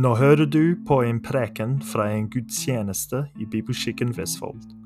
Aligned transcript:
Nå 0.00 0.14
hører 0.16 0.46
du 0.48 0.78
på 0.88 1.02
en 1.04 1.18
preken 1.20 1.74
fra 1.84 2.06
en 2.14 2.28
gudstjeneste 2.32 3.26
i 3.36 3.44
Bibelskikken 3.44 4.14
Vestfold. 4.16 4.79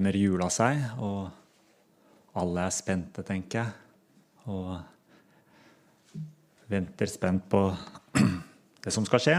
Nærmer 0.00 0.16
jula 0.16 0.46
seg, 0.48 0.80
og 0.96 1.28
alle 2.40 2.62
er 2.64 2.72
spente, 2.72 3.20
tenker 3.20 3.58
jeg. 3.60 3.68
Og 4.48 4.80
venter 6.72 7.10
spent 7.10 7.44
på 7.52 7.60
det 8.84 8.92
som 8.94 9.04
skal 9.04 9.20
skje. 9.20 9.34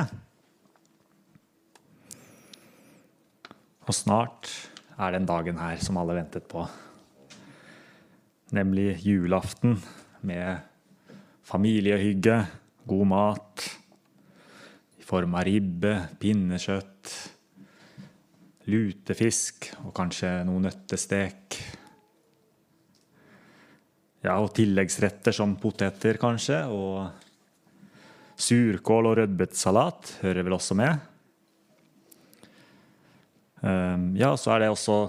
Og 3.90 3.94
snart 3.98 4.52
er 5.02 5.18
den 5.18 5.26
dagen 5.26 5.58
her 5.58 5.82
som 5.82 5.98
alle 5.98 6.20
ventet 6.20 6.46
på. 6.46 6.68
Nemlig 8.54 9.02
julaften 9.02 9.80
med 10.22 10.62
familiehygge, 11.42 12.38
god 12.86 13.06
mat 13.10 13.66
i 15.02 15.04
form 15.10 15.34
av 15.42 15.48
ribbe, 15.50 15.98
pinnekjøtt 16.22 17.41
lutefisk 18.72 19.70
og 19.84 19.94
kanskje 19.98 20.32
noe 20.48 20.64
nøttestek. 20.64 21.60
Ja, 24.22 24.38
og 24.38 24.52
tilleggsretter 24.54 25.34
som 25.34 25.56
poteter, 25.60 26.20
kanskje, 26.22 26.62
og 26.70 27.10
surkål 28.42 29.10
og 29.10 29.18
rødbetsalat 29.22 30.18
hører 30.22 30.46
vel 30.46 30.58
også 30.58 30.78
med. 30.78 31.08
Ehm, 33.62 34.12
ja, 34.18 34.34
så 34.38 34.56
er 34.56 34.64
det 34.64 34.72
også 34.74 35.04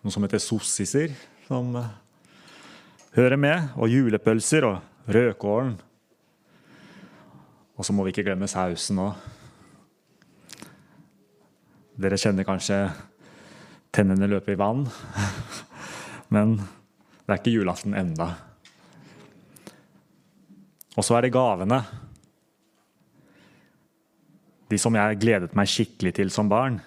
noe 0.00 0.12
som 0.12 0.24
heter 0.24 0.40
sossiser, 0.40 1.12
som 1.48 1.74
eh, 1.76 1.90
hører 3.16 3.40
med. 3.40 3.72
Og 3.76 3.92
julepølser 3.92 4.68
og 4.68 5.08
rødkålen. 5.08 5.76
Og 7.76 7.86
så 7.86 7.96
må 7.96 8.04
vi 8.04 8.12
ikke 8.14 8.28
glemme 8.28 8.48
sausen 8.48 9.00
òg. 9.00 9.39
Dere 12.00 12.16
kjenner 12.16 12.46
kanskje 12.48 12.76
tennene 13.92 14.28
løpe 14.30 14.54
i 14.54 14.58
vann. 14.58 14.86
Men 16.34 16.54
det 16.56 17.34
er 17.34 17.40
ikke 17.42 17.52
julaften 17.52 17.96
enda. 17.98 18.30
Og 20.96 21.04
så 21.04 21.18
er 21.18 21.26
det 21.26 21.34
gavene. 21.34 21.82
De 24.70 24.78
som 24.80 24.96
jeg 24.96 25.20
gledet 25.20 25.52
meg 25.58 25.68
skikkelig 25.68 26.14
til 26.16 26.32
som 26.32 26.48
barn. 26.48 26.80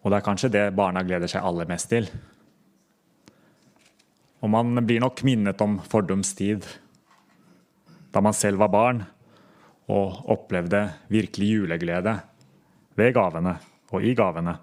Og 0.00 0.12
det 0.12 0.20
er 0.20 0.28
kanskje 0.30 0.54
det 0.54 0.64
barna 0.76 1.02
gleder 1.04 1.30
seg 1.30 1.42
aller 1.42 1.66
mest 1.68 1.90
til. 1.90 2.06
Og 4.40 4.48
man 4.52 4.78
blir 4.86 5.02
nok 5.02 5.24
minnet 5.26 5.60
om 5.60 5.80
fordums 5.90 6.36
tid, 6.38 6.64
da 8.14 8.22
man 8.24 8.36
selv 8.36 8.62
var 8.62 8.70
barn 8.72 9.02
og 9.90 10.22
opplevde 10.30 10.86
virkelig 11.10 11.50
juleglede 11.56 12.20
ved 13.00 13.14
gavene 13.16 13.56
og 13.90 14.04
i 14.04 14.14
gavene. 14.16 14.54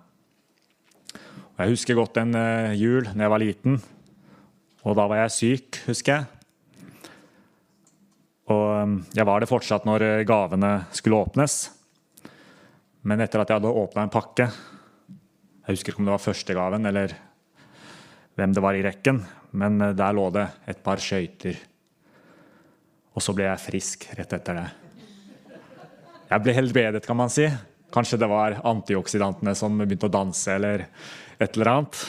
Og 1.57 1.63
jeg 1.63 1.73
husker 1.73 1.97
godt 1.97 2.19
en 2.21 2.35
uh, 2.37 2.73
jul 2.77 3.07
da 3.09 3.25
jeg 3.25 3.33
var 3.33 3.41
liten, 3.41 3.79
og 4.85 4.95
da 4.95 5.07
var 5.09 5.23
jeg 5.23 5.33
syk, 5.33 5.79
husker 5.87 6.13
jeg. 6.13 6.27
Og 8.53 8.67
um, 8.83 8.99
jeg 9.11 9.27
var 9.27 9.43
det 9.43 9.49
fortsatt 9.49 9.83
når 9.83 10.03
eh, 10.05 10.25
gavene 10.27 10.69
skulle 10.95 11.17
åpnes. 11.19 11.55
Men 13.03 13.19
etter 13.25 13.41
at 13.41 13.49
jeg 13.51 13.59
hadde 13.59 13.73
åpna 13.81 14.05
en 14.05 14.11
pakke 14.11 14.45
Jeg 14.47 15.75
husker 15.75 15.91
ikke 15.91 16.01
om 16.01 16.07
det 16.07 16.13
var 16.13 16.23
første 16.23 16.55
gaven 16.55 16.87
eller 16.87 17.15
hvem 18.37 18.53
det 18.55 18.63
var 18.63 18.77
i 18.77 18.83
rekken, 18.85 19.19
men 19.57 19.81
uh, 19.81 19.91
der 19.97 20.15
lå 20.15 20.29
det 20.37 20.45
et 20.69 20.79
par 20.85 21.01
skøyter. 21.03 21.57
Og 23.17 23.25
så 23.25 23.33
ble 23.35 23.49
jeg 23.49 23.65
frisk 23.65 24.07
rett 24.15 24.37
etter 24.37 24.61
det. 24.61 24.67
Jeg 26.27 26.43
ble 26.45 26.53
helbredet, 26.53 27.03
kan 27.07 27.17
man 27.17 27.33
si. 27.33 27.49
Kanskje 27.93 28.19
det 28.19 28.27
var 28.29 28.59
antioksidantene 28.67 29.53
som 29.55 29.77
begynte 29.79 30.09
å 30.09 30.13
danse, 30.13 30.51
eller 30.53 30.87
et 31.39 31.55
eller 31.55 31.71
annet. 31.71 31.99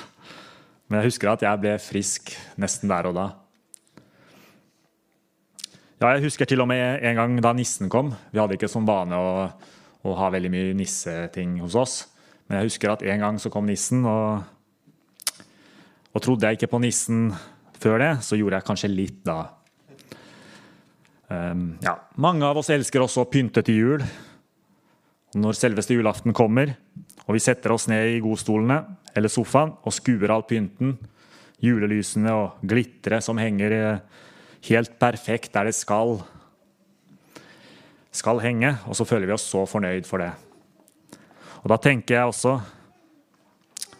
Men 0.89 1.01
jeg 1.01 1.13
husker 1.13 1.31
at 1.31 1.45
jeg 1.45 1.61
ble 1.63 1.75
frisk 1.83 2.33
nesten 2.59 2.91
der 2.91 3.11
og 3.11 3.17
da. 3.19 3.27
Ja, 5.99 6.13
jeg 6.15 6.29
husker 6.29 6.47
til 6.47 6.63
og 6.63 6.69
med 6.71 7.03
en 7.03 7.19
gang 7.19 7.35
da 7.43 7.53
nissen 7.57 7.91
kom. 7.91 8.13
Vi 8.31 8.39
hadde 8.39 8.55
ikke 8.55 8.71
som 8.71 8.87
vane 8.87 9.19
å, 9.19 9.33
å 10.07 10.15
ha 10.19 10.31
veldig 10.31 10.51
mye 10.55 10.77
nisseting 10.79 11.59
hos 11.65 11.77
oss. 11.79 11.97
Men 12.47 12.61
jeg 12.61 12.71
husker 12.71 12.95
at 12.95 13.03
en 13.05 13.25
gang 13.25 13.41
så 13.43 13.51
kom 13.53 13.67
nissen, 13.69 14.07
og, 14.09 15.45
og 16.15 16.25
trodde 16.25 16.49
jeg 16.49 16.59
ikke 16.59 16.71
på 16.73 16.81
nissen 16.83 17.33
før 17.79 18.01
det, 18.03 18.13
så 18.25 18.39
gjorde 18.39 18.59
jeg 18.61 18.69
kanskje 18.71 18.93
litt 18.93 19.19
da. 19.27 19.41
Um, 21.29 21.75
ja, 21.85 21.99
mange 22.17 22.47
av 22.49 22.57
oss 22.57 22.71
elsker 22.73 23.05
også 23.05 23.27
å 23.27 23.29
pynte 23.29 23.63
til 23.67 23.83
jul. 23.83 24.07
Når 25.37 25.59
selveste 25.59 25.93
julaften 25.93 26.33
kommer, 26.33 26.71
og 27.27 27.37
vi 27.37 27.43
setter 27.45 27.75
oss 27.75 27.85
ned 27.91 28.15
i 28.15 28.21
godstolene 28.25 28.79
eller 29.13 29.29
sofaen 29.29 29.75
og 29.85 29.93
skuer 29.93 30.33
all 30.33 30.47
pynten, 30.49 30.95
julelysene 31.61 32.33
og 32.33 32.63
glitteret 32.65 33.27
som 33.27 33.41
henger 33.41 33.75
eh, 33.77 34.01
helt 34.71 34.97
perfekt 35.01 35.53
der 35.53 35.69
det 35.69 35.77
skal, 35.77 36.17
skal 38.15 38.41
henge, 38.41 38.73
og 38.89 38.97
så 38.97 39.05
føler 39.05 39.29
vi 39.29 39.37
oss 39.37 39.47
så 39.53 39.67
fornøyd 39.69 40.09
for 40.09 40.25
det. 40.25 40.33
Og 41.61 41.69
Da 41.75 41.77
tenker 41.77 42.15
jeg 42.15 42.33
også 42.33 42.57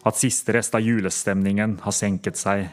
at 0.09 0.17
siste 0.17 0.55
rest 0.57 0.73
av 0.79 0.81
julestemningen 0.81 1.81
har 1.85 1.93
senket 1.93 2.41
seg. 2.41 2.71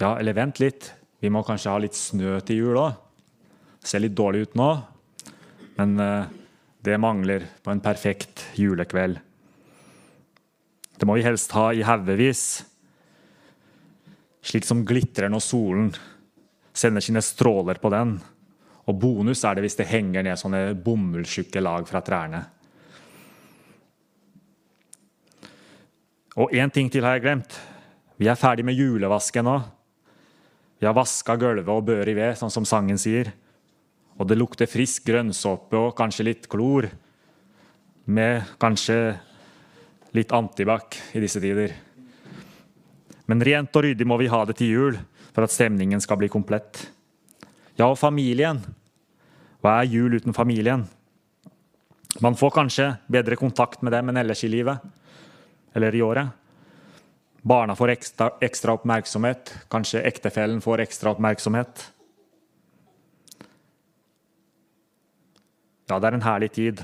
Ja, 0.00 0.14
eller 0.16 0.36
vent 0.36 0.62
litt, 0.62 0.94
vi 1.20 1.28
må 1.28 1.44
kanskje 1.44 1.74
ha 1.74 1.82
litt 1.82 1.98
snø 1.98 2.38
til 2.46 2.64
jul 2.64 2.80
òg 2.80 3.02
ser 3.86 4.02
litt 4.02 4.16
dårlig 4.18 4.46
ut 4.46 4.58
nå, 4.58 4.70
men 5.78 6.00
eh, 6.02 6.32
det 6.86 6.98
mangler 7.02 7.46
på 7.62 7.72
en 7.72 7.82
perfekt 7.82 8.46
julekveld. 8.58 9.18
Det 10.96 11.06
må 11.08 11.18
vi 11.18 11.26
helst 11.26 11.52
ha 11.52 11.68
i 11.74 11.84
haugevis, 11.84 12.64
slik 14.46 14.64
som 14.64 14.84
glitrer 14.86 15.30
når 15.30 15.42
solen 15.44 15.90
sender 16.76 17.04
sine 17.04 17.22
stråler 17.24 17.80
på 17.82 17.90
den. 17.92 18.16
Og 18.86 18.98
bonus 19.02 19.42
er 19.44 19.56
det 19.56 19.66
hvis 19.66 19.78
det 19.80 19.88
henger 19.90 20.24
ned 20.24 20.38
sånne 20.40 20.68
bomullstjukke 20.78 21.62
lag 21.62 21.88
fra 21.88 22.02
trærne. 22.06 22.44
Og 26.36 26.52
én 26.52 26.70
ting 26.72 26.90
til 26.92 27.04
har 27.04 27.16
jeg 27.16 27.24
glemt. 27.24 27.56
Vi 28.20 28.28
er 28.28 28.38
ferdig 28.38 28.64
med 28.64 28.76
julevasken 28.76 29.48
nå. 29.48 29.56
Vi 30.78 30.86
har 30.86 30.96
vaska 30.96 31.36
gulvet 31.40 31.72
og 31.72 31.86
bør 31.88 32.08
i 32.08 32.14
ved, 32.16 32.36
sånn 32.36 32.52
som 32.52 32.68
sangen 32.68 33.00
sier. 33.00 33.32
Og 34.16 34.28
det 34.28 34.38
lukter 34.38 34.68
frisk 34.70 35.04
grønnsåpe 35.10 35.76
og 35.76 35.96
kanskje 35.98 36.28
litt 36.30 36.48
klor. 36.48 36.88
Med 38.06 38.56
kanskje 38.62 39.16
litt 40.16 40.32
antibac 40.32 40.96
i 41.12 41.20
disse 41.20 41.42
tider. 41.42 41.74
Men 43.26 43.42
rent 43.42 43.76
og 43.76 43.84
ryddig 43.84 44.06
må 44.06 44.16
vi 44.20 44.30
ha 44.30 44.44
det 44.46 44.56
til 44.60 44.72
jul 44.72 44.98
for 45.34 45.44
at 45.44 45.52
stemningen 45.52 46.00
skal 46.00 46.20
bli 46.20 46.30
komplett. 46.32 46.86
Ja, 47.76 47.90
og 47.90 47.98
familien. 48.00 48.62
Hva 49.60 49.80
er 49.80 49.90
jul 49.90 50.16
uten 50.16 50.36
familien? 50.36 50.86
Man 52.24 52.38
får 52.38 52.54
kanskje 52.54 52.86
bedre 53.12 53.36
kontakt 53.36 53.82
med 53.84 53.92
dem 53.92 54.08
enn 54.08 54.22
ellers 54.22 54.44
i 54.46 54.48
livet. 54.48 54.80
Eller 55.76 55.92
i 55.92 56.00
året. 56.00 56.30
Barna 57.46 57.76
får 57.76 57.92
ekstra, 57.92 58.30
ekstra 58.42 58.78
oppmerksomhet. 58.78 59.52
Kanskje 59.70 60.06
ektefellen 60.08 60.62
får 60.64 60.86
ekstra 60.86 61.12
oppmerksomhet. 61.12 61.84
Ja, 65.86 65.98
det 65.98 66.08
er 66.08 66.16
en 66.18 66.26
herlig 66.26 66.50
tid. 66.52 66.82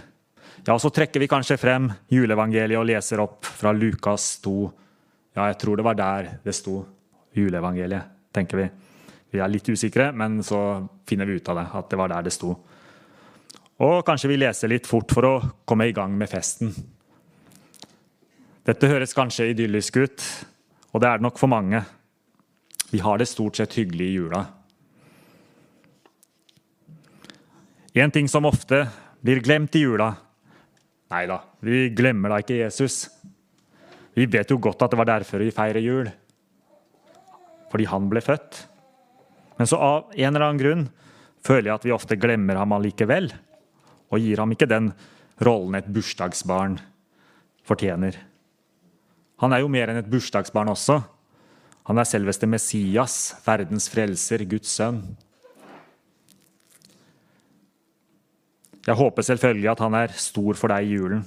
Ja, 0.67 0.79
Så 0.79 0.91
trekker 0.91 1.21
vi 1.21 1.29
kanskje 1.29 1.59
frem 1.59 1.91
juleevangeliet 2.09 2.79
og 2.79 2.87
leser 2.87 3.23
opp 3.23 3.45
fra 3.45 3.73
Lukas 3.75 4.39
2. 4.45 4.73
Ja, 5.35 5.49
jeg 5.51 5.59
tror 5.59 5.77
det 5.77 5.85
var 5.85 5.99
der 5.99 6.29
det 6.45 6.55
sto 6.55 6.85
juleevangeliet, 7.35 8.05
tenker 8.33 8.61
vi. 8.61 8.69
Vi 9.33 9.41
er 9.41 9.49
litt 9.49 9.69
usikre, 9.69 10.13
men 10.13 10.43
så 10.45 10.87
finner 11.09 11.27
vi 11.27 11.41
ut 11.41 11.49
av 11.49 11.57
det, 11.57 11.67
at 11.73 11.89
det 11.91 11.99
var 11.99 12.13
der 12.13 12.23
det 12.29 12.35
sto. 12.35 12.53
Og 13.83 14.05
kanskje 14.07 14.29
vi 14.31 14.39
leser 14.39 14.71
litt 14.71 14.87
fort 14.87 15.11
for 15.11 15.27
å 15.27 15.35
komme 15.67 15.89
i 15.89 15.95
gang 15.97 16.15
med 16.15 16.31
festen. 16.31 16.71
Dette 18.63 18.87
høres 18.87 19.17
kanskje 19.17 19.49
idyllisk 19.51 19.97
ut, 19.99 20.27
og 20.93 21.03
det 21.03 21.09
er 21.09 21.19
det 21.19 21.27
nok 21.27 21.41
for 21.41 21.51
mange. 21.51 21.81
Vi 22.93 23.01
har 23.03 23.19
det 23.19 23.27
stort 23.27 23.57
sett 23.59 23.75
hyggelig 23.75 24.11
i 24.13 24.15
jula. 24.21 24.45
En 27.93 28.11
ting 28.11 28.29
som 28.29 28.47
ofte 28.49 28.87
blir 29.21 29.43
glemt 29.45 29.75
i 29.77 29.85
jula 29.85 30.15
Nei 31.13 31.27
da, 31.29 31.43
vi 31.61 31.91
glemmer 31.93 32.33
da 32.33 32.39
ikke 32.41 32.57
Jesus. 32.57 33.03
Vi 34.17 34.25
vet 34.33 34.49
jo 34.49 34.57
godt 34.57 34.81
at 34.81 34.95
det 34.95 34.97
var 34.97 35.11
derfor 35.11 35.43
vi 35.45 35.53
feirer 35.53 35.85
jul. 35.85 36.07
Fordi 37.69 37.85
han 37.91 38.07
ble 38.09 38.23
født. 38.25 38.63
Men 39.59 39.69
så 39.69 39.77
av 39.77 40.15
en 40.17 40.31
eller 40.31 40.47
annen 40.47 40.63
grunn 40.63 40.87
føler 41.45 41.69
jeg 41.69 41.75
at 41.75 41.85
vi 41.85 41.93
ofte 41.93 42.17
glemmer 42.17 42.57
ham 42.57 42.73
allikevel. 42.73 43.29
Og 44.09 44.25
gir 44.25 44.41
ham 44.41 44.57
ikke 44.57 44.71
den 44.71 44.89
rollen 45.45 45.77
et 45.77 45.91
bursdagsbarn 45.93 46.79
fortjener. 47.69 48.17
Han 49.45 49.53
er 49.53 49.61
jo 49.61 49.69
mer 49.73 49.93
enn 49.93 50.01
et 50.01 50.09
bursdagsbarn 50.09 50.73
også. 50.73 51.03
Han 51.91 52.01
er 52.01 52.09
selveste 52.09 52.49
Messias, 52.49 53.35
verdens 53.45 53.89
frelser, 53.93 54.47
Guds 54.49 54.73
sønn. 54.79 55.03
Jeg 58.87 58.99
håper 58.99 59.23
selvfølgelig 59.23 59.71
at 59.71 59.83
han 59.85 59.95
er 59.95 60.15
stor 60.19 60.59
for 60.59 60.73
deg 60.73 60.89
i 60.89 60.97
julen. 60.97 61.23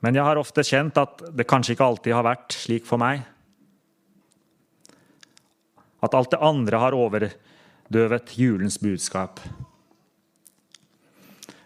Men 0.00 0.16
jeg 0.16 0.24
har 0.24 0.38
ofte 0.40 0.64
kjent 0.64 0.96
at 1.00 1.22
det 1.36 1.48
kanskje 1.48 1.74
ikke 1.74 1.88
alltid 1.90 2.16
har 2.16 2.24
vært 2.24 2.56
slik 2.56 2.86
for 2.88 3.00
meg. 3.02 3.24
At 6.00 6.14
alt 6.16 6.30
det 6.32 6.40
andre 6.40 6.80
har 6.80 6.96
overdøvet 6.96 8.32
julens 8.38 8.78
budskap. 8.80 9.42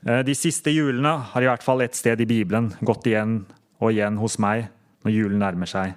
Eh, 0.05 0.23
de 0.27 0.35
siste 0.35 0.73
julene 0.75 1.15
har 1.31 1.45
i 1.45 1.49
hvert 1.49 1.63
fall 1.65 1.85
et 1.85 1.95
sted 1.97 2.21
i 2.21 2.29
Bibelen 2.29 2.73
gått 2.83 3.07
igjen 3.07 3.45
og 3.79 3.93
igjen 3.93 4.19
hos 4.19 4.41
meg 4.43 4.67
når 5.05 5.15
julen 5.15 5.45
nærmer 5.45 5.71
seg. 5.71 5.95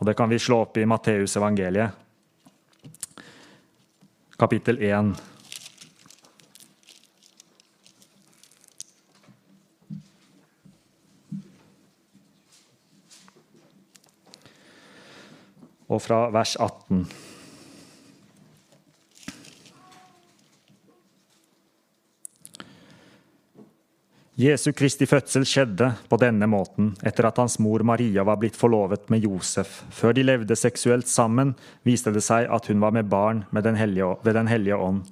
Og 0.00 0.08
Det 0.08 0.16
kan 0.18 0.28
vi 0.28 0.40
slå 0.42 0.64
opp 0.64 0.76
i 0.76 0.88
Matteus 0.88 1.36
evangeliet, 1.38 1.94
kapittel 4.36 4.82
1. 4.82 5.14
og 15.88 16.02
fra 16.02 16.26
vers 16.34 16.56
18. 16.60 17.06
Jesu 24.34 24.72
Kristi 24.74 25.06
fødsel 25.06 25.44
skjedde 25.46 25.92
på 26.10 26.16
denne 26.18 26.48
måten 26.50 26.88
etter 27.06 27.28
at 27.28 27.36
hans 27.38 27.60
mor 27.62 27.84
Maria 27.86 28.24
var 28.26 28.40
blitt 28.42 28.56
forlovet 28.58 29.06
med 29.12 29.22
Josef. 29.22 29.84
Før 29.94 30.16
de 30.16 30.24
levde 30.26 30.56
seksuelt 30.58 31.06
sammen, 31.06 31.52
viste 31.86 32.10
det 32.10 32.24
seg 32.26 32.48
at 32.50 32.66
hun 32.66 32.82
var 32.82 32.96
med 32.96 33.06
barn 33.06 33.44
med 33.54 33.62
den 33.62 33.78
hellige, 33.78 34.16
ved 34.26 34.34
Den 34.34 34.50
hellige 34.50 34.76
ånd. 34.76 35.04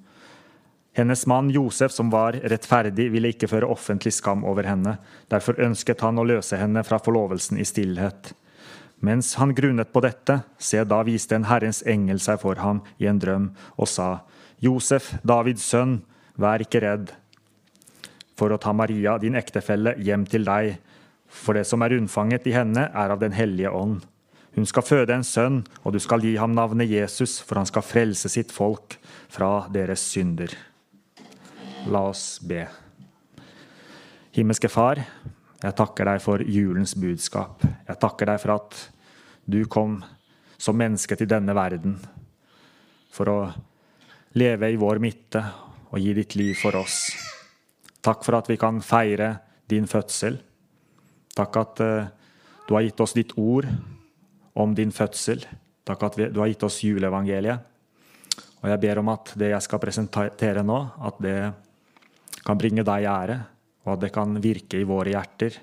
Hennes 0.92 1.22
mann 1.26 1.50
Josef, 1.54 1.92
som 1.94 2.10
var 2.10 2.34
rettferdig, 2.34 3.12
ville 3.14 3.30
ikke 3.30 3.48
føre 3.48 3.70
offentlig 3.70 4.12
skam 4.12 4.42
over 4.44 4.66
henne. 4.66 4.98
Derfor 5.30 5.60
ønsket 5.62 6.02
han 6.02 6.18
å 6.18 6.26
løse 6.26 6.58
henne 6.58 6.82
fra 6.84 6.98
forlovelsen 6.98 7.62
i 7.62 7.64
stillhet. 7.64 8.34
Mens 9.02 9.34
han 9.40 9.54
grunnet 9.54 9.90
på 9.92 10.02
dette, 10.04 10.42
se, 10.62 10.78
da 10.86 11.00
viste 11.06 11.34
en 11.34 11.48
Herrens 11.50 11.82
engel 11.90 12.22
seg 12.22 12.38
for 12.42 12.60
ham 12.62 12.84
i 13.02 13.08
en 13.10 13.18
drøm 13.22 13.50
og 13.76 13.90
sa, 13.90 14.22
Josef, 14.62 15.10
Davids 15.26 15.66
sønn, 15.66 16.00
vær 16.38 16.62
ikke 16.62 16.80
redd 16.84 17.10
for 18.38 18.52
å 18.52 18.58
ta 18.60 18.72
Maria, 18.74 19.18
din 19.22 19.36
ektefelle, 19.38 19.94
hjem 20.02 20.24
til 20.26 20.46
deg, 20.48 20.78
for 21.30 21.56
det 21.56 21.64
som 21.68 21.82
er 21.84 21.94
unnfanget 21.94 22.48
i 22.50 22.56
henne, 22.56 22.88
er 22.90 23.12
av 23.14 23.20
Den 23.22 23.36
hellige 23.36 23.70
ånd. 23.70 24.02
Hun 24.56 24.66
skal 24.68 24.84
føde 24.84 25.14
en 25.14 25.24
sønn, 25.24 25.62
og 25.84 25.94
du 25.94 26.00
skal 26.02 26.24
gi 26.24 26.34
ham 26.36 26.52
navnet 26.52 26.90
Jesus, 26.90 27.38
for 27.40 27.60
han 27.60 27.68
skal 27.68 27.86
frelse 27.86 28.28
sitt 28.28 28.52
folk 28.52 28.98
fra 29.32 29.68
deres 29.72 30.02
synder. 30.12 30.52
La 31.88 32.02
oss 32.10 32.40
be. 32.42 32.66
Himmelske 34.34 34.68
Far, 34.72 35.00
jeg 35.62 35.76
takker 35.78 36.08
deg 36.10 36.20
for 36.24 36.42
julens 36.42 36.96
budskap. 36.98 37.62
Jeg 37.62 38.00
takker 38.02 38.32
deg 38.32 38.42
for 38.42 38.56
at 38.58 38.78
du 39.44 39.64
kom 39.66 40.00
som 40.62 40.78
menneske 40.78 41.16
til 41.18 41.30
denne 41.30 41.54
verden 41.56 41.96
for 43.12 43.30
å 43.30 43.38
leve 44.38 44.70
i 44.70 44.78
vår 44.80 45.00
midte 45.02 45.42
og 45.92 46.00
gi 46.00 46.14
ditt 46.16 46.36
liv 46.38 46.54
for 46.56 46.78
oss. 46.80 47.10
Takk 48.02 48.22
for 48.24 48.38
at 48.38 48.48
vi 48.50 48.56
kan 48.58 48.80
feire 48.82 49.34
din 49.68 49.88
fødsel. 49.90 50.38
Takk 51.36 51.58
at 51.60 51.82
uh, 51.82 52.06
du 52.66 52.74
har 52.76 52.86
gitt 52.86 53.02
oss 53.04 53.14
ditt 53.16 53.34
ord 53.38 53.68
om 54.58 54.72
din 54.76 54.92
fødsel. 54.94 55.44
Takk 55.84 56.08
at 56.08 56.18
du 56.32 56.40
har 56.40 56.50
gitt 56.50 56.64
oss 56.66 56.80
juleevangeliet. 56.86 57.68
Og 58.62 58.70
jeg 58.70 58.82
ber 58.84 59.00
om 59.02 59.10
at 59.10 59.34
det 59.38 59.50
jeg 59.50 59.66
skal 59.66 59.82
presentere 59.82 60.62
nå, 60.62 60.78
at 61.02 61.18
det 61.22 61.38
kan 62.46 62.58
bringe 62.58 62.84
deg 62.86 63.06
ære, 63.10 63.38
og 63.82 63.96
at 63.96 64.04
det 64.04 64.12
kan 64.14 64.36
virke 64.42 64.78
i 64.78 64.86
våre 64.86 65.10
hjerter 65.10 65.58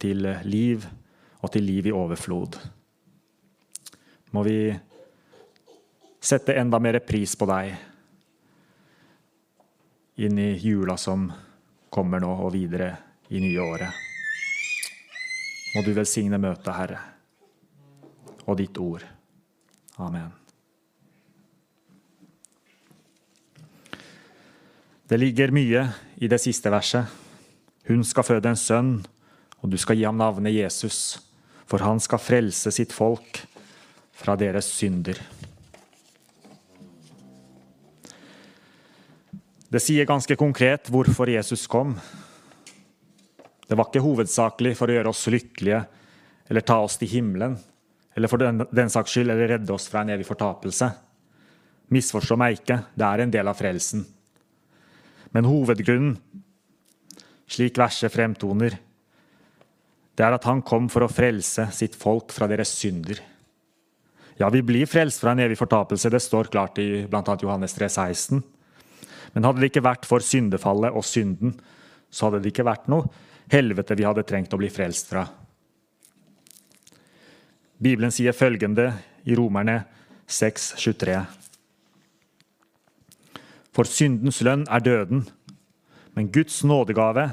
til 0.00 0.28
liv 0.46 0.86
og 1.42 1.50
til 1.50 1.66
liv 1.66 1.90
i 1.90 1.94
overflod. 1.94 2.58
Må 4.30 4.42
vi 4.46 4.70
sette 6.20 6.54
enda 6.60 6.78
mer 6.78 7.00
pris 7.02 7.32
på 7.36 7.48
deg 7.50 7.72
inn 10.20 10.38
i 10.38 10.50
jula 10.60 10.96
som 11.00 11.30
kommer 11.90 12.20
nå, 12.22 12.30
og 12.44 12.52
videre 12.54 12.92
i 13.32 13.40
nye 13.42 13.62
året. 13.64 14.06
Må 15.74 15.82
du 15.86 15.94
velsigne 15.96 16.38
møtet, 16.38 16.74
Herre, 16.76 17.00
og 18.44 18.58
ditt 18.60 18.78
ord. 18.82 19.06
Amen. 20.02 20.30
Det 25.10 25.18
ligger 25.18 25.50
mye 25.54 25.88
i 26.22 26.28
det 26.30 26.38
siste 26.38 26.70
verset. 26.70 27.08
Hun 27.88 28.04
skal 28.06 28.26
føde 28.26 28.52
en 28.52 28.58
sønn, 28.58 28.92
og 29.58 29.72
du 29.72 29.78
skal 29.80 29.98
gi 29.98 30.06
ham 30.06 30.20
navnet 30.20 30.54
Jesus, 30.54 31.18
for 31.66 31.82
han 31.82 31.98
skal 32.02 32.22
frelse 32.22 32.70
sitt 32.74 32.94
folk 32.94 33.40
fra 34.20 34.36
deres 34.36 34.68
synder. 34.76 35.18
Det 39.70 39.80
sier 39.80 40.08
ganske 40.08 40.34
konkret 40.36 40.90
hvorfor 40.90 41.30
Jesus 41.30 41.68
kom. 41.70 41.94
Det 43.70 43.78
var 43.78 43.86
ikke 43.86 44.02
hovedsakelig 44.02 44.74
for 44.74 44.90
å 44.90 44.96
gjøre 44.96 45.12
oss 45.12 45.28
lykkelige 45.30 45.84
eller 46.50 46.66
ta 46.66 46.80
oss 46.82 46.98
til 46.98 47.12
himmelen, 47.12 47.54
eller 48.18 48.30
for 48.32 48.42
den, 48.42 48.64
den 48.74 48.90
saks 48.90 49.14
skyld 49.14 49.30
eller 49.30 49.52
redde 49.54 49.70
oss 49.70 49.86
fra 49.86 50.02
en 50.02 50.10
evig 50.10 50.26
fortapelse. 50.26 50.90
Misforstå 51.94 52.36
meg 52.38 52.58
ikke, 52.58 52.80
det 52.98 53.06
er 53.06 53.22
en 53.22 53.34
del 53.34 53.50
av 53.50 53.58
frelsen. 53.58 54.02
Men 55.30 55.46
hovedgrunnen, 55.46 56.16
slik 57.50 57.78
verset 57.78 58.10
fremtoner, 58.10 58.74
det 60.18 60.26
er 60.26 60.34
at 60.34 60.50
han 60.50 60.66
kom 60.66 60.90
for 60.90 61.06
å 61.06 61.10
frelse 61.10 61.70
sitt 61.72 61.94
folk 61.98 62.34
fra 62.34 62.50
deres 62.50 62.74
synder. 62.74 63.22
Ja, 64.40 64.48
vi 64.48 64.62
blir 64.64 64.88
frelst 64.88 65.20
fra 65.20 65.34
en 65.34 65.42
evig 65.44 65.58
fortapelse, 65.60 66.08
det 66.08 66.22
står 66.24 66.48
klart 66.48 66.78
i 66.80 67.04
bl.a. 67.04 67.36
Johannes 67.42 67.74
3, 67.76 67.88
16. 67.92 68.40
Men 69.34 69.44
hadde 69.44 69.60
det 69.60 69.68
ikke 69.68 69.84
vært 69.84 70.06
for 70.08 70.24
syndefallet 70.24 70.96
og 70.96 71.04
synden, 71.04 71.52
så 72.08 72.26
hadde 72.26 72.40
det 72.40 72.54
ikke 72.54 72.64
vært 72.64 72.88
noe 72.88 73.10
helvete 73.52 73.98
vi 73.98 74.06
hadde 74.08 74.24
trengt 74.24 74.56
å 74.56 74.60
bli 74.60 74.70
frelst 74.72 75.12
fra. 75.12 75.26
Bibelen 77.80 78.12
sier 78.12 78.32
følgende 78.36 78.88
i 79.28 79.36
Romerne 79.36 79.82
6, 80.30 80.72
23. 80.80 81.18
For 83.76 83.88
syndens 83.92 84.40
lønn 84.46 84.64
er 84.72 84.84
døden, 84.84 85.26
men 86.16 86.32
Guds 86.32 86.62
nådegave 86.64 87.28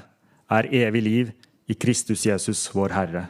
er 0.51 0.71
evig 0.83 1.07
liv 1.07 1.33
i 1.71 1.75
Kristus 1.79 2.27
Jesus, 2.27 2.67
vår 2.75 2.99
Herre. 2.99 3.25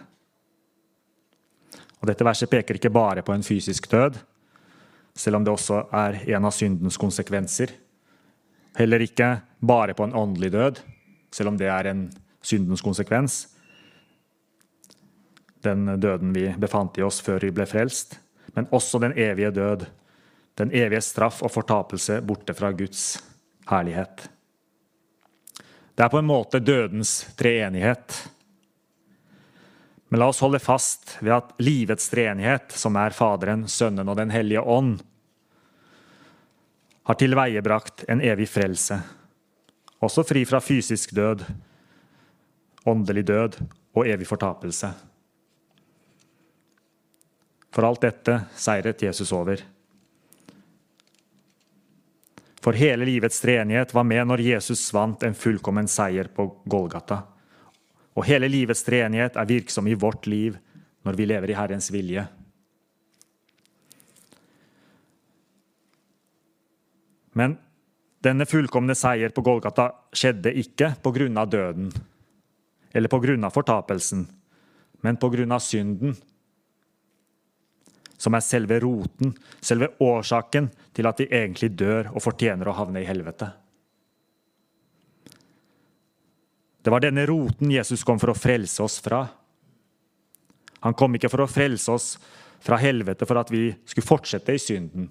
Og 2.01 2.10
Dette 2.10 2.25
verset 2.25 2.50
peker 2.50 2.77
ikke 2.77 2.94
bare 2.94 3.24
på 3.25 3.34
en 3.34 3.46
fysisk 3.46 3.89
død, 3.92 4.20
selv 5.18 5.39
om 5.39 5.46
det 5.46 5.54
også 5.54 5.82
er 5.98 6.20
en 6.36 6.46
av 6.46 6.54
syndens 6.54 6.98
konsekvenser. 7.01 7.74
Heller 8.77 9.01
ikke 9.01 9.32
bare 9.60 9.96
på 9.98 10.06
en 10.06 10.16
åndelig 10.16 10.51
død, 10.54 10.82
selv 11.34 11.54
om 11.54 11.58
det 11.58 11.72
er 11.74 11.89
en 11.89 12.08
syndens 12.42 12.86
konsekvens. 12.86 13.48
Den 15.66 15.98
døden 16.00 16.36
vi 16.36 16.51
befant 16.58 16.98
i 16.98 17.06
oss 17.06 17.18
før 17.25 17.42
vi 17.48 17.56
ble 17.56 17.66
frelst, 17.66 18.20
men 18.54 18.70
også 18.72 19.01
den 19.01 19.18
evige 19.18 19.51
død 19.51 19.88
den 20.58 20.74
evige 20.74 21.04
straff 21.06 21.44
og 21.46 21.54
fortapelse 21.54 22.22
borte 22.25 22.56
fra 22.58 22.72
Guds 22.74 23.20
herlighet. 23.70 24.25
Det 25.98 26.06
er 26.06 26.13
på 26.13 26.22
en 26.22 26.30
måte 26.30 26.62
dødens 26.62 27.27
treenighet. 27.38 28.16
Men 30.08 30.20
la 30.20 30.28
oss 30.32 30.40
holde 30.40 30.60
fast 30.60 31.18
ved 31.20 31.34
at 31.36 31.54
livets 31.60 32.10
treenighet, 32.10 32.72
som 32.72 32.96
er 32.96 33.16
Faderen, 33.16 33.66
Sønnen 33.68 34.08
og 34.08 34.16
Den 34.20 34.32
hellige 34.32 34.64
ånd, 34.64 35.02
har 37.08 37.16
tilveiebrakt 37.16 38.04
en 38.12 38.22
evig 38.24 38.50
frelse, 38.52 39.00
også 40.04 40.24
fri 40.28 40.44
fra 40.48 40.60
fysisk 40.64 41.14
død, 41.16 41.46
åndelig 42.88 43.24
død 43.28 43.60
og 43.96 44.08
evig 44.08 44.28
fortapelse. 44.28 44.92
For 47.72 47.88
alt 47.88 48.04
dette 48.04 48.36
seiret 48.60 49.04
Jesus 49.04 49.32
over. 49.36 49.64
For 52.64 52.76
hele 52.76 53.08
livets 53.08 53.40
treenighet 53.40 53.94
var 53.96 54.04
med 54.08 54.28
når 54.28 54.44
Jesus 54.44 54.82
vant 54.96 55.24
en 55.24 55.36
fullkommen 55.38 55.88
seier 55.88 56.28
på 56.28 56.50
Golgata. 56.68 57.22
Og 58.17 58.25
hele 58.25 58.50
livets 58.50 58.81
treenighet 58.86 59.38
er 59.38 59.50
virksom 59.50 59.88
i 59.88 59.97
vårt 59.97 60.25
liv 60.27 60.57
når 61.05 61.17
vi 61.19 61.27
lever 61.29 61.53
i 61.53 61.57
Herrens 61.57 61.91
vilje. 61.93 62.25
Men 67.38 67.53
denne 68.25 68.47
fullkomne 68.50 68.95
seier 68.97 69.29
på 69.29 69.43
Golgata 69.45 69.91
skjedde 70.09 70.55
ikke 70.57 70.95
av 71.38 71.51
døden 71.53 71.91
eller 72.97 73.12
av 73.45 73.53
fortapelsen, 73.53 74.25
men 75.05 75.19
av 75.53 75.62
synden 75.62 76.15
som 78.17 78.33
er 78.33 78.41
selve 78.41 78.79
roten, 78.81 79.36
selve 79.62 79.91
årsaken 80.01 80.71
til 80.97 81.05
at 81.05 81.21
vi 81.21 81.29
egentlig 81.29 81.69
dør 81.77 82.09
og 82.15 82.24
fortjener 82.25 82.67
å 82.67 82.77
havne 82.79 83.03
i 83.03 83.07
helvete. 83.07 83.51
Det 86.88 86.91
var 86.91 87.03
denne 87.03 87.25
roten 87.27 87.67
Jesus 87.67 88.06
kom 88.08 88.15
for 88.15 88.32
å 88.32 88.39
frelse 88.39 88.79
oss 88.79 89.01
fra. 89.03 89.25
Han 90.86 90.94
kom 90.96 91.17
ikke 91.17 91.27
for 91.27 91.44
å 91.44 91.48
frelse 91.51 91.91
oss 91.91 92.06
fra 92.63 92.77
helvete 92.79 93.27
for 93.27 93.41
at 93.41 93.51
vi 93.51 93.74
skulle 93.84 94.08
fortsette 94.08 94.56
i 94.56 94.62
synden. 94.62 95.10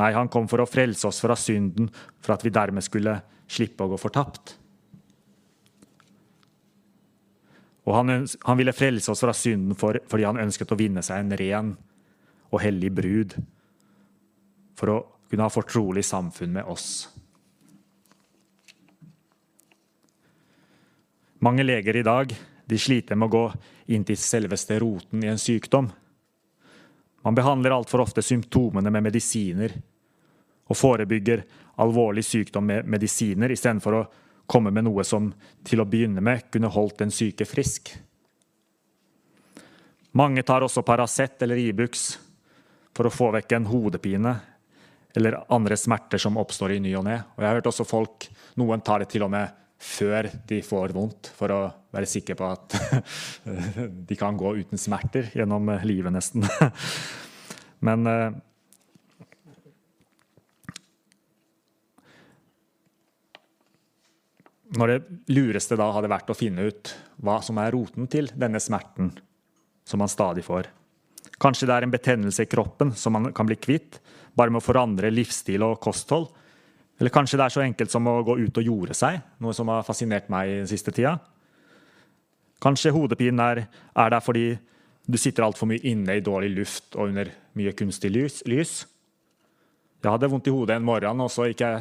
Nei, 0.00 0.08
han 0.16 0.32
kom 0.32 0.48
for 0.48 0.64
å 0.64 0.68
frelse 0.70 1.04
oss 1.04 1.20
fra 1.20 1.36
synden 1.36 1.90
for 1.92 2.32
at 2.32 2.46
vi 2.46 2.54
dermed 2.56 2.86
skulle 2.86 3.18
slippe 3.44 3.84
å 3.84 3.92
gå 3.92 4.00
fortapt. 4.00 4.54
Og 7.84 7.96
han, 7.98 8.24
han 8.48 8.62
ville 8.64 8.72
frelse 8.72 9.12
oss 9.12 9.20
fra 9.20 9.36
synden 9.36 9.76
for, 9.76 10.00
fordi 10.08 10.30
han 10.30 10.40
ønsket 10.40 10.72
å 10.72 10.80
vinne 10.80 11.04
seg 11.04 11.26
en 11.26 11.40
ren 11.44 11.74
og 12.48 12.64
hellig 12.64 12.94
brud 13.02 13.36
for 14.80 14.96
å 14.96 15.00
kunne 15.28 15.44
ha 15.44 15.52
fortrolig 15.52 16.08
samfunn 16.08 16.56
med 16.56 16.72
oss. 16.72 17.10
Mange 21.42 21.62
leger 21.62 21.96
i 21.96 22.02
dag 22.02 22.36
de 22.66 22.78
sliter 22.78 23.16
med 23.16 23.30
å 23.30 23.32
gå 23.32 23.44
inn 23.96 24.04
til 24.04 24.18
selveste 24.20 24.76
roten 24.82 25.22
i 25.24 25.30
en 25.32 25.40
sykdom. 25.40 25.86
Man 27.24 27.36
behandler 27.36 27.72
altfor 27.72 28.04
ofte 28.04 28.22
symptomene 28.22 28.92
med 28.92 29.06
medisiner 29.08 29.72
og 30.70 30.76
forebygger 30.76 31.42
alvorlig 31.80 32.26
sykdom 32.28 32.68
med 32.68 32.90
medisiner 32.92 33.52
istedenfor 33.52 33.96
å 33.96 34.04
komme 34.50 34.72
med 34.74 34.84
noe 34.84 35.04
som 35.06 35.30
til 35.64 35.80
å 35.80 35.86
begynne 35.88 36.20
med 36.20 36.50
kunne 36.52 36.68
holdt 36.74 37.00
den 37.00 37.12
syke 37.14 37.46
frisk. 37.48 37.88
Mange 40.12 40.42
tar 40.44 40.66
også 40.66 40.84
Paracet 40.84 41.40
eller 41.46 41.56
Ibux 41.62 42.18
for 42.92 43.08
å 43.08 43.14
få 43.14 43.30
vekk 43.38 43.56
en 43.56 43.70
hodepine 43.70 44.34
eller 45.16 45.38
andre 45.48 45.78
smerter 45.80 46.20
som 46.20 46.36
oppstår 46.36 46.76
i 46.76 46.82
ny 46.84 46.92
og 46.98 47.06
ne. 47.08 47.16
Og 47.32 47.40
jeg 47.40 47.48
har 47.48 47.58
hørt 47.62 47.72
også 47.72 47.88
folk, 47.88 48.28
Noen 48.60 48.84
tar 48.84 49.00
det 49.00 49.08
til 49.14 49.24
og 49.24 49.32
med 49.32 49.56
før 49.80 50.28
de 50.48 50.60
får 50.64 50.92
vondt, 50.92 51.30
for 51.36 51.52
å 51.54 51.60
være 51.94 52.08
sikker 52.08 52.36
på 52.36 52.50
at 52.50 52.76
de 54.10 54.18
kan 54.18 54.36
gå 54.38 54.52
uten 54.60 54.80
smerter 54.80 55.32
gjennom 55.34 55.72
livet, 55.88 56.12
nesten. 56.14 56.44
Men 57.86 58.06
eh, 58.10 58.38
Når 64.70 64.86
det 64.86 65.34
lureste 65.34 65.74
da 65.74 65.88
hadde 65.90 66.12
vært 66.12 66.28
å 66.30 66.36
finne 66.38 66.68
ut 66.70 66.92
hva 67.26 67.40
som 67.42 67.58
er 67.58 67.72
roten 67.74 68.06
til 68.06 68.28
denne 68.38 68.60
smerten 68.62 69.08
som 69.82 69.98
man 69.98 70.12
stadig 70.12 70.44
får. 70.46 70.68
Kanskje 71.42 71.66
det 71.66 71.74
er 71.74 71.86
en 71.86 71.94
betennelse 71.94 72.44
i 72.44 72.50
kroppen 72.50 72.92
som 72.94 73.16
man 73.16 73.32
kan 73.34 73.48
bli 73.48 73.56
kvitt 73.58 73.98
bare 74.38 74.52
med 74.52 74.60
å 74.60 74.64
forandre 74.68 75.10
livsstil 75.10 75.64
og 75.66 75.80
kosthold. 75.82 76.28
Eller 77.00 77.12
kanskje 77.14 77.38
det 77.40 77.46
er 77.46 77.54
så 77.54 77.62
enkelt 77.64 77.92
som 77.92 78.08
å 78.10 78.18
gå 78.26 78.36
ut 78.42 78.58
og 78.60 78.66
jorde 78.66 78.96
seg, 78.96 79.20
noe 79.40 79.56
som 79.56 79.70
har 79.72 79.86
fascinert 79.86 80.28
meg 80.32 80.50
den 80.60 80.68
siste 80.68 80.92
tida. 80.92 81.16
Kanskje 82.60 82.92
hodepinen 82.92 83.40
er, 83.40 83.62
er 83.96 84.12
der 84.12 84.20
fordi 84.20 84.50
du 85.08 85.16
sitter 85.18 85.46
altfor 85.46 85.70
mye 85.70 85.80
inne 85.88 86.18
i 86.18 86.24
dårlig 86.24 86.50
luft 86.58 86.98
og 86.98 87.08
under 87.08 87.30
mye 87.56 87.72
kunstig 87.76 88.12
lys. 88.12 88.42
Jeg 90.00 90.10
hadde 90.12 90.28
vondt 90.32 90.48
i 90.48 90.52
hodet 90.52 90.76
en 90.76 90.84
morgen, 90.84 91.24
og 91.24 91.32
så 91.32 91.48
gikk 91.48 91.64
jeg 91.64 91.80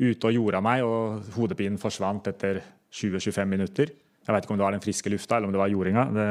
ute 0.00 0.28
og 0.28 0.34
jorda 0.36 0.62
meg, 0.64 0.84
og 0.84 1.28
hodepinen 1.36 1.78
forsvant 1.80 2.32
etter 2.32 2.62
20-25 2.92 3.48
minutter. 3.48 3.92
Jeg 4.26 4.34
vet 4.34 4.44
ikke 4.46 4.56
om 4.56 4.60
det 4.60 4.66
var 4.66 4.74
den 4.74 4.84
friske 4.84 5.12
lufta 5.12 5.36
eller 5.36 5.48
om 5.48 5.54
det 5.54 5.60
var 5.60 5.70
jordinga. 5.70 6.06
Det 6.16 6.30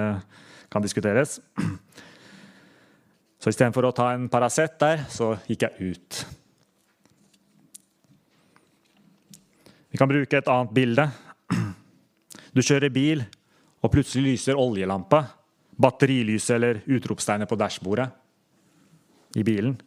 kan 0.73 0.83
diskuteres. 0.83 1.37
Så 3.39 3.53
istedenfor 3.53 3.85
å 3.85 3.93
ta 3.93 4.09
en 4.15 4.25
Paracet 4.33 4.79
der, 4.81 5.05
så 5.13 5.35
gikk 5.45 5.67
jeg 5.67 5.93
ut. 5.93 6.19
Vi 9.95 9.99
kan 10.01 10.09
bruke 10.11 10.35
et 10.35 10.49
annet 10.51 10.71
bilde. 10.75 11.03
Du 12.51 12.59
kjører 12.59 12.91
bil, 12.91 13.21
og 13.79 13.93
plutselig 13.93 14.33
lyser 14.33 14.59
oljelampa, 14.59 15.21
batterilyset 15.79 16.57
eller 16.57 16.81
utropstegnet 16.97 17.47
på 17.47 17.55
dashbordet 17.55 18.09
i 19.39 19.45
bilen. 19.47 19.77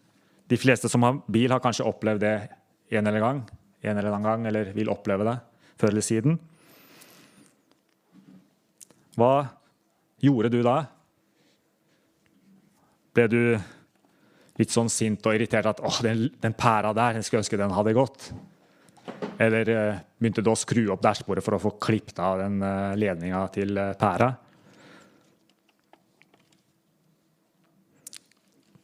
De 0.49 0.57
fleste 0.57 0.89
som 0.89 1.05
har 1.05 1.21
bil, 1.29 1.53
har 1.53 1.61
kanskje 1.61 1.85
opplevd 1.85 2.25
det 2.25 2.33
en 2.97 3.05
eller, 3.05 3.21
gang, 3.21 3.45
en 3.85 3.99
eller 3.99 4.09
annen 4.15 4.31
gang, 4.31 4.49
eller 4.49 4.73
vil 4.73 4.89
oppleve 4.89 5.29
det 5.29 5.37
før 5.77 5.93
eller 5.93 6.09
siden. 6.09 6.41
Hva 9.21 9.33
gjorde 10.25 10.57
du 10.57 10.63
da? 10.65 10.81
ble 13.13 13.29
du 13.29 13.43
litt 14.57 14.73
sånn 14.73 14.89
sint 14.89 15.21
og 15.27 15.37
irritert 15.37 15.69
at 15.69 15.85
'Å, 15.85 15.99
den, 16.01 16.31
den 16.41 16.57
pæra 16.57 16.97
der, 16.97 17.21
jeg 17.21 17.29
skulle 17.29 17.45
ønske 17.45 17.61
den 17.61 17.77
hadde 17.77 18.01
gått. 18.07 18.33
Eller 19.39 19.69
eh, 19.71 19.99
begynte 20.19 20.43
du 20.43 20.51
å 20.51 20.59
skru 20.59 20.89
opp 20.91 21.03
dashbordet 21.05 21.45
for 21.47 21.55
å 21.55 21.63
få 21.63 21.77
klippet 21.79 22.19
av 22.19 22.41
den 22.43 22.59
eh, 22.65 22.97
ledninga 22.99 23.45
til 23.55 23.79
eh, 23.79 23.95
pæra? 23.99 24.33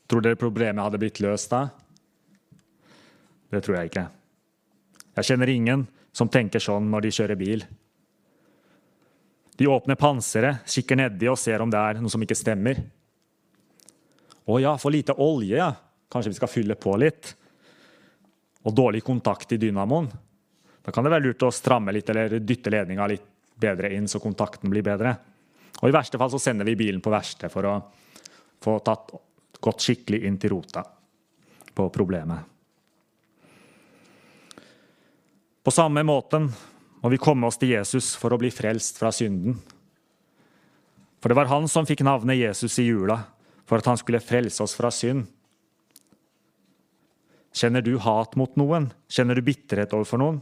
Tror 0.07 0.23
dere 0.23 0.38
problemet 0.38 0.85
hadde 0.85 1.00
blitt 1.02 1.19
løst 1.25 1.50
da? 1.50 1.64
Det 3.50 3.62
tror 3.64 3.81
jeg 3.81 3.90
ikke. 3.90 4.07
Jeg 5.19 5.31
kjenner 5.31 5.50
ingen 5.50 5.87
som 6.14 6.31
tenker 6.31 6.62
sånn 6.62 6.87
når 6.90 7.07
de 7.07 7.14
kjører 7.19 7.38
bil. 7.38 7.64
De 9.59 9.71
åpner 9.71 9.99
panseret, 9.99 10.66
kikker 10.71 10.99
nedi 10.99 11.31
og 11.31 11.38
ser 11.38 11.62
om 11.62 11.71
det 11.71 11.81
er 11.81 12.02
noe 12.02 12.11
som 12.11 12.23
ikke 12.23 12.38
stemmer. 12.38 12.81
Å 14.45 14.59
ja, 14.61 14.75
for 14.78 14.95
lite 14.95 15.14
olje, 15.19 15.57
ja. 15.59 15.71
Kanskje 16.11 16.35
vi 16.35 16.38
skal 16.38 16.50
fylle 16.50 16.76
på 16.78 16.95
litt. 17.00 17.33
Og 18.64 18.75
dårlig 18.75 19.04
kontakt 19.04 19.52
i 19.52 19.61
dynamoen. 19.61 20.09
Da 20.85 20.92
kan 20.92 21.04
det 21.04 21.12
være 21.12 21.28
lurt 21.28 21.44
å 21.44 21.52
stramme 21.52 21.92
litt 21.92 22.09
eller 22.12 22.38
dytte 22.40 22.73
ledninga 22.73 23.06
litt 23.09 23.28
bedre 23.61 23.92
inn, 23.94 24.09
så 24.09 24.21
kontakten 24.21 24.73
blir 24.73 24.85
bedre. 24.85 25.14
Og 25.80 25.88
I 25.88 25.94
verste 25.94 26.18
fall 26.21 26.33
så 26.33 26.40
sender 26.42 26.66
vi 26.68 26.76
bilen 26.78 27.02
på 27.04 27.12
verksted 27.12 27.52
for 27.52 27.68
å 27.68 27.75
få 28.64 28.78
tatt 28.85 29.14
gått 29.64 29.85
skikkelig 29.85 30.25
inn 30.28 30.37
til 30.40 30.54
rota 30.56 30.85
på 31.75 31.88
problemet. 31.92 32.50
På 35.64 35.73
samme 35.73 36.02
måten 36.04 36.50
må 37.00 37.11
vi 37.12 37.21
komme 37.21 37.49
oss 37.49 37.56
til 37.61 37.73
Jesus 37.73 38.12
for 38.21 38.33
å 38.35 38.40
bli 38.40 38.50
frelst 38.52 39.00
fra 39.00 39.11
synden. 39.12 39.56
For 41.21 41.33
det 41.33 41.38
var 41.38 41.49
han 41.49 41.64
som 41.73 41.88
fikk 41.88 42.02
navnet 42.04 42.37
Jesus 42.37 42.76
i 42.83 42.85
jula, 42.85 43.16
for 43.64 43.80
at 43.80 43.88
han 43.88 43.97
skulle 43.97 44.21
frelse 44.21 44.61
oss 44.61 44.76
fra 44.76 44.90
synd. 44.92 45.25
Kjenner 47.55 47.85
du 47.87 47.95
hat 48.03 48.35
mot 48.37 48.57
noen? 48.59 48.89
Kjenner 49.09 49.39
du 49.39 49.45
bitterhet 49.47 49.95
overfor 49.95 50.21
noen? 50.21 50.41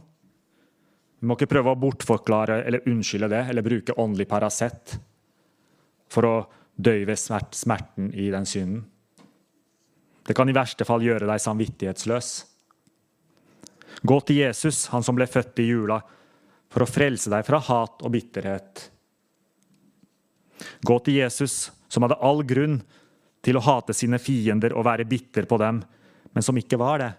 Vi 1.19 1.29
må 1.29 1.37
ikke 1.37 1.51
prøve 1.53 1.71
å 1.71 1.79
bortforklare 1.79 2.63
eller 2.67 2.89
unnskylde 2.89 3.29
det 3.31 3.43
eller 3.51 3.65
bruke 3.65 3.95
åndelig 4.01 4.25
Paracet 4.31 4.97
for 6.11 6.27
å 6.27 6.33
døyve 6.75 7.15
smerten 7.15 8.09
i 8.11 8.31
den 8.33 8.47
synden. 8.49 8.81
Det 10.23 10.35
kan 10.35 10.49
i 10.49 10.55
verste 10.55 10.87
fall 10.87 11.03
gjøre 11.03 11.27
deg 11.27 11.41
samvittighetsløs. 11.43 12.31
Gå 14.03 14.19
til 14.27 14.41
Jesus, 14.41 14.87
han 14.91 15.03
som 15.05 15.15
ble 15.15 15.27
født 15.29 15.61
i 15.63 15.67
jula, 15.69 15.99
for 16.71 16.83
å 16.83 16.89
frelse 16.89 17.31
deg 17.31 17.45
fra 17.45 17.59
hat 17.61 18.03
og 18.03 18.13
bitterhet. 18.15 18.87
Gå 20.83 20.99
til 21.05 21.19
Jesus, 21.21 21.69
som 21.91 22.05
hadde 22.05 22.19
all 22.23 22.41
grunn 22.47 22.79
til 23.43 23.59
å 23.59 23.63
hate 23.63 23.93
sine 23.95 24.19
fiender 24.19 24.73
og 24.75 24.87
være 24.87 25.07
bitter 25.07 25.47
på 25.47 25.59
dem, 25.61 25.83
men 26.33 26.45
som 26.45 26.57
ikke 26.57 26.79
var 26.81 27.01
det. 27.01 27.11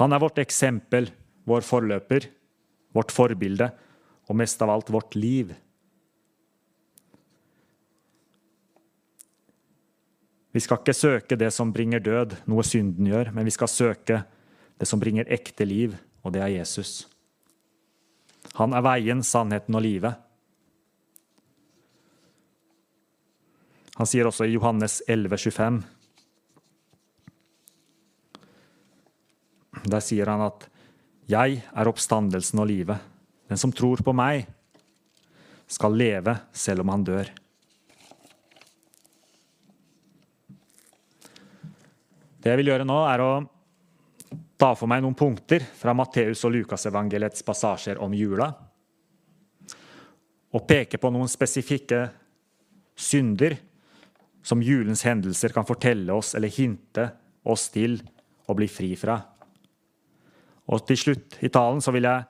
Han 0.00 0.14
er 0.14 0.22
vårt 0.22 0.38
eksempel, 0.40 1.10
vår 1.44 1.66
forløper, 1.66 2.28
vårt 2.94 3.12
forbilde 3.14 3.70
og 4.30 4.38
mest 4.38 4.62
av 4.62 4.70
alt 4.70 4.90
vårt 4.94 5.16
liv. 5.18 5.52
Vi 10.50 10.62
skal 10.62 10.80
ikke 10.80 10.96
søke 10.96 11.38
det 11.38 11.52
som 11.54 11.70
bringer 11.74 12.02
død, 12.02 12.34
noe 12.50 12.64
synden 12.66 13.06
gjør, 13.06 13.30
men 13.34 13.46
vi 13.46 13.54
skal 13.54 13.70
søke 13.70 14.22
det 14.80 14.88
som 14.88 15.02
bringer 15.02 15.28
ekte 15.30 15.66
liv, 15.66 15.94
og 16.24 16.34
det 16.34 16.42
er 16.42 16.54
Jesus. 16.56 17.04
Han 18.58 18.74
er 18.74 18.82
veien, 18.82 19.22
sannheten 19.22 19.76
og 19.78 19.84
livet. 19.84 20.26
Han 24.00 24.08
sier 24.08 24.26
også 24.26 24.48
i 24.48 24.54
Johannes 24.56 25.02
11, 25.06 25.36
25 25.38 25.82
Der 29.90 30.00
sier 30.04 30.26
han 30.30 30.40
at 30.46 30.68
'Jeg 31.26 31.62
er 31.74 31.88
oppstandelsen 31.88 32.58
og 32.58 32.68
livet'. 32.68 32.98
Den 33.48 33.58
som 33.58 33.72
tror 33.72 34.02
på 34.02 34.14
meg, 34.14 34.46
skal 35.66 35.94
leve 35.94 36.34
selv 36.52 36.80
om 36.80 36.88
han 36.88 37.04
dør. 37.04 37.30
Det 42.40 42.50
jeg 42.50 42.56
vil 42.56 42.70
gjøre 42.72 42.86
nå, 42.88 42.98
er 43.06 43.22
å 43.22 43.32
ta 44.60 44.72
for 44.74 44.88
meg 44.90 45.02
noen 45.04 45.16
punkter 45.16 45.62
fra 45.76 45.94
Matteus 45.96 46.44
og 46.44 46.54
Lukasevangeliets 46.54 47.44
passasjer 47.46 48.00
om 48.02 48.14
jula. 48.16 48.48
Og 50.50 50.66
peke 50.66 50.98
på 50.98 51.10
noen 51.12 51.30
spesifikke 51.30 52.08
synder 52.96 53.56
som 54.42 54.62
julens 54.64 55.04
hendelser 55.06 55.52
kan 55.54 55.68
fortelle 55.68 56.12
oss 56.16 56.34
eller 56.34 56.52
hinte 56.52 57.06
oss 57.44 57.68
til 57.72 58.00
å 58.48 58.56
bli 58.56 58.68
fri 58.68 58.94
fra. 58.98 59.20
Og 60.70 60.84
til 60.86 60.98
slutt 60.98 61.38
i 61.42 61.50
talen 61.52 61.82
så 61.82 61.92
vil 61.94 62.06
jeg 62.06 62.26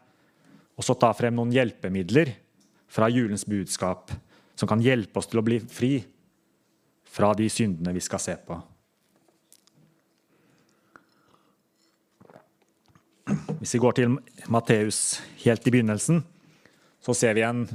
også 0.81 0.97
ta 0.97 1.13
frem 1.17 1.37
noen 1.37 1.53
hjelpemidler 1.53 2.33
fra 2.91 3.11
julens 3.13 3.45
budskap 3.49 4.13
som 4.57 4.69
kan 4.69 4.83
hjelpe 4.85 5.21
oss 5.21 5.29
til 5.31 5.41
å 5.41 5.45
bli 5.45 5.61
fri 5.61 5.99
fra 7.11 7.33
de 7.37 7.49
syndene 7.53 7.95
vi 7.97 8.03
skal 8.05 8.23
se 8.23 8.37
på. 8.47 8.57
Hvis 13.61 13.75
vi 13.77 13.81
går 13.83 13.97
til 13.99 14.17
Matteus 14.51 15.21
helt 15.45 15.67
i 15.69 15.73
begynnelsen, 15.75 16.23
så 17.01 17.15
ser 17.17 17.37
vi 17.37 17.45
en, 17.47 17.67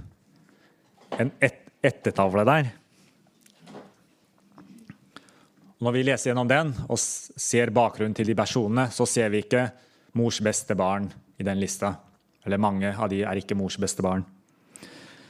en 1.15 1.31
et, 1.43 1.61
ettertavle 1.85 2.43
der. 2.47 2.71
Når 5.85 5.93
vi 5.93 6.03
leser 6.07 6.31
gjennom 6.31 6.49
den 6.49 6.71
og 6.87 6.99
ser 6.99 7.73
bakgrunnen 7.75 8.15
til 8.17 8.31
de 8.31 8.37
personene, 8.37 8.87
så 8.91 9.05
ser 9.09 9.29
vi 9.33 9.43
ikke 9.43 9.67
mors 10.15 10.39
beste 10.43 10.75
barn 10.75 11.09
i 11.37 11.43
den 11.43 11.59
lista. 11.59 11.95
Eller 12.45 12.61
mange 12.61 12.91
av 12.93 13.09
de 13.11 13.23
er 13.25 13.41
ikke 13.41 13.57
mors 13.57 13.77
beste 13.81 14.03
barn, 14.05 14.23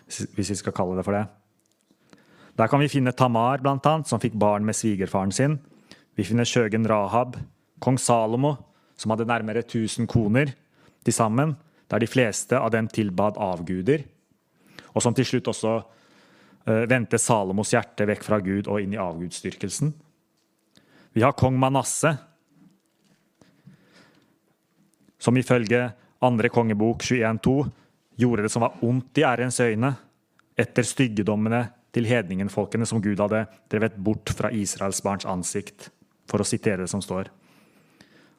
hvis 0.05 0.51
vi 0.51 0.59
skal 0.59 0.75
kalle 0.75 0.97
det 0.97 1.05
for 1.07 1.17
det. 1.17 1.25
Der 2.55 2.69
kan 2.71 2.79
vi 2.79 2.91
finne 2.91 3.11
Tamar, 3.11 3.59
blant 3.63 3.85
annet, 3.89 4.07
som 4.07 4.21
fikk 4.21 4.37
barn 4.39 4.63
med 4.63 4.77
svigerfaren 4.77 5.33
sin. 5.35 5.57
Vi 6.15 6.23
finner 6.23 6.47
skjøgen 6.47 6.87
Rahab, 6.87 7.35
kong 7.83 7.97
Salomo, 7.99 8.55
som 8.95 9.11
hadde 9.11 9.27
nærmere 9.27 9.65
1000 9.65 10.07
koner 10.07 10.53
til 11.03 11.13
sammen, 11.13 11.55
der 11.91 11.99
de 11.99 12.07
fleste 12.07 12.57
av 12.57 12.71
dem 12.71 12.87
tilbad 12.87 13.37
avguder, 13.41 14.05
og 14.95 15.03
som 15.03 15.13
til 15.13 15.27
slutt 15.27 15.49
også 15.51 15.73
uh, 15.81 16.85
vendte 16.87 17.19
Salomos 17.19 17.73
hjerte 17.75 18.07
vekk 18.07 18.23
fra 18.23 18.39
Gud 18.39 18.69
og 18.71 18.79
inn 18.81 18.95
i 18.95 19.01
avgudsdyrkelsen. 19.01 19.91
Vi 21.15 21.23
har 21.23 21.35
kong 21.35 21.59
Manasseh, 21.59 22.15
som 25.25 25.37
ifølge 25.37 25.87
andre 26.25 26.51
kongebok 26.53 27.01
21.2 27.03 27.55
gjorde 28.21 28.45
det 28.45 28.51
som 28.53 28.63
var 28.65 28.77
ondt 28.85 29.17
i 29.17 29.25
ærens 29.25 29.57
øyne, 29.63 29.95
etter 30.55 30.85
styggedommene 30.85 31.65
til 31.95 32.07
hedningenfolkene 32.07 32.85
som 32.87 33.01
Gud 33.03 33.19
hadde 33.23 33.45
drevet 33.71 33.97
bort 33.97 34.31
fra 34.37 34.51
Israels 34.53 35.01
barns 35.03 35.25
ansikt, 35.27 35.89
for 36.29 36.43
å 36.43 36.47
sitere 36.47 36.83
det 36.83 36.91
som 36.91 37.01
står. 37.03 37.31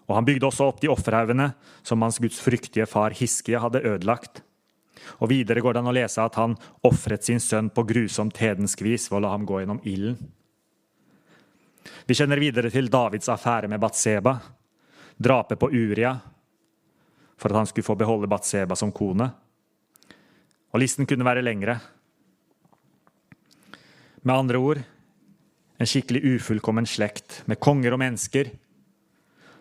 Og 0.06 0.14
han 0.14 0.26
bygde 0.28 0.46
også 0.46 0.68
opp 0.70 0.78
de 0.80 0.90
offerhaugene 0.92 1.50
som 1.86 2.02
hans 2.04 2.20
gudsfryktige 2.22 2.86
far 2.88 3.16
Hiskia 3.16 3.60
hadde 3.64 3.82
ødelagt. 3.82 4.44
Og 5.18 5.30
videre 5.32 5.60
går 5.62 5.74
det 5.74 5.82
an 5.82 5.90
å 5.90 5.96
lese 5.96 6.22
at 6.22 6.38
han 6.38 6.54
ofret 6.86 7.26
sin 7.26 7.42
sønn 7.42 7.72
på 7.74 7.84
grusomt 7.88 8.38
hedensk 8.38 8.84
vis 8.86 9.08
ved 9.10 9.18
å 9.18 9.24
la 9.26 9.34
ham 9.34 9.44
gå 9.48 9.60
gjennom 9.60 9.82
ilden. 9.82 10.16
Vi 12.06 12.14
kjenner 12.14 12.38
videre 12.38 12.70
til 12.70 12.88
Davids 12.90 13.28
affære 13.30 13.68
med 13.70 13.82
Batseba, 13.82 14.36
drapet 15.18 15.58
på 15.58 15.70
Uria, 15.74 16.14
for 17.36 17.52
at 17.52 17.60
han 17.60 17.68
skulle 17.68 17.86
få 17.86 17.96
beholde 17.98 18.28
Batseba 18.30 18.76
som 18.76 18.92
kone. 18.92 19.28
Og 20.72 20.80
listen 20.80 21.06
kunne 21.08 21.26
være 21.26 21.44
lengre. 21.44 21.78
Med 24.22 24.34
andre 24.34 24.58
ord 24.58 24.82
en 25.76 25.88
skikkelig 25.88 26.22
ufullkommen 26.36 26.88
slekt 26.88 27.42
med 27.46 27.60
konger 27.60 27.94
og 27.94 28.00
mennesker 28.00 28.50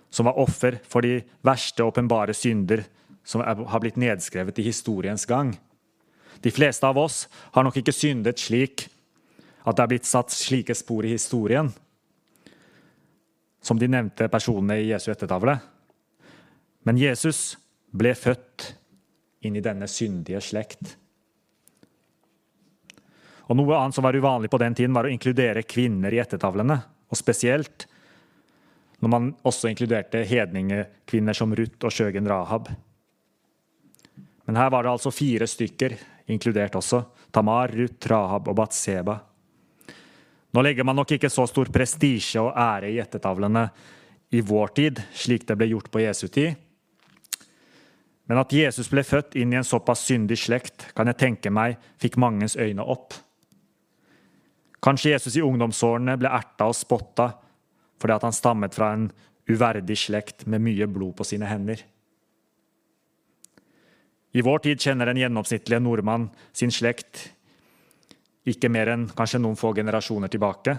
som 0.10 0.30
var 0.30 0.40
offer 0.40 0.80
for 0.88 1.04
de 1.04 1.20
verste 1.44 1.84
åpenbare 1.84 2.34
synder 2.36 2.86
som 3.26 3.44
har 3.44 3.82
blitt 3.84 4.00
nedskrevet 4.00 4.60
i 4.62 4.68
historiens 4.70 5.26
gang. 5.28 5.52
De 6.40 6.52
fleste 6.54 6.88
av 6.88 6.98
oss 7.02 7.26
har 7.56 7.66
nok 7.66 7.82
ikke 7.82 7.96
syndet 7.96 8.40
slik 8.40 8.88
at 9.66 9.76
det 9.76 9.84
er 9.84 9.92
blitt 9.92 10.08
satt 10.08 10.32
slike 10.32 10.76
spor 10.78 11.06
i 11.06 11.16
historien 11.16 11.72
som 13.66 13.80
de 13.82 13.90
nevnte 13.90 14.30
personene 14.30 14.78
i 14.78 14.92
Jesu 14.92 15.10
ettertavle. 15.12 15.58
Men 16.86 17.00
Jesus 17.02 17.56
ble 17.95 18.12
født 18.17 18.69
inn 19.45 19.58
i 19.58 19.63
denne 19.63 19.88
syndige 19.91 20.41
slekt. 20.43 20.95
Og 23.45 23.58
Noe 23.60 23.77
annet 23.77 23.95
som 23.95 24.05
var 24.05 24.17
uvanlig 24.17 24.49
på 24.49 24.60
den 24.62 24.75
tiden, 24.77 24.95
var 24.95 25.05
å 25.05 25.12
inkludere 25.12 25.65
kvinner 25.69 26.13
i 26.13 26.21
ettertavlene. 26.21 26.79
Og 27.12 27.19
spesielt 27.19 27.86
når 29.03 29.12
man 29.12 29.29
også 29.45 29.69
inkluderte 29.69 30.23
hedningekvinner 30.25 31.38
som 31.38 31.53
Ruth 31.53 31.86
og 31.86 31.93
Sjøgen 31.93 32.27
Rahab. 32.29 32.71
Men 34.45 34.58
her 34.58 34.71
var 34.73 34.86
det 34.86 34.95
altså 34.95 35.13
fire 35.13 35.45
stykker 35.49 35.97
inkludert 36.34 36.77
også. 36.79 37.03
Tamar, 37.34 37.73
Ruth, 37.75 38.10
Rahab 38.10 38.49
og 38.49 38.58
Batseba. 38.58 39.19
Nå 40.55 40.63
legger 40.63 40.88
man 40.88 40.95
nok 40.95 41.12
ikke 41.17 41.29
så 41.29 41.45
stor 41.51 41.69
prestisje 41.73 42.41
og 42.41 42.55
ære 42.55 42.93
i 42.93 42.99
ettertavlene 43.03 43.67
i 44.34 44.41
vår 44.41 44.71
tid, 44.77 45.01
slik 45.13 45.43
det 45.45 45.58
ble 45.60 45.67
gjort 45.73 45.91
på 45.91 46.01
Jesu 46.01 46.27
tid. 46.31 46.55
Men 48.26 48.42
at 48.42 48.54
Jesus 48.54 48.90
ble 48.90 49.04
født 49.06 49.36
inn 49.38 49.54
i 49.54 49.60
en 49.60 49.68
såpass 49.68 50.06
syndig 50.08 50.40
slekt, 50.42 50.90
kan 50.98 51.08
jeg 51.12 51.20
tenke 51.22 51.52
meg 51.54 51.78
fikk 52.02 52.18
mangens 52.22 52.58
øyne 52.58 52.82
opp. 52.82 53.14
Kanskje 54.82 55.14
Jesus 55.14 55.38
i 55.38 55.44
ungdomsårene 55.46 56.18
ble 56.18 56.30
erta 56.30 56.70
og 56.70 56.78
spotta 56.78 57.32
fordi 58.02 58.18
han 58.22 58.36
stammet 58.36 58.76
fra 58.76 58.92
en 58.94 59.06
uverdig 59.50 59.96
slekt 59.98 60.44
med 60.52 60.62
mye 60.66 60.88
blod 60.90 61.16
på 61.18 61.26
sine 61.26 61.48
hender. 61.48 61.80
I 64.36 64.44
vår 64.44 64.66
tid 64.66 64.82
kjenner 64.84 65.08
den 65.08 65.22
gjennomsnittlige 65.22 65.80
nordmann 65.80 66.28
sin 66.54 66.74
slekt 66.74 67.30
ikke 68.46 68.70
mer 68.70 68.92
enn 68.94 69.08
kanskje 69.16 69.40
noen 69.42 69.58
få 69.58 69.72
generasjoner 69.78 70.30
tilbake. 70.30 70.76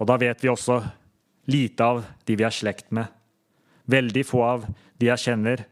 Og 0.00 0.08
da 0.10 0.16
vet 0.18 0.42
vi 0.42 0.50
også 0.50 0.80
lite 1.52 1.86
av 1.86 2.00
de 2.26 2.38
vi 2.38 2.46
er 2.46 2.54
slekt 2.54 2.90
med. 2.96 3.06
Veldig 3.90 4.24
få 4.26 4.42
av 4.46 4.64
de 5.00 5.08
jeg 5.10 5.22
kjenner, 5.26 5.64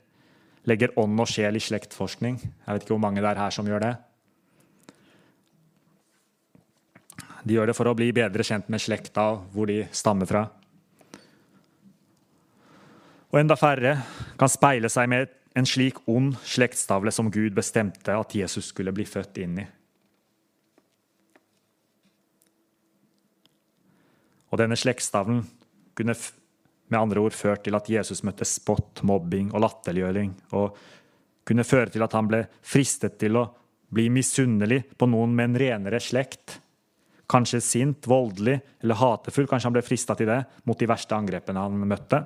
legger 0.68 0.94
ånd 0.98 1.18
og 1.20 1.30
sjel 1.30 1.58
i 1.58 1.62
slektforskning. 1.62 2.38
Jeg 2.38 2.74
vet 2.74 2.84
ikke 2.84 2.94
hvor 2.94 3.04
mange 3.04 3.22
det 3.22 3.30
er 3.30 3.42
her 3.42 3.54
som 3.54 3.68
gjør 3.68 3.84
det. 3.84 3.92
De 7.42 7.56
gjør 7.56 7.70
det 7.70 7.76
for 7.76 7.90
å 7.90 7.96
bli 7.98 8.12
bedre 8.14 8.46
kjent 8.46 8.68
med 8.70 8.82
slekta 8.82 9.28
og 9.34 9.46
hvor 9.54 9.70
de 9.70 9.82
stammer 9.94 10.30
fra. 10.30 10.46
Og 13.32 13.40
enda 13.40 13.56
færre 13.58 13.96
kan 14.38 14.50
speile 14.52 14.90
seg 14.92 15.08
med 15.10 15.30
en 15.58 15.68
slik 15.68 15.98
ond 16.08 16.36
slektstavle 16.48 17.12
som 17.12 17.30
Gud 17.32 17.54
bestemte 17.56 18.14
at 18.14 18.34
Jesus 18.36 18.70
skulle 18.70 18.92
bli 18.94 19.06
født 19.08 19.40
inn 19.42 19.58
i. 19.62 19.66
Og 24.52 24.60
denne 24.60 24.76
slektstavlen 24.76 25.42
kunne 25.96 26.16
med 26.92 27.00
andre 27.00 27.22
ord 27.24 27.36
ført 27.36 27.64
til 27.66 27.76
at 27.76 27.88
Jesus 27.90 28.22
møtte 28.26 28.46
spott, 28.48 29.02
mobbing 29.08 29.50
og 29.52 29.64
latterliggjøring, 29.64 30.34
og 30.58 30.76
kunne 31.48 31.66
føre 31.66 31.90
til 31.92 32.04
at 32.04 32.14
han 32.14 32.28
ble 32.30 32.44
fristet 32.62 33.16
til 33.20 33.40
å 33.40 33.46
bli 33.92 34.06
misunnelig 34.12 34.82
på 34.96 35.08
noen 35.10 35.34
med 35.36 35.50
en 35.50 35.58
renere 35.64 36.00
slekt. 36.00 36.58
Kanskje 37.32 37.60
sint, 37.64 38.06
voldelig 38.08 38.58
eller 38.84 39.00
hatefull, 39.00 39.48
kanskje 39.48 39.68
han 39.68 39.76
ble 39.76 39.84
frista 39.84 40.16
til 40.16 40.30
det 40.30 40.42
mot 40.68 40.78
de 40.78 40.88
verste 40.88 41.16
angrepene 41.16 41.64
han 41.64 41.88
møtte. 41.88 42.22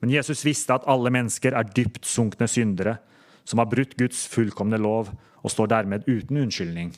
Men 0.00 0.12
Jesus 0.14 0.44
visste 0.46 0.74
at 0.74 0.86
alle 0.90 1.12
mennesker 1.12 1.54
er 1.56 1.72
dypt 1.76 2.08
sunkne 2.08 2.48
syndere 2.48 2.98
som 3.44 3.60
har 3.60 3.68
brutt 3.70 3.96
Guds 3.98 4.24
fullkomne 4.30 4.78
lov 4.80 5.10
og 5.40 5.52
står 5.52 5.70
dermed 5.72 6.06
uten 6.08 6.38
unnskyldning. 6.44 6.92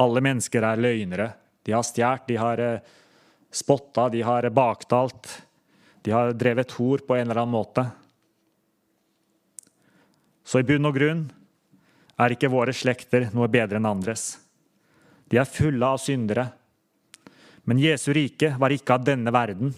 Alle 0.00 0.22
mennesker 0.24 0.64
er 0.64 0.80
løgnere. 0.80 1.28
De 1.66 1.74
har 1.74 1.84
stjålet, 1.86 2.26
de 2.28 2.36
har 2.40 2.62
eh, 2.62 2.92
spotta, 3.52 4.08
de 4.12 4.22
har 4.24 4.48
baktalt. 4.54 5.28
De 6.02 6.14
har 6.14 6.32
drevet 6.34 6.74
hor 6.78 7.04
på 7.06 7.16
en 7.16 7.28
eller 7.28 7.42
annen 7.42 7.54
måte. 7.54 7.84
Så 10.44 10.60
i 10.60 10.66
bunn 10.66 10.88
og 10.88 10.96
grunn 10.96 11.22
er 12.20 12.34
ikke 12.34 12.50
våre 12.52 12.74
slekter 12.74 13.28
noe 13.34 13.48
bedre 13.50 13.78
enn 13.78 13.88
andres. 13.88 14.34
De 15.30 15.38
er 15.40 15.48
fulle 15.48 15.86
av 15.86 16.02
syndere. 16.02 16.48
Men 17.64 17.78
Jesu 17.78 18.10
rike 18.12 18.56
var 18.58 18.74
ikke 18.74 18.98
av 18.98 19.06
denne 19.06 19.32
verden 19.32 19.70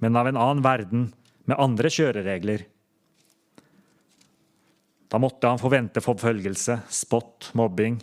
men 0.00 0.16
av 0.16 0.28
en 0.28 0.36
annen 0.36 0.62
verden 0.64 1.08
med 1.44 1.60
andre 1.60 1.90
kjøreregler. 1.92 2.64
Da 5.10 5.18
måtte 5.20 5.50
han 5.50 5.60
forvente 5.60 6.00
forfølgelse, 6.00 6.78
spott, 6.88 7.50
mobbing, 7.58 7.98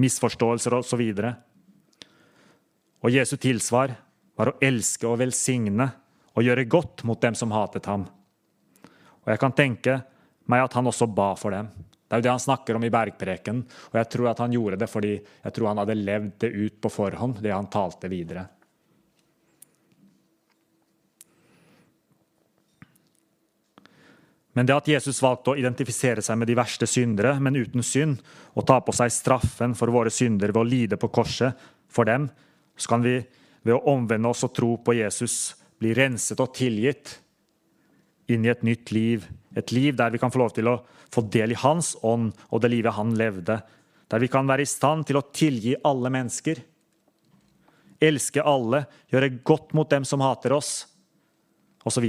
misforståelser 0.00 0.74
osv. 0.74 1.04
Og, 1.12 1.28
og 3.06 3.14
Jesu 3.14 3.36
tilsvar 3.38 3.94
var 4.36 4.50
å 4.50 4.56
elske 4.64 5.06
og 5.06 5.20
velsigne 5.22 5.86
og 6.36 6.44
gjøre 6.44 6.68
godt 6.68 7.04
mot 7.08 7.20
dem 7.20 7.36
som 7.38 7.54
hatet 7.56 7.88
ham. 7.88 8.04
Og 9.24 9.32
jeg 9.32 9.40
kan 9.42 9.54
tenke 9.56 10.00
meg 10.46 10.66
at 10.66 10.76
han 10.78 10.86
også 10.86 11.08
ba 11.10 11.32
for 11.38 11.54
dem. 11.56 11.70
Det 12.06 12.14
er 12.14 12.20
jo 12.20 12.26
det 12.28 12.34
han 12.36 12.42
snakker 12.42 12.76
om 12.78 12.84
i 12.86 12.92
bergpreken, 12.92 13.64
og 13.90 13.96
jeg 13.98 14.08
tror 14.12 14.28
at 14.30 14.42
han 14.44 14.52
gjorde 14.54 14.78
det 14.78 14.86
fordi 14.90 15.16
jeg 15.16 15.54
tror 15.56 15.72
han 15.72 15.80
hadde 15.82 15.98
levd 15.98 16.36
det 16.44 16.52
ut 16.54 16.76
på 16.84 16.92
forhånd, 16.92 17.40
det 17.42 17.50
han 17.50 17.66
talte 17.72 18.10
videre. 18.12 18.44
Men 24.56 24.64
det 24.64 24.72
at 24.72 24.86
Jesus 24.88 25.18
valgte 25.20 25.52
å 25.52 25.58
identifisere 25.60 26.22
seg 26.24 26.38
med 26.40 26.48
de 26.48 26.54
verste 26.56 26.86
syndere, 26.88 27.34
men 27.42 27.58
uten 27.58 27.82
synd, 27.84 28.22
og 28.56 28.64
ta 28.64 28.78
på 28.80 28.94
seg 28.96 29.12
straffen 29.12 29.74
for 29.76 29.92
våre 29.92 30.12
synder 30.14 30.54
ved 30.54 30.62
å 30.62 30.68
lide 30.68 30.96
på 30.96 31.10
korset 31.12 31.58
for 31.92 32.08
dem, 32.08 32.30
så 32.78 32.94
kan 32.94 33.04
vi 33.04 33.18
ved 33.66 33.74
å 33.74 33.82
omvende 33.92 34.30
oss 34.30 34.46
og 34.46 34.54
tro 34.56 34.70
på 34.80 34.94
Jesus 34.96 35.56
bli 35.80 35.92
renset 35.96 36.40
og 36.40 36.54
tilgitt 36.56 37.16
inn 38.32 38.44
i 38.46 38.50
et 38.50 38.64
nytt 38.66 38.92
liv. 38.94 39.26
Et 39.56 39.72
liv 39.72 39.96
der 39.96 40.12
vi 40.12 40.20
kan 40.20 40.32
få 40.32 40.40
lov 40.42 40.54
til 40.56 40.68
å 40.70 40.78
få 41.12 41.24
del 41.32 41.54
i 41.54 41.60
hans 41.60 41.94
ånd 42.04 42.32
og 42.50 42.62
det 42.62 42.72
livet 42.72 42.96
han 42.96 43.14
levde. 43.18 43.60
Der 44.10 44.22
vi 44.22 44.30
kan 44.30 44.48
være 44.48 44.66
i 44.66 44.70
stand 44.70 45.06
til 45.06 45.18
å 45.18 45.26
tilgi 45.34 45.76
alle 45.86 46.10
mennesker. 46.12 46.60
Elske 48.02 48.44
alle, 48.44 48.84
gjøre 49.10 49.38
godt 49.46 49.72
mot 49.76 49.88
dem 49.90 50.04
som 50.04 50.20
hater 50.20 50.52
oss, 50.52 50.84
osv. 51.86 52.04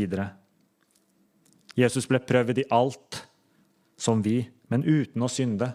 Jesus 1.77 2.10
ble 2.10 2.19
prøvd 2.19 2.60
i 2.60 2.69
alt, 2.75 3.21
som 3.97 4.21
vi, 4.25 4.41
men 4.67 4.84
uten 4.84 5.23
å 5.23 5.32
synde. 5.32 5.69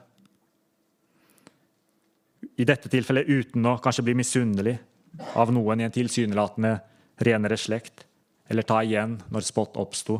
I 2.60 2.66
dette 2.68 2.90
tilfellet 2.92 3.30
uten 3.30 3.64
å 3.66 3.78
kanskje 3.80 4.04
bli 4.04 4.18
misunnelig 4.18 4.76
av 5.38 5.52
noen 5.54 5.80
i 5.80 5.86
en 5.86 5.94
tilsynelatende 5.94 6.76
renere 7.20 7.58
slekt, 7.60 8.06
eller 8.48 8.66
ta 8.66 8.80
igjen 8.84 9.18
når 9.32 9.46
spott 9.46 9.78
oppsto. 9.80 10.18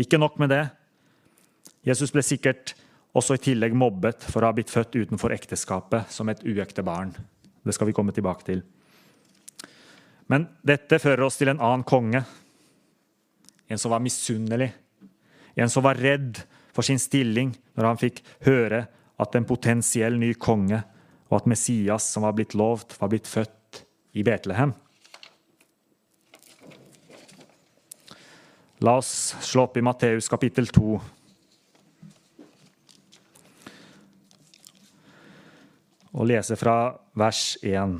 Ikke 0.00 0.18
nok 0.18 0.38
med 0.42 0.50
det. 0.50 0.64
Jesus 1.86 2.12
ble 2.14 2.24
sikkert 2.24 2.74
også 3.14 3.36
i 3.36 3.42
tillegg 3.42 3.76
mobbet 3.78 4.24
for 4.26 4.42
å 4.42 4.50
ha 4.50 4.56
blitt 4.56 4.72
født 4.72 4.96
utenfor 4.96 5.34
ekteskapet 5.34 6.10
som 6.10 6.30
et 6.32 6.42
uekte 6.42 6.82
barn. 6.86 7.12
Det 7.64 7.74
skal 7.76 7.88
vi 7.88 7.96
komme 7.96 8.14
tilbake 8.14 8.46
til. 8.46 8.64
Men 10.26 10.48
dette 10.64 10.98
fører 11.02 11.26
oss 11.26 11.38
til 11.38 11.52
en 11.52 11.60
annen 11.60 11.84
konge, 11.86 12.24
en 13.68 13.80
som 13.80 13.92
var 13.92 14.02
misunnelig, 14.04 14.70
en 15.54 15.70
som 15.70 15.84
var 15.84 16.00
redd 16.00 16.40
for 16.74 16.86
sin 16.86 16.98
stilling 16.98 17.52
når 17.76 17.88
han 17.90 18.00
fikk 18.00 18.22
høre 18.48 18.84
at 19.20 19.36
en 19.36 19.46
potensiell 19.46 20.16
ny 20.18 20.32
konge 20.34 20.80
og 21.30 21.38
at 21.38 21.48
Messias, 21.50 22.06
som 22.10 22.24
var 22.26 22.34
blitt 22.36 22.54
lovt, 22.58 22.96
var 23.00 23.10
blitt 23.12 23.28
født 23.30 23.84
i 24.14 24.24
Betlehem. 24.26 24.74
La 28.84 28.96
oss 28.96 29.36
slå 29.40 29.62
opp 29.62 29.76
i 29.76 29.82
Matteus 29.82 30.26
kapittel 30.28 30.66
2. 30.68 30.98
Og 36.12 36.26
lese 36.28 36.58
fra 36.60 36.74
vers 37.16 37.40
1. 37.62 37.94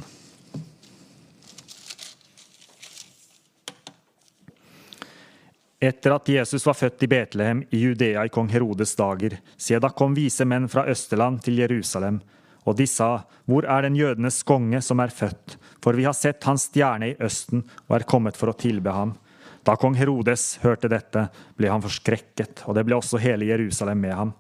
Etter 5.80 6.18
at 6.18 6.28
Jesus 6.34 6.68
var 6.68 6.76
født 6.76 7.06
i 7.06 7.10
Betlehem 7.14 7.64
i 7.70 7.80
Judea 7.80 8.26
i 8.28 8.34
kong 8.36 8.52
Herodes 8.52 8.92
dager, 9.00 9.38
se 9.56 9.80
da 9.80 9.88
kom 9.88 10.12
vise 10.12 10.44
menn 10.44 10.68
fra 10.68 10.84
Østerland 10.92 11.40
til 11.48 11.64
Jerusalem, 11.64 12.20
og 12.68 12.76
de 12.76 12.84
sa, 12.84 13.24
Hvor 13.48 13.64
er 13.64 13.88
den 13.88 13.96
jødenes 13.96 14.42
konge 14.44 14.84
som 14.84 15.00
er 15.00 15.08
født? 15.08 15.56
For 15.80 15.96
vi 15.96 16.04
har 16.04 16.12
sett 16.12 16.44
hans 16.44 16.68
stjerne 16.68 17.14
i 17.14 17.20
Østen 17.24 17.64
og 17.88 18.02
er 18.02 18.10
kommet 18.10 18.36
for 18.36 18.52
å 18.52 18.60
tilbe 18.68 18.92
ham. 18.92 19.16
Da 19.64 19.76
kong 19.80 19.94
Herodes 19.96 20.58
hørte 20.60 20.90
dette, 20.92 21.28
ble 21.56 21.70
han 21.72 21.82
forskrekket, 21.84 22.66
og 22.68 22.76
det 22.76 22.84
ble 22.84 22.98
også 22.98 23.20
hele 23.22 23.48
Jerusalem 23.48 24.02
med 24.04 24.12
ham. 24.12 24.34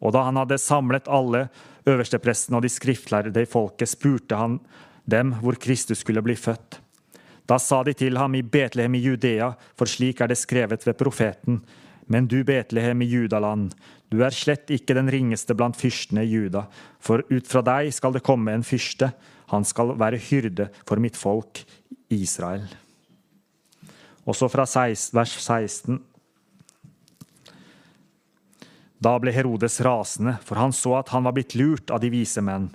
Og 0.00 0.14
da 0.14 0.22
han 0.28 0.38
hadde 0.38 0.60
samlet 0.62 1.10
alle 1.10 1.48
øverstepresten 1.90 2.54
og 2.56 2.62
de 2.62 2.70
skriftlærde 2.70 3.42
i 3.42 3.50
folket, 3.50 3.90
spurte 3.90 4.38
han 4.38 4.60
dem 5.10 5.34
hvor 5.42 5.58
Kristus 5.60 6.04
skulle 6.04 6.22
bli 6.22 6.36
født. 6.38 6.78
Da 7.50 7.58
sa 7.58 7.82
de 7.82 7.96
til 7.98 8.14
ham 8.20 8.36
i 8.38 8.44
Betlehem 8.46 8.94
i 8.94 9.02
Judea, 9.02 9.50
for 9.74 9.90
slik 9.90 10.20
er 10.22 10.30
det 10.30 10.38
skrevet 10.38 10.86
ved 10.86 10.98
profeten. 11.00 11.58
Men 12.06 12.28
du, 12.30 12.44
Betlehem 12.46 13.02
i 13.02 13.08
Judaland, 13.10 13.72
du 14.10 14.22
er 14.22 14.34
slett 14.34 14.70
ikke 14.70 14.94
den 14.94 15.10
ringeste 15.10 15.54
blant 15.58 15.78
fyrstene 15.78 16.22
i 16.22 16.30
Juda, 16.30 16.64
for 17.02 17.24
ut 17.30 17.50
fra 17.50 17.62
deg 17.66 17.90
skal 17.94 18.14
det 18.14 18.22
komme 18.26 18.54
en 18.54 18.66
fyrste, 18.66 19.10
han 19.50 19.66
skal 19.66 19.96
være 19.98 20.22
hyrde 20.30 20.68
for 20.86 21.02
mitt 21.02 21.18
folk 21.18 21.64
Israel. 22.10 22.66
Også 24.30 24.46
fra 24.52 24.66
vers 24.66 25.34
16. 25.42 25.98
Da 29.00 29.14
ble 29.18 29.32
Herodes 29.32 29.80
rasende, 29.82 30.36
for 30.44 30.60
han 30.60 30.74
så 30.76 30.98
at 30.98 31.10
han 31.14 31.24
var 31.24 31.34
blitt 31.34 31.56
lurt 31.56 31.90
av 31.90 32.02
de 32.02 32.10
vise 32.12 32.42
menn. 32.44 32.68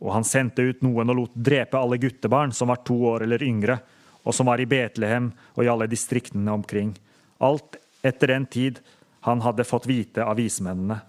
Og 0.00 0.12
han 0.14 0.26
sendte 0.26 0.62
ut 0.62 0.84
noen 0.86 1.10
og 1.10 1.18
lot 1.18 1.34
drepe 1.34 1.80
alle 1.80 1.98
guttebarn 2.00 2.54
som 2.54 2.70
var 2.70 2.84
to 2.86 2.96
år 3.10 3.26
eller 3.26 3.42
yngre, 3.42 3.80
og 4.24 4.36
som 4.36 4.48
var 4.48 4.62
i 4.62 4.68
Betlehem 4.70 5.32
og 5.56 5.64
i 5.64 5.70
alle 5.72 5.90
distriktene 5.90 6.54
omkring. 6.54 6.94
Alt 7.42 7.76
etter 8.06 8.30
den 8.30 8.46
tid 8.46 8.80
han 9.26 9.42
hadde 9.44 9.66
fått 9.66 9.88
vite 9.90 10.24
av 10.24 10.38
vismennene. 10.38 11.00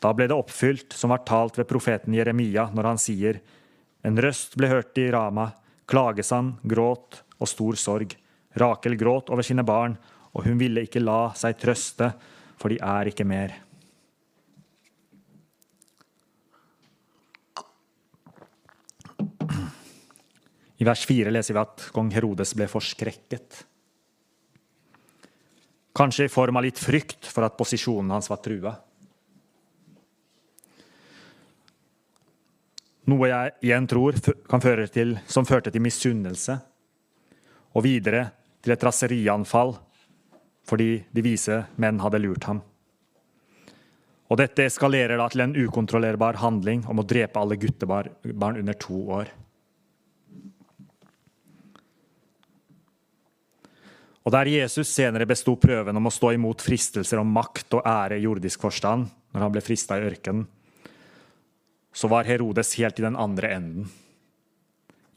Da 0.00 0.14
ble 0.16 0.30
det 0.30 0.38
oppfylt, 0.38 0.94
som 0.96 1.12
var 1.12 1.26
talt 1.28 1.58
ved 1.58 1.68
profeten 1.68 2.14
Jeremia, 2.16 2.70
når 2.72 2.92
han 2.94 3.00
sier:" 3.00 3.40
En 4.04 4.16
røst 4.16 4.56
ble 4.56 4.68
hørt 4.70 4.96
i 4.96 5.10
Rama, 5.12 5.50
klagesang, 5.84 6.54
gråt 6.64 7.20
og 7.36 7.48
stor 7.48 7.76
sorg. 7.76 8.14
Rakel 8.58 8.96
gråt 8.98 9.30
over 9.30 9.46
sine 9.46 9.62
barn, 9.66 9.94
og 10.34 10.46
hun 10.46 10.58
ville 10.58 10.82
ikke 10.86 11.02
la 11.02 11.30
seg 11.38 11.58
trøste, 11.58 12.10
for 12.58 12.72
de 12.72 12.80
er 12.82 13.10
ikke 13.10 13.26
mer. 13.26 13.54
I 20.80 20.86
vers 20.88 21.02
4 21.04 21.32
leser 21.32 21.54
vi 21.54 21.60
at 21.60 21.90
kong 21.92 22.08
Herodes 22.14 22.54
ble 22.56 22.66
forskrekket. 22.70 23.64
Kanskje 25.96 26.24
i 26.24 26.32
form 26.32 26.56
av 26.56 26.64
litt 26.64 26.80
frykt 26.80 27.28
for 27.28 27.44
at 27.44 27.58
posisjonen 27.58 28.14
hans 28.14 28.30
var 28.32 28.40
trua. 28.40 28.72
Noe 33.10 33.28
jeg 33.28 33.54
igjen 33.66 33.88
tror 33.90 34.16
kan 34.48 34.62
føre 34.62 34.86
til, 34.92 35.16
som 35.26 35.44
førte 35.48 35.72
til 35.74 35.82
misunnelse, 35.84 36.56
og 37.74 37.84
videre 37.84 38.28
til 38.60 38.74
et 38.74 38.84
raserianfall 38.84 39.76
fordi 40.70 41.00
de 41.10 41.24
vise 41.24 41.56
menn 41.80 41.98
hadde 42.02 42.20
lurt 42.22 42.46
ham. 42.46 42.60
Og 44.30 44.38
Dette 44.38 44.68
eskalerer 44.68 45.18
da 45.18 45.26
til 45.32 45.42
en 45.42 45.56
ukontrollerbar 45.58 46.38
handling 46.38 46.84
om 46.86 47.02
å 47.02 47.06
drepe 47.06 47.40
alle 47.40 47.58
guttebarn 47.58 48.60
under 48.60 48.76
to 48.78 49.00
år. 49.16 49.32
Og 54.20 54.34
der 54.36 54.50
Jesus 54.52 54.92
senere 54.92 55.26
besto 55.26 55.56
prøven 55.58 55.96
om 55.96 56.06
å 56.06 56.12
stå 56.14 56.34
imot 56.36 56.62
fristelser 56.62 57.18
om 57.18 57.32
makt 57.34 57.80
og 57.80 57.86
ære 57.88 58.20
i 58.20 58.26
jordisk 58.28 58.62
forstand, 58.62 59.08
når 59.32 59.46
han 59.46 59.54
ble 59.54 59.62
frista 59.64 59.96
i 59.98 60.04
ørkenen, 60.06 60.44
så 61.90 62.06
var 62.06 62.28
Herodes 62.28 62.76
helt 62.78 63.00
i 63.00 63.02
den 63.02 63.16
andre 63.18 63.50
enden. 63.56 63.88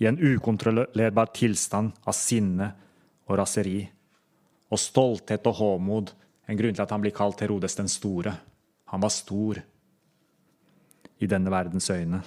I 0.01 0.07
en 0.09 0.17
ukontrollerbar 0.17 1.29
tilstand 1.35 1.93
av 2.01 2.17
sinne 2.17 2.71
og 3.27 3.37
raseri. 3.39 3.81
Og 4.73 4.79
stolthet 4.81 5.45
og 5.49 5.59
håmod, 5.59 6.13
en 6.49 6.59
grunn 6.59 6.75
til 6.75 6.83
at 6.83 6.91
han 6.91 7.03
blir 7.03 7.15
kalt 7.15 7.43
Herodes 7.43 7.77
den 7.77 7.91
store. 7.91 8.35
Han 8.91 9.03
var 9.03 9.13
stor 9.13 9.59
i 11.23 11.29
denne 11.29 11.51
verdens 11.53 11.89
øyne. 11.93 12.19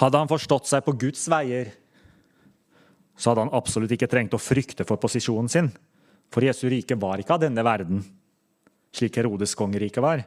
Hadde 0.00 0.20
han 0.20 0.30
forstått 0.30 0.68
seg 0.68 0.84
på 0.84 0.96
Guds 0.96 1.26
veier, 1.28 1.74
så 3.20 3.30
hadde 3.30 3.44
han 3.44 3.56
absolutt 3.56 3.92
ikke 3.92 4.08
trengt 4.08 4.32
å 4.32 4.40
frykte 4.40 4.86
for 4.88 5.00
posisjonen 5.00 5.50
sin. 5.52 5.68
For 6.32 6.46
Jesu 6.46 6.70
rike 6.72 6.96
var 6.96 7.20
ikke 7.20 7.36
av 7.36 7.42
denne 7.42 7.64
verden, 7.66 8.00
slik 8.96 9.18
Herodes 9.20 9.52
kongerike 9.58 10.00
var. 10.00 10.22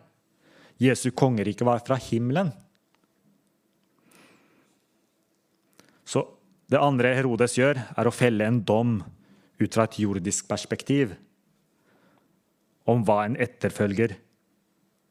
Jesu 0.82 1.10
kongerike 1.16 1.66
var 1.66 1.82
fra 1.86 1.98
himmelen. 1.98 2.52
Så 6.06 6.26
det 6.72 6.82
andre 6.82 7.14
Herodes 7.18 7.58
gjør, 7.58 7.80
er 7.80 8.08
å 8.08 8.14
felle 8.14 8.48
en 8.48 8.62
dom 8.66 8.98
ut 9.60 9.76
fra 9.76 9.86
et 9.88 10.00
jordisk 10.02 10.48
perspektiv 10.50 11.14
om 12.90 13.04
hva 13.08 13.24
en 13.24 13.38
etterfølger 13.40 14.18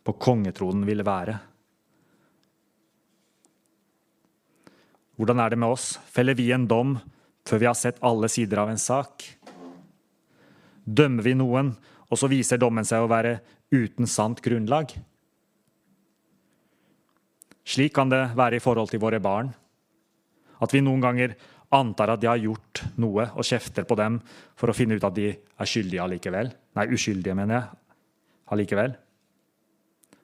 på 0.05 0.15
kongetronen 0.21 0.85
ville 0.89 1.07
være. 1.07 1.39
Hvordan 5.17 5.41
er 5.41 5.53
det 5.53 5.61
med 5.61 5.73
oss? 5.73 5.87
Feller 6.11 6.37
vi 6.37 6.51
en 6.53 6.67
dom 6.69 6.97
før 7.47 7.63
vi 7.63 7.69
har 7.69 7.79
sett 7.79 8.01
alle 8.05 8.29
sider 8.33 8.61
av 8.63 8.73
en 8.73 8.81
sak? 8.81 9.25
Dømmer 10.83 11.23
vi 11.23 11.37
noen, 11.39 11.73
og 12.11 12.19
så 12.19 12.29
viser 12.29 12.61
dommen 12.61 12.85
seg 12.85 13.05
å 13.05 13.11
være 13.11 13.39
uten 13.73 14.09
sant 14.11 14.43
grunnlag? 14.45 14.93
Slik 17.63 17.95
kan 17.95 18.11
det 18.11 18.33
være 18.37 18.59
i 18.59 18.65
forhold 18.65 18.91
til 18.91 19.01
våre 19.01 19.21
barn. 19.23 19.53
At 20.63 20.75
vi 20.75 20.83
noen 20.85 21.03
ganger 21.03 21.35
antar 21.73 22.13
at 22.13 22.21
de 22.23 22.29
har 22.29 22.41
gjort 22.41 22.85
noe, 23.01 23.27
og 23.33 23.47
kjefter 23.47 23.87
på 23.89 23.97
dem 23.99 24.19
for 24.59 24.71
å 24.71 24.77
finne 24.77 24.99
ut 24.99 25.07
at 25.09 25.17
de 25.17 25.31
er 25.33 25.69
skyldige 25.69 26.05
allikevel. 26.05 26.53
Nei, 26.79 26.87
uskyldige, 26.93 27.37
mener 27.39 27.59
jeg. 27.59 27.81
Allikevel. 28.53 28.95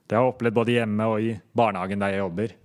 Det 0.08 0.16
har 0.16 0.24
jeg 0.24 0.34
opplevd 0.34 0.56
både 0.56 0.74
hjemme 0.76 1.06
og 1.08 1.24
i 1.24 1.32
barnehagen 1.36 2.00
der 2.04 2.14
jeg 2.14 2.22
jobber. 2.24 2.56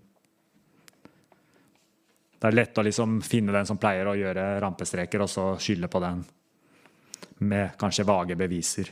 Det 2.44 2.50
er 2.50 2.58
lett 2.58 2.80
å 2.80 2.84
liksom 2.84 3.22
finne 3.24 3.56
den 3.56 3.68
som 3.68 3.80
pleier 3.80 4.08
å 4.12 4.18
gjøre 4.20 4.58
rampestreker, 4.64 5.24
og 5.24 5.32
så 5.32 5.46
skylde 5.64 5.88
på 5.92 6.04
den 6.04 6.26
med 7.48 7.78
kanskje 7.80 8.06
vage 8.08 8.36
beviser. 8.40 8.92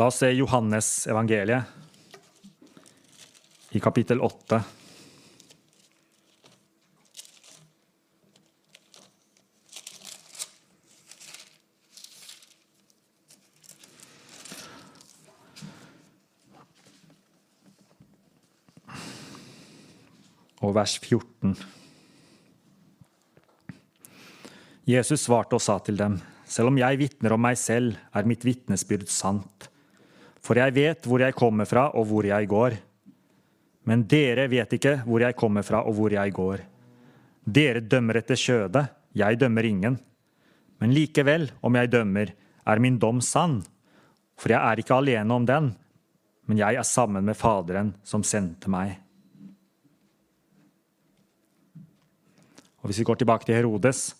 La 0.00 0.08
oss 0.08 0.22
se 0.22 0.30
Johannes 0.32 1.06
evangeliet 1.12 1.81
i 3.72 3.80
kapittel 3.80 4.20
8. 4.20 4.60
Og 20.62 20.76
vers 20.76 20.94
14. 21.00 21.56
Jesus 24.86 25.24
svarte 25.24 25.56
og 25.56 25.62
sa 25.62 25.78
til 25.82 25.96
dem, 25.98 26.20
selv 26.46 26.68
om 26.68 26.78
jeg 26.78 27.00
vitner 27.00 27.34
om 27.34 27.42
meg 27.42 27.56
selv, 27.58 27.96
er 28.12 28.28
mitt 28.28 28.44
vitnesbyrd 28.44 29.08
sant. 29.10 29.68
For 30.42 30.58
jeg 30.58 30.74
vet 30.76 31.06
hvor 31.08 31.22
jeg 31.22 31.34
kommer 31.38 31.66
fra 31.66 31.88
og 31.96 32.10
hvor 32.10 32.26
jeg 32.28 32.50
går. 32.50 32.76
Men 33.88 34.04
dere 34.06 34.46
vet 34.50 34.76
ikke 34.76 35.00
hvor 35.06 35.24
jeg 35.24 35.36
kommer 35.38 35.66
fra 35.66 35.82
og 35.86 35.96
hvor 35.98 36.14
jeg 36.14 36.34
går. 36.34 36.62
Dere 37.42 37.82
dømmer 37.82 38.20
etter 38.20 38.38
kjødet, 38.38 38.86
jeg 39.18 39.38
dømmer 39.40 39.66
ingen. 39.66 39.98
Men 40.78 40.94
likevel, 40.94 41.48
om 41.62 41.76
jeg 41.78 41.90
dømmer, 41.90 42.32
er 42.66 42.82
min 42.82 42.98
dom 43.02 43.20
sann. 43.22 43.60
For 44.38 44.54
jeg 44.54 44.62
er 44.62 44.82
ikke 44.82 44.98
alene 44.98 45.34
om 45.34 45.46
den, 45.46 45.72
men 46.46 46.58
jeg 46.58 46.78
er 46.78 46.86
sammen 46.86 47.24
med 47.26 47.38
Faderen 47.38 47.92
som 48.06 48.24
sendte 48.26 48.70
meg. 48.70 48.96
Og 52.82 52.90
Hvis 52.90 52.98
vi 52.98 53.06
går 53.06 53.20
tilbake 53.22 53.46
til 53.46 53.54
Herodes, 53.54 54.14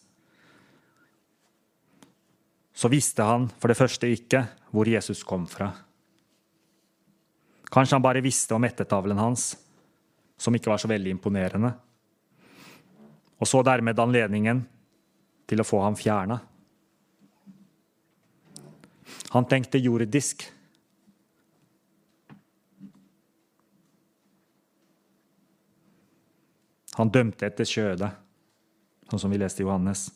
så 2.73 2.89
visste 2.91 3.27
han 3.27 3.49
for 3.59 3.71
det 3.71 3.79
første 3.79 4.11
ikke 4.11 4.45
hvor 4.71 4.89
Jesus 4.89 5.23
kom 5.27 5.47
fra. 5.51 5.73
Kanskje 7.73 7.97
han 7.97 8.05
bare 8.05 8.21
visste 8.21 8.55
om 8.55 8.65
ettertavlen 8.65 9.19
hans, 9.19 9.57
som 10.37 10.55
ikke 10.55 10.69
var 10.69 10.81
så 10.83 10.91
veldig 10.91 11.15
imponerende, 11.15 11.73
og 13.41 13.49
så 13.49 13.63
dermed 13.65 13.99
anledningen 13.99 14.61
til 15.49 15.63
å 15.63 15.67
få 15.67 15.81
ham 15.83 15.97
fjerna. 15.97 16.37
Han 19.33 19.49
tenkte 19.49 19.81
jordisk. 19.81 20.45
Han 27.01 27.09
dømte 27.09 27.49
etter 27.49 27.65
kjødet, 27.65 28.13
sånn 29.09 29.25
som 29.25 29.33
vi 29.33 29.41
leste 29.41 29.65
i 29.65 29.67
Johannes. 29.67 30.11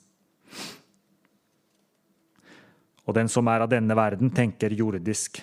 Og 3.09 3.17
den 3.17 3.33
som 3.33 3.49
er 3.49 3.65
av 3.65 3.73
denne 3.73 3.97
verden, 3.97 4.29
tenker 4.35 4.77
jordisk 4.77 5.41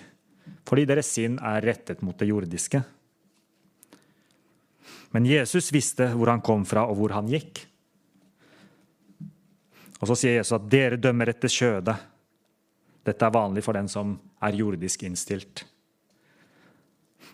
fordi 0.64 0.86
deres 0.88 1.10
sinn 1.14 1.38
er 1.38 1.64
rettet 1.64 2.02
mot 2.04 2.16
det 2.18 2.28
jordiske. 2.30 2.80
Men 5.14 5.28
Jesus 5.28 5.70
visste 5.72 6.08
hvor 6.12 6.32
han 6.32 6.42
kom 6.44 6.64
fra, 6.66 6.86
og 6.90 6.98
hvor 6.98 7.14
han 7.14 7.28
gikk. 7.30 7.62
Og 10.00 10.10
så 10.10 10.16
sier 10.18 10.40
Jesus 10.40 10.56
at 10.56 10.66
dere 10.72 10.98
dømmer 11.00 11.30
etter 11.30 11.52
kjødet. 11.52 11.94
Dette 13.04 13.26
er 13.26 13.36
vanlig 13.36 13.62
for 13.64 13.76
den 13.76 13.88
som 13.88 14.16
er 14.42 14.56
jordisk 14.58 15.04
innstilt. 15.06 15.62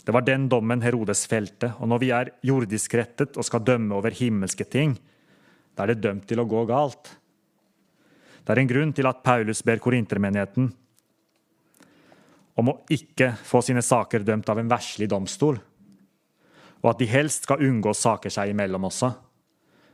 Det 0.05 0.15
var 0.15 0.27
den 0.27 0.49
dommen 0.51 0.83
Herodes 0.83 1.25
felte. 1.31 1.73
Og 1.79 1.89
når 1.91 2.03
vi 2.03 2.11
er 2.15 2.33
jordisk 2.47 2.95
rettet 2.99 3.39
og 3.39 3.47
skal 3.47 3.65
dømme 3.65 3.97
over 3.97 4.15
himmelske 4.15 4.67
ting, 4.69 4.97
da 5.75 5.85
er 5.85 5.95
det 5.95 6.05
dømt 6.05 6.27
til 6.29 6.43
å 6.43 6.49
gå 6.49 6.65
galt. 6.69 7.15
Det 8.45 8.55
er 8.55 8.63
en 8.63 8.71
grunn 8.71 8.93
til 8.97 9.09
at 9.09 9.23
Paulus 9.25 9.63
ber 9.65 9.83
korintermenigheten 9.83 10.71
om 12.61 12.73
å 12.73 12.79
ikke 12.93 13.33
få 13.47 13.63
sine 13.65 13.83
saker 13.85 14.25
dømt 14.27 14.49
av 14.53 14.61
en 14.61 14.71
verslig 14.71 15.09
domstol, 15.11 15.59
og 16.81 16.89
at 16.93 17.01
de 17.01 17.09
helst 17.11 17.45
skal 17.45 17.63
unngå 17.65 17.93
saker 17.97 18.33
seg 18.33 18.53
imellom 18.53 18.87
også. 18.89 19.11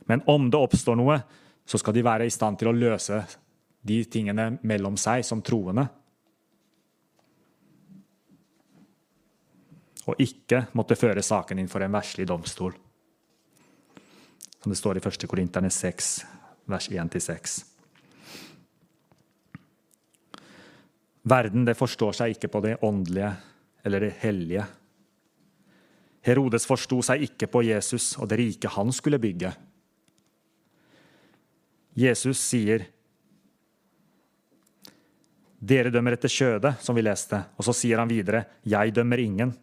Men 0.07 0.23
om 0.31 0.47
det 0.51 0.59
oppstår 0.59 0.95
noe, 0.99 1.19
så 1.67 1.79
skal 1.79 1.95
de 1.97 2.03
være 2.05 2.27
i 2.27 2.31
stand 2.31 2.59
til 2.59 2.71
å 2.71 2.75
løse 2.75 3.19
de 3.87 4.01
tingene 4.07 4.53
mellom 4.67 4.95
seg 4.99 5.25
som 5.27 5.43
troende. 5.43 5.83
Og 10.07 10.23
ikke 10.23 10.65
måtte 10.79 10.95
føre 10.95 11.23
saken 11.23 11.59
inn 11.59 11.71
for 11.71 11.83
en 11.83 11.91
verslig 11.91 12.27
domstol. 12.29 12.75
Som 14.63 14.71
det 14.71 14.79
står 14.79 14.99
i 14.99 15.03
1. 15.03 15.27
Korinterne 15.27 15.71
6, 15.71 16.13
vers 16.71 16.87
1-6. 16.87 17.57
Verden 21.27 21.65
det 21.67 21.75
forstår 21.75 22.15
seg 22.15 22.35
ikke 22.35 22.49
på 22.51 22.61
det 22.63 22.77
åndelige 22.85 23.31
eller 23.83 24.05
det 24.05 24.13
hellige. 24.21 24.65
Herodes 26.27 26.67
forsto 26.67 27.01
seg 27.03 27.25
ikke 27.27 27.49
på 27.51 27.63
Jesus 27.67 28.13
og 28.19 28.29
det 28.31 28.39
rike 28.39 28.71
han 28.71 28.93
skulle 28.95 29.19
bygge. 29.19 29.51
Jesus 31.97 32.39
sier, 32.39 32.85
'Dere 35.57 35.89
dømmer 35.89 36.13
etter 36.13 36.29
kjødet', 36.29 36.77
som 36.79 36.95
vi 36.95 37.01
leste, 37.01 37.39
og 37.57 37.65
så 37.65 37.73
sier 37.73 37.97
han 37.97 38.07
videre, 38.07 38.45
'Jeg 38.63 38.93
dømmer 38.93 39.17
ingen'. 39.17 39.55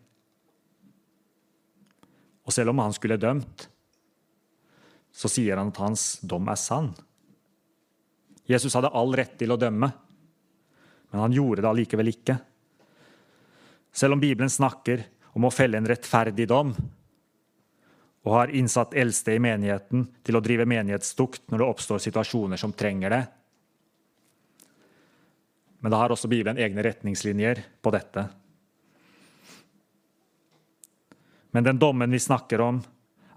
Og 2.45 2.53
selv 2.53 2.71
om 2.71 2.79
han 2.79 2.93
skulle 2.93 3.17
dømt, 3.17 3.69
så 5.13 5.29
sier 5.29 5.57
han 5.57 5.69
at 5.69 5.77
hans 5.77 6.19
dom 6.21 6.49
er 6.49 6.59
sann. 6.59 6.95
Jesus 8.49 8.75
hadde 8.75 8.91
all 8.93 9.15
rett 9.15 9.39
til 9.39 9.53
å 9.53 9.57
dømme 9.57 9.93
men 11.15 11.21
han 11.21 11.33
gjorde 11.33 11.63
det 11.63 11.69
allikevel 11.69 12.09
ikke. 12.11 12.35
Selv 13.95 14.17
om 14.17 14.21
Bibelen 14.21 14.51
snakker 14.51 15.05
om 15.39 15.45
å 15.47 15.51
felle 15.55 15.79
en 15.79 15.87
rettferdig 15.87 16.49
dom, 16.51 16.73
og 18.25 18.33
har 18.35 18.51
innsatt 18.51 18.97
eldste 18.99 19.37
i 19.37 19.43
menigheten 19.43 20.09
til 20.27 20.35
å 20.35 20.41
drive 20.43 20.67
menighetstukt 20.67 21.53
når 21.53 21.63
det 21.63 21.69
oppstår 21.69 22.03
situasjoner 22.03 22.59
som 22.59 22.75
trenger 22.75 23.15
det. 23.15 23.21
Men 25.87 25.95
da 25.95 26.03
har 26.03 26.17
også 26.17 26.33
Bibelen 26.35 26.59
egne 26.59 26.83
retningslinjer 26.83 27.63
på 27.79 27.95
dette. 27.95 28.27
Men 31.55 31.71
den 31.71 31.79
dommen 31.79 32.11
vi 32.11 32.25
snakker 32.27 32.67
om, 32.67 32.83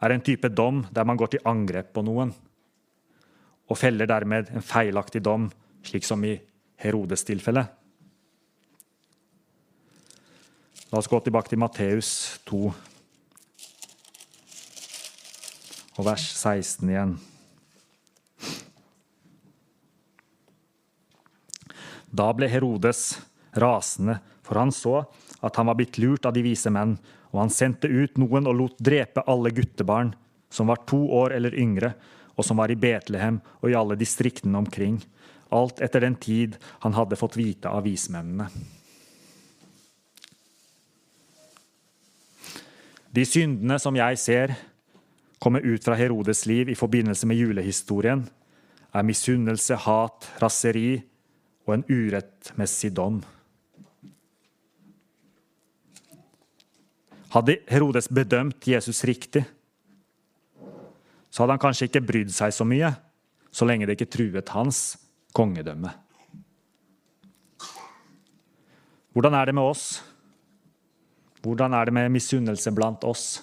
er 0.02 0.18
en 0.18 0.26
type 0.26 0.50
dom 0.50 0.82
der 0.90 1.06
man 1.06 1.22
går 1.22 1.36
til 1.36 1.46
angrep 1.46 1.94
på 1.94 2.08
noen, 2.10 2.34
og 3.70 3.78
feller 3.78 4.10
dermed 4.10 4.50
en 4.50 4.66
feilaktig 4.66 5.22
dom, 5.22 5.52
slik 5.86 6.10
som 6.10 6.26
i 6.26 6.40
Herodes 6.78 7.24
tilfelle. 7.26 7.66
La 10.88 11.00
oss 11.02 11.10
gå 11.10 11.20
tilbake 11.20 11.52
til 11.52 11.60
Matteus 11.60 12.12
2 12.48 12.60
og 15.98 16.06
vers 16.06 16.28
16 16.38 16.92
igjen. 16.94 17.16
Da 22.14 22.30
ble 22.38 22.48
Herodes 22.50 23.18
rasende, 23.58 24.20
for 24.46 24.62
han 24.62 24.72
så 24.72 25.02
at 25.44 25.58
han 25.58 25.68
var 25.68 25.78
blitt 25.80 25.98
lurt 26.00 26.30
av 26.30 26.38
de 26.38 26.46
vise 26.46 26.72
menn, 26.72 26.96
og 27.34 27.42
han 27.42 27.52
sendte 27.54 27.90
ut 27.90 28.16
noen 28.22 28.48
og 28.48 28.56
lot 28.56 28.80
drepe 28.80 29.26
alle 29.28 29.52
guttebarn 29.52 30.14
som 30.54 30.70
var 30.72 30.86
to 30.88 31.02
år 31.18 31.36
eller 31.36 31.58
yngre, 31.58 31.92
og 32.38 32.46
som 32.46 32.62
var 32.62 32.72
i 32.72 32.80
Betlehem 32.80 33.42
og 33.60 33.72
i 33.72 33.76
alle 33.76 33.98
distriktene 34.00 34.62
omkring 34.62 35.02
alt 35.56 35.82
etter 35.84 36.04
den 36.04 36.16
tid 36.20 36.58
han 36.84 36.96
hadde 36.98 37.20
fått 37.20 37.38
vite 37.40 37.70
av 37.70 37.86
vismennene. 37.88 38.50
De 43.18 43.24
syndene 43.26 43.80
som 43.82 43.96
jeg 43.98 44.20
ser 44.22 44.54
komme 45.42 45.62
ut 45.64 45.84
fra 45.86 45.96
Herodes 45.98 46.46
liv 46.46 46.70
i 46.70 46.78
forbindelse 46.78 47.28
med 47.30 47.40
julehistorien, 47.40 48.26
er 48.94 49.06
misunnelse, 49.06 49.76
hat, 49.86 50.28
raseri 50.42 51.00
og 51.68 51.74
en 51.76 51.86
urettmessig 51.90 52.92
dom. 52.96 53.20
Hadde 57.34 57.58
Herodes 57.70 58.08
bedømt 58.10 58.68
Jesus 58.68 59.04
riktig, 59.06 59.44
så 61.30 61.44
hadde 61.44 61.58
han 61.58 61.62
kanskje 61.62 61.90
ikke 61.90 62.06
brydd 62.08 62.32
seg 62.34 62.54
så 62.56 62.66
mye, 62.66 62.94
så 63.52 63.68
lenge 63.68 63.86
det 63.86 63.98
ikke 63.98 64.14
truet 64.14 64.56
hans 64.56 64.96
kongedømme. 65.36 65.92
Hvordan 69.18 69.34
er 69.34 69.50
det 69.50 69.56
med 69.58 69.66
oss? 69.66 69.86
Hvordan 71.42 71.74
er 71.74 71.88
det 71.88 71.94
med 71.96 72.12
misunnelse 72.14 72.72
blant 72.76 73.04
oss? 73.08 73.42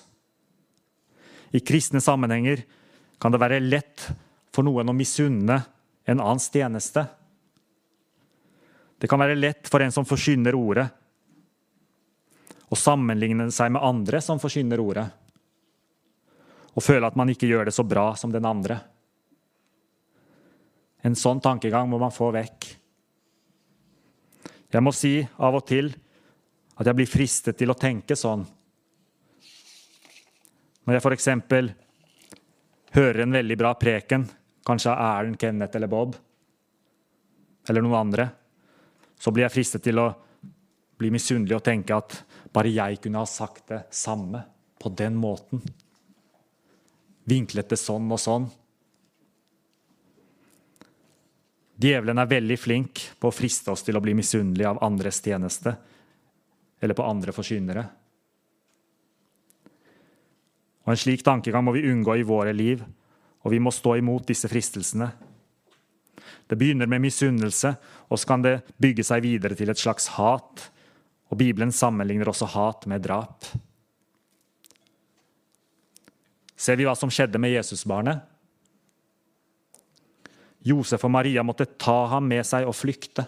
I 1.54 1.60
kristne 1.60 2.00
sammenhenger 2.02 2.62
kan 3.18 3.34
det 3.34 3.40
være 3.42 3.62
lett 3.62 4.08
for 4.54 4.66
noen 4.66 4.90
å 4.90 4.94
misunne 4.94 5.58
en 6.04 6.20
annens 6.20 6.46
tjeneste. 6.52 7.06
Det 8.98 9.10
kan 9.10 9.18
være 9.18 9.38
lett 9.38 9.68
for 9.70 9.82
en 9.82 9.92
som 9.94 10.06
forkynner 10.06 10.54
ordet, 10.54 10.86
å 12.70 12.78
sammenligne 12.78 13.50
seg 13.54 13.74
med 13.74 13.84
andre 13.84 14.20
som 14.24 14.40
forkynner 14.42 14.80
ordet, 14.80 15.04
og 16.74 16.82
føle 16.82 17.06
at 17.06 17.18
man 17.18 17.30
ikke 17.30 17.50
gjør 17.50 17.68
det 17.68 17.74
så 17.76 17.84
bra 17.86 18.12
som 18.18 18.32
den 18.34 18.46
andre. 18.48 18.80
En 21.04 21.16
sånn 21.18 21.42
tankegang 21.44 21.88
må 21.90 22.00
man 22.00 22.14
få 22.14 22.30
vekk. 22.34 22.70
Jeg 24.74 24.82
må 24.82 24.90
si 24.96 25.18
av 25.38 25.54
og 25.54 25.66
til 25.68 25.92
at 26.74 26.88
jeg 26.88 26.98
blir 26.98 27.10
fristet 27.10 27.58
til 27.60 27.70
å 27.70 27.78
tenke 27.78 28.16
sånn. 28.18 28.42
Når 30.84 30.96
jeg 30.96 31.04
f.eks. 31.04 31.28
hører 32.96 33.20
en 33.22 33.36
veldig 33.36 33.58
bra 33.60 33.74
preken, 33.78 34.26
kanskje 34.66 34.90
av 34.90 35.20
Erlend, 35.20 35.38
Kenneth 35.40 35.78
eller 35.78 35.92
Bob, 35.92 36.16
eller 37.68 37.84
noen 37.84 38.00
andre, 38.00 38.26
så 39.20 39.32
blir 39.32 39.46
jeg 39.46 39.54
fristet 39.54 39.84
til 39.86 40.00
å 40.02 40.10
bli 40.98 41.12
misunnelig 41.14 41.56
og 41.56 41.64
tenke 41.64 41.96
at 41.96 42.18
bare 42.54 42.72
jeg 42.72 43.00
kunne 43.04 43.22
ha 43.22 43.28
sagt 43.28 43.68
det 43.70 43.84
samme 43.94 44.42
på 44.80 44.92
den 44.96 45.16
måten. 45.18 45.62
Vinklet 47.24 47.70
det 47.72 47.80
sånn 47.80 48.10
og 48.12 48.20
sånn. 48.20 48.50
Djevelen 51.74 52.20
er 52.22 52.30
veldig 52.30 52.56
flink 52.60 53.02
på 53.18 53.28
å 53.28 53.34
friste 53.34 53.72
oss 53.72 53.82
til 53.82 53.96
å 53.98 54.02
bli 54.02 54.14
misunnelige 54.14 54.70
av 54.70 54.82
andres 54.87 55.18
tjeneste 55.24 55.74
eller 56.80 56.94
på 56.94 57.06
andre 57.06 57.34
forsynere. 57.34 57.84
Og 60.84 60.92
En 60.92 61.00
slik 61.00 61.24
tankegang 61.24 61.64
må 61.64 61.72
vi 61.72 61.87
unngå 61.88 62.18
i 62.20 62.26
våre 62.26 62.52
liv, 62.52 62.84
og 63.42 63.52
vi 63.52 63.60
må 63.60 63.72
stå 63.72 63.96
imot 63.98 64.26
disse 64.28 64.48
fristelsene. 64.48 65.08
Det 66.46 66.58
begynner 66.60 66.87
med 66.87 67.00
misunnelse, 67.00 67.72
og 68.08 68.20
så 68.20 68.28
kan 68.28 68.44
det 68.44 68.60
bygge 68.80 69.04
seg 69.04 69.24
videre 69.24 69.56
til 69.56 69.72
et 69.72 69.80
slags 69.80 70.10
hat. 70.18 70.68
Og 71.32 71.40
Bibelen 71.40 71.72
sammenligner 71.72 72.28
også 72.28 72.50
hat 72.52 72.84
med 72.87 73.02
drap. 73.02 73.48
Ser 76.54 76.76
vi 76.76 76.84
hva 76.87 76.94
som 76.96 77.10
skjedde 77.12 77.40
med 77.40 77.56
Jesusbarnet? 77.56 78.20
Josef 80.64 81.03
og 81.05 81.12
Maria 81.12 81.44
måtte 81.44 81.66
ta 81.77 82.05
ham 82.14 82.29
med 82.29 82.44
seg 82.48 82.66
og 82.68 82.77
flykte. 82.77 83.27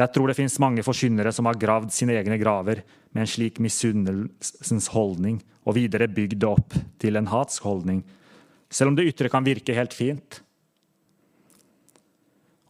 Jeg 0.00 0.12
tror 0.14 0.30
det 0.30 0.38
fins 0.38 0.56
mange 0.62 0.82
forkynnere 0.86 1.32
som 1.34 1.46
har 1.46 1.58
gravd 1.60 1.92
sine 1.92 2.16
egne 2.18 2.38
graver 2.40 2.82
med 3.12 3.24
en 3.24 3.30
slik 3.30 3.58
misunnelsens 3.62 4.88
holdning, 4.94 5.40
og 5.66 5.76
videre 5.76 6.08
bygd 6.08 6.38
det 6.40 6.48
opp 6.48 6.76
til 7.02 7.18
en 7.20 7.28
hatsk 7.28 7.66
holdning, 7.68 8.00
selv 8.70 8.92
om 8.92 8.96
det 8.96 9.08
ytre 9.10 9.28
kan 9.30 9.44
virke 9.44 9.76
helt 9.76 9.94
fint. 9.94 10.40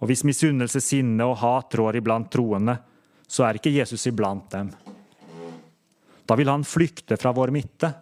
Og 0.00 0.08
hvis 0.08 0.24
misunnelse, 0.24 0.80
sinne 0.82 1.26
og 1.28 1.38
hat 1.42 1.76
rår 1.76 2.00
iblant 2.00 2.30
troende, 2.32 2.78
så 3.30 3.44
er 3.46 3.60
ikke 3.60 3.72
Jesus 3.76 4.08
iblant 4.10 4.48
dem. 4.50 4.72
Da 6.26 6.36
vil 6.38 6.50
han 6.50 6.66
flykte 6.66 7.18
fra 7.20 7.34
vår 7.36 7.52
midte, 7.54 7.92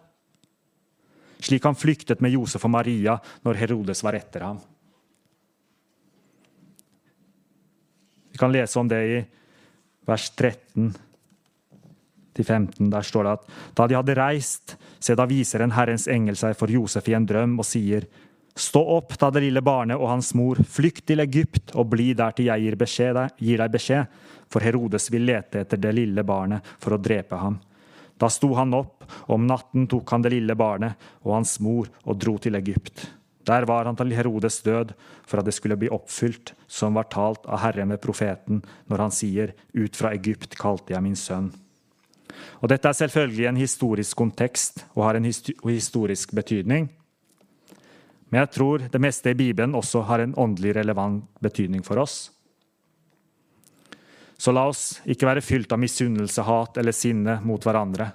slik 1.39 1.63
han 1.63 1.77
flyktet 1.77 2.21
med 2.21 2.33
Josef 2.35 2.65
og 2.67 2.73
Maria 2.73 3.17
når 3.45 3.61
Herodes 3.61 4.03
var 4.03 4.17
etter 4.19 4.45
ham. 4.47 4.59
Vi 8.31 8.39
kan 8.39 8.51
lese 8.53 8.79
om 8.79 8.87
det 8.87 9.03
i 9.07 9.21
vers 10.07 10.29
13 10.35 10.93
15. 12.43 12.89
Der 12.89 13.01
står 13.01 13.23
det 13.23 13.31
at 13.31 13.47
da 13.75 13.87
de 13.87 13.97
hadde 13.97 14.15
reist, 14.15 14.77
se 14.99 15.15
da 15.15 15.25
viser 15.27 15.63
en 15.63 15.73
Herrens 15.75 16.07
engel 16.07 16.37
seg 16.39 16.55
for 16.57 16.71
Josef 16.71 17.09
i 17.09 17.15
en 17.17 17.27
drøm 17.27 17.59
og 17.59 17.67
sier:" 17.67 18.07
Stå 18.59 18.81
opp, 18.97 19.13
ta 19.15 19.29
det 19.31 19.43
lille 19.45 19.61
barnet 19.63 19.95
og 19.95 20.09
hans 20.09 20.33
mor, 20.35 20.55
flykt 20.55 21.05
til 21.07 21.19
Egypt 21.23 21.71
og 21.75 21.91
bli 21.93 22.13
der 22.13 22.31
til 22.35 22.49
jeg 22.49 22.61
gir, 22.65 22.75
beskjed, 22.75 23.19
gir 23.39 23.61
deg 23.61 23.71
beskjed, 23.71 24.05
for 24.51 24.59
Herodes 24.59 25.07
vil 25.13 25.23
lete 25.29 25.61
etter 25.61 25.79
det 25.79 25.93
lille 25.95 26.23
barnet 26.27 26.65
for 26.79 26.97
å 26.97 26.99
drepe 26.99 27.37
ham. 27.39 27.55
Da 28.19 28.27
sto 28.31 28.51
han 28.57 28.75
opp, 28.75 29.05
og 29.27 29.37
om 29.37 29.47
natten 29.47 29.87
tok 29.89 30.11
han 30.11 30.25
det 30.25 30.33
lille 30.33 30.55
barnet 30.59 30.99
og 31.23 31.37
hans 31.37 31.55
mor 31.63 31.87
og 32.03 32.19
dro 32.19 32.35
til 32.41 32.59
Egypt. 32.59 33.07
Der 33.47 33.65
var 33.65 33.87
han 33.87 33.95
til 33.97 34.11
Herodes 34.13 34.59
død, 34.61 34.91
for 35.25 35.39
at 35.39 35.47
det 35.47 35.55
skulle 35.55 35.77
bli 35.79 35.89
oppfylt, 35.89 36.53
som 36.67 36.99
var 36.99 37.07
talt 37.09 37.47
av 37.47 37.63
Herren 37.63 37.89
ved 37.93 38.01
profeten, 38.03 38.61
når 38.91 39.05
han 39.05 39.15
sier, 39.15 39.55
Ut 39.73 39.95
fra 39.95 40.11
Egypt 40.13 40.57
kalte 40.59 40.93
jeg 40.93 41.05
min 41.05 41.17
sønn. 41.17 41.49
Og 42.61 42.69
Dette 42.69 42.91
er 42.91 42.97
selvfølgelig 42.97 43.47
en 43.49 43.59
historisk 43.59 44.17
kontekst 44.19 44.83
og 44.93 45.05
har 45.07 45.17
en 45.17 45.25
historisk 45.25 46.35
betydning. 46.35 46.89
Men 48.29 48.43
jeg 48.43 48.51
tror 48.53 48.85
det 48.91 49.01
meste 49.01 49.31
i 49.31 49.37
Bibelen 49.37 49.73
også 49.75 50.03
har 50.05 50.21
en 50.21 50.35
åndelig 50.37 50.75
relevant 50.77 51.25
betydning 51.41 51.81
for 51.85 51.97
oss. 51.97 52.29
Så 54.39 54.53
la 54.55 54.63
oss 54.71 55.01
ikke 55.03 55.27
være 55.27 55.43
fylt 55.43 55.73
av 55.75 55.81
misunnelse, 55.81 56.43
hat 56.47 56.77
eller 56.79 56.95
sinne 56.95 57.39
mot 57.43 57.63
hverandre. 57.63 58.07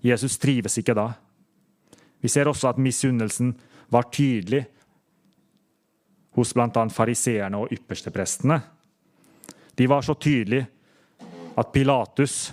Jesus 0.00 0.38
trives 0.40 0.78
ikke 0.80 0.96
da. 0.96 1.10
Vi 2.22 2.30
ser 2.32 2.48
også 2.48 2.70
at 2.70 2.80
misunnelsen 2.80 3.52
var 3.92 4.08
tydelig 4.14 4.62
hos 6.32 6.54
bl.a. 6.56 6.86
fariseerne 6.88 7.60
og 7.60 7.74
yppersteprestene. 7.74 8.56
De 9.76 9.88
var 9.90 10.00
så 10.06 10.14
tydelige 10.16 10.64
at 11.58 11.72
Pilatus 11.72 12.52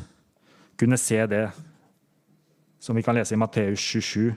kunne 0.80 0.98
se 1.00 1.24
det, 1.32 1.46
som 2.80 2.96
vi 2.96 3.04
kan 3.04 3.16
lese 3.16 3.36
i 3.36 3.40
Matteus 3.40 3.80
27. 3.80 4.34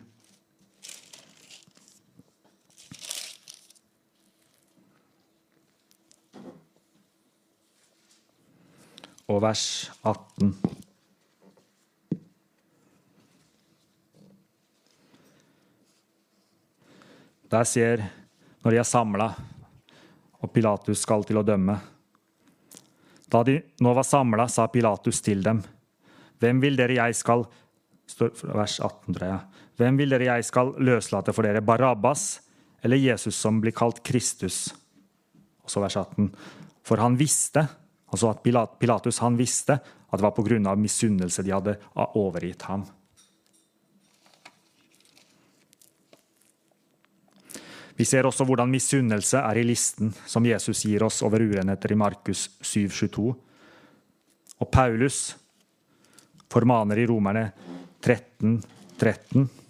Og 9.32 9.40
vers 9.40 9.90
18. 10.04 10.52
Der 17.52 17.64
ser, 17.68 18.02
når 18.64 18.74
de 18.74 18.80
er 18.80 18.88
samla, 18.88 19.30
og 20.42 20.52
Pilatus 20.52 21.00
skal 21.04 21.24
til 21.24 21.40
å 21.40 21.46
dømme. 21.46 21.78
Da 23.32 23.40
de 23.46 23.58
nå 23.80 23.92
var 23.96 24.04
samla, 24.04 24.48
sa 24.52 24.68
Pilatus 24.68 25.24
til 25.24 25.44
dem, 25.44 25.62
Hvem 26.42 26.58
vil 26.58 26.74
dere 26.74 26.96
jeg 26.96 27.14
skal 27.14 27.44
vers 28.18 28.80
18, 28.82 29.14
tror 29.14 29.28
jeg. 29.28 29.66
Hvem 29.78 30.00
vil 30.00 30.10
dere 30.10 30.26
jeg 30.26 30.46
skal 30.48 30.72
løslate 30.82 31.32
for 31.32 31.46
dere, 31.46 31.62
Barabbas 31.62 32.40
eller 32.82 32.98
Jesus 32.98 33.38
som 33.38 33.60
blir 33.62 33.72
kalt 33.72 34.02
Kristus? 34.02 34.66
Og 35.62 35.70
så 35.70 35.80
vers 35.84 35.96
18. 35.96 36.32
For 36.82 36.98
han 36.98 37.14
visste, 37.16 37.62
altså 38.12 38.31
at 38.31 38.42
Pilatus 38.79 39.20
han 39.25 39.38
visste 39.38 39.79
at 40.12 40.20
det 40.20 40.25
var 40.25 40.35
pga. 40.37 40.75
misunnelse 40.77 41.42
de 41.42 41.53
hadde 41.53 41.77
overgitt 42.14 42.62
ham. 42.68 42.85
Vi 47.96 48.05
ser 48.09 48.27
også 48.27 48.44
hvordan 48.48 48.70
misunnelse 48.72 49.38
er 49.38 49.61
i 49.61 49.64
listen 49.64 50.12
som 50.27 50.44
Jesus 50.46 50.85
gir 50.88 51.05
oss 51.05 51.22
over 51.22 51.44
urenheter 51.44 51.92
i 51.92 51.96
Markus 51.96 52.48
7,22. 52.61 53.33
Og 54.59 54.70
Paulus 54.72 55.37
formaner 56.51 56.98
i 56.98 57.07
Romerne 57.07 57.44
13, 58.03 58.62
13. 58.98 59.62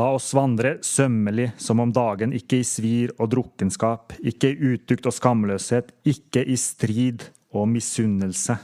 La 0.00 0.06
oss 0.16 0.30
vandre 0.32 0.78
sømmelig 0.86 1.50
som 1.60 1.80
om 1.82 1.90
dagen, 1.92 2.30
ikke 2.32 2.62
i 2.62 2.64
svir 2.64 3.10
og 3.20 3.28
drukkenskap, 3.34 4.14
ikke 4.24 4.48
i 4.48 4.70
utukt 4.72 5.04
og 5.10 5.12
skamløshet, 5.12 5.90
ikke 6.08 6.40
i 6.40 6.56
strid 6.56 7.26
og 7.52 7.66
misunnelse, 7.68 8.56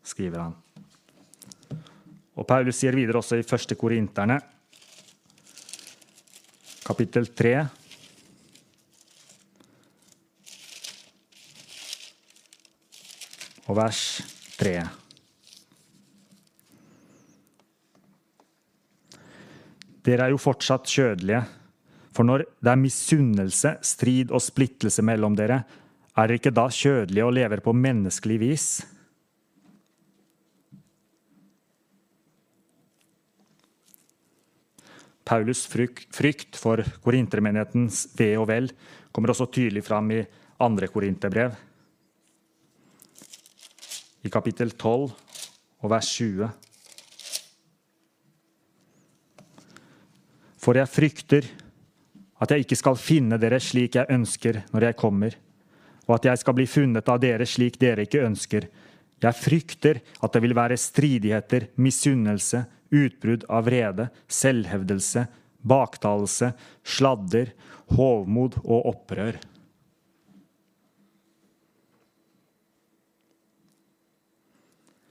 skriver 0.00 0.46
han. 0.46 0.54
Og 2.32 2.46
Paulus 2.48 2.78
sier 2.80 2.96
videre 2.96 3.20
også 3.20 3.36
i 3.36 3.44
første 3.44 3.76
Korinterne, 3.76 4.38
kapittel 6.86 7.28
3 7.28 7.52
og 13.68 13.76
vers 13.82 14.02
3. 14.56 14.78
Dere 20.06 20.26
er 20.26 20.34
jo 20.34 20.40
fortsatt 20.40 20.88
kjødelige. 20.88 21.42
For 22.16 22.26
når 22.26 22.44
det 22.58 22.70
er 22.72 22.80
misunnelse, 22.80 23.76
strid 23.86 24.32
og 24.34 24.42
splittelse 24.42 25.04
mellom 25.06 25.36
dere, 25.38 25.62
er 26.16 26.26
dere 26.26 26.40
ikke 26.40 26.54
da 26.54 26.66
kjødelige 26.72 27.26
og 27.26 27.36
lever 27.36 27.62
på 27.64 27.74
menneskelig 27.76 28.38
vis? 28.42 28.66
Paulus' 35.30 35.68
frykt 35.70 36.58
for 36.58 36.82
korintermenighetens 37.04 38.08
ve 38.18 38.32
og 38.40 38.48
vel 38.50 38.66
kommer 39.14 39.30
også 39.30 39.46
tydelig 39.54 39.84
fram 39.86 40.10
i 40.10 40.24
andre 40.60 40.88
korinterbrev, 40.90 41.54
i 44.20 44.28
kapittel 44.28 44.74
12 44.74 45.12
og 45.80 45.92
vers 45.92 46.08
20. 46.18 46.50
For 50.60 50.76
jeg 50.76 50.92
frykter 50.92 51.46
at 52.40 52.52
jeg 52.52 52.64
ikke 52.64 52.78
skal 52.78 52.98
finne 53.00 53.38
dere 53.40 53.60
slik 53.62 53.96
jeg 53.96 54.12
ønsker 54.12 54.62
når 54.72 54.90
jeg 54.90 54.98
kommer, 55.00 55.36
og 56.08 56.16
at 56.18 56.30
jeg 56.30 56.40
skal 56.42 56.56
bli 56.56 56.66
funnet 56.68 57.08
av 57.08 57.20
dere 57.22 57.46
slik 57.48 57.78
dere 57.80 58.04
ikke 58.04 58.24
ønsker. 58.26 58.66
Jeg 59.20 59.36
frykter 59.36 60.00
at 60.20 60.32
det 60.32 60.42
vil 60.44 60.56
være 60.56 60.78
stridigheter, 60.80 61.68
misunnelse, 61.80 62.64
utbrudd 62.90 63.44
av 63.52 63.68
vrede, 63.68 64.08
selvhevdelse, 64.28 65.26
baktalelse, 65.60 66.52
sladder, 66.84 67.52
hovmod 67.94 68.58
og 68.64 68.90
opprør. 68.94 69.38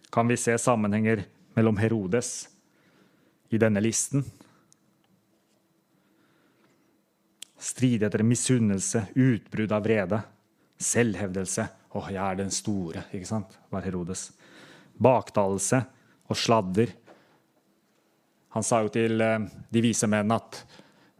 Kan 0.09 0.29
vi 0.29 0.37
se 0.41 0.57
sammenhenger 0.57 1.21
mellom 1.57 1.77
Herodes 1.77 2.49
i 3.53 3.61
denne 3.61 3.81
listen? 3.81 4.25
Stridigheter, 7.59 8.23
misunnelse, 8.23 9.03
utbrudd 9.15 9.73
av 9.75 9.83
vrede, 9.83 10.21
selvhevdelse. 10.79 11.67
'Å, 11.89 12.03
jeg 12.13 12.21
er 12.21 12.35
den 12.37 12.51
store', 12.53 13.07
ikke 13.09 13.27
sant? 13.27 13.57
var 13.71 13.81
Herodes. 13.81 14.29
Baktalelse 15.01 15.81
og 16.29 16.37
sladder. 16.37 16.93
Han 18.53 18.65
sa 18.65 18.83
jo 18.83 18.91
til 18.93 19.21
eh, 19.21 19.47
de 19.73 19.81
vise 19.81 20.07
mennene 20.07 20.37
at 20.37 20.63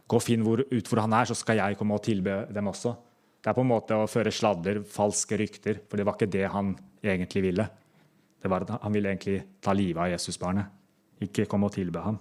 'gå 0.06 0.16
og 0.16 0.22
finn 0.22 0.46
ut 0.46 0.88
hvor 0.88 1.00
han 1.02 1.12
er, 1.12 1.26
så 1.26 1.34
skal 1.34 1.56
jeg 1.56 1.78
komme 1.78 1.94
og 1.94 2.02
tilbe 2.02 2.46
dem 2.54 2.70
også'. 2.70 2.96
Det 3.40 3.50
er 3.50 3.56
på 3.56 3.64
en 3.64 3.72
måte 3.72 3.96
å 3.96 4.08
føre 4.10 4.32
sladder, 4.32 4.82
falske 4.84 5.38
rykter, 5.40 5.80
for 5.88 5.96
det 5.96 6.04
var 6.04 6.16
ikke 6.16 6.30
det 6.30 6.46
han 6.52 6.74
egentlig 7.02 7.42
ville. 7.42 7.68
Det 8.40 8.48
var 8.48 8.62
at 8.62 8.82
Han 8.82 8.92
ville 8.92 9.08
egentlig 9.08 9.42
ta 9.60 9.72
livet 9.72 10.00
av 10.00 10.10
Jesusbarnet, 10.12 10.66
ikke 11.20 11.46
komme 11.46 11.66
og 11.68 11.72
tilbe 11.72 12.00
ham. 12.00 12.18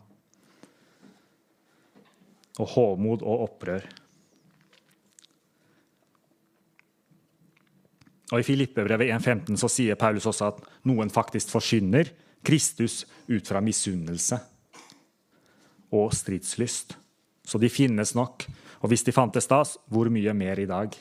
Og 2.60 2.68
håmod 2.68 3.22
og 3.24 3.44
opprør. 3.48 3.84
Og 8.30 8.40
I 8.40 8.46
Filippebrevet 8.46 9.10
1,15 9.16 9.58
så 9.58 9.70
sier 9.72 9.98
Paulus 9.98 10.28
også 10.30 10.52
at 10.52 10.62
noen 10.90 11.10
faktisk 11.10 11.50
forsyner 11.56 12.12
Kristus 12.46 13.04
ut 13.28 13.48
fra 13.48 13.62
misunnelse 13.64 14.38
og 15.98 16.14
stridslyst. 16.14 16.94
Så 17.46 17.58
de 17.58 17.72
finnes 17.74 18.14
nok. 18.14 18.46
Og 18.86 18.92
hvis 18.92 19.04
de 19.04 19.16
fantes 19.16 19.50
da, 19.50 19.64
hvor 19.90 20.12
mye 20.14 20.34
mer 20.38 20.62
i 20.62 20.70
dag? 20.70 20.94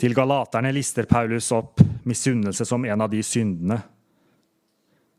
Til 0.00 0.16
galaterne 0.16 0.72
lister 0.74 1.06
Paulus 1.06 1.52
opp 1.54 1.84
misunnelse 2.08 2.64
som 2.66 2.82
en 2.88 3.04
av 3.04 3.12
de 3.12 3.20
syndene 3.22 3.76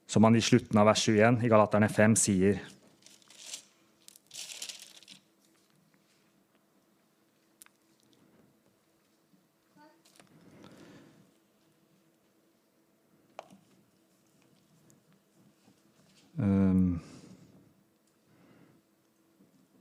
som 0.09 0.25
han 0.27 0.35
i 0.35 0.41
slutten 0.43 0.77
av 0.77 0.89
vers 0.89 1.05
21 1.07 1.39
i 1.45 1.49
Galaterne 1.49 1.87
5 1.89 2.15
sier 2.19 2.59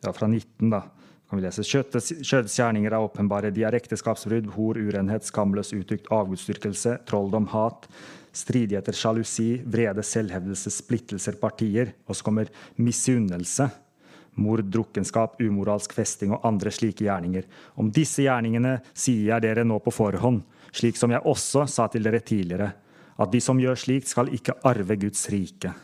ja, 0.03 0.13
fra 0.13 0.27
19, 0.27 0.71
da, 0.71 0.83
kan 1.31 1.39
vi 1.39 1.45
lese. 1.47 1.65
Kjøttets, 1.65 2.59
er 2.61 2.99
åpenbare. 2.99 3.53
De 3.55 3.65
er 3.65 3.77
ekteskapsbrudd, 3.79 4.51
hor, 4.57 4.77
urenhet, 4.77 5.25
skamløs 5.25 5.73
uttrykt 5.77 6.11
avgudsdyrkelse, 6.13 6.99
trolldom, 7.09 7.47
hat, 7.55 7.87
stridigheter, 8.37 8.97
sjalusi, 8.97 9.63
vrede, 9.65 10.03
selvhevdelse, 10.03 10.73
splittelser, 10.73 11.39
partier. 11.41 11.95
Og 12.09 12.19
så 12.19 12.27
kommer 12.27 12.51
misunnelse. 12.77 13.69
Mord, 14.35 14.65
drukkenskap, 14.73 15.37
umoralsk 15.45 15.93
festing 15.93 16.33
og 16.33 16.45
andre 16.49 16.73
slike 16.73 17.05
gjerninger. 17.05 17.45
Om 17.77 17.93
disse 17.93 18.25
gjerningene 18.25 18.79
sier 18.93 19.35
jeg 19.35 19.45
dere 19.45 19.65
nå 19.69 19.77
på 19.85 19.93
forhånd, 19.93 20.41
slik 20.73 20.97
som 20.97 21.13
jeg 21.13 21.25
også 21.29 21.67
sa 21.69 21.89
til 21.93 22.09
dere 22.09 22.23
tidligere, 22.25 22.71
at 23.21 23.33
de 23.33 23.41
som 23.45 23.61
gjør 23.61 23.77
slikt, 23.77 24.09
skal 24.09 24.33
ikke 24.33 24.57
arve 24.67 24.97
Guds 25.01 25.27
rike. 25.33 25.75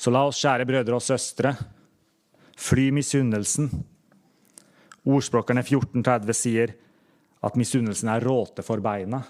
Så 0.00 0.08
la 0.08 0.22
oss, 0.24 0.38
kjære 0.40 0.64
brødre 0.64 0.96
og 0.96 1.04
søstre, 1.04 1.52
fly 2.56 2.86
misunnelsen. 2.96 3.68
Ordspråkerne 5.04 5.60
1430 5.60 6.36
sier 6.38 6.72
at 7.44 7.58
misunnelsen 7.60 8.08
er 8.08 8.24
råte 8.24 8.64
for 8.64 8.80
beina. 8.84 9.20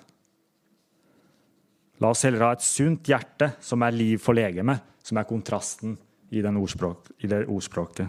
La 2.01 2.13
oss 2.15 2.23
heller 2.27 2.47
ha 2.47 2.53
et 2.55 2.63
sunt 2.63 3.11
hjerte, 3.11 3.51
som 3.59 3.83
er 3.83 3.99
liv 3.99 4.23
for 4.23 4.39
legemet, 4.39 4.79
som 5.03 5.19
er 5.19 5.27
kontrasten 5.27 5.99
i, 6.31 6.39
ordspråk, 6.39 7.11
i 7.19 7.31
det 7.31 7.43
ordspråket. 7.51 8.07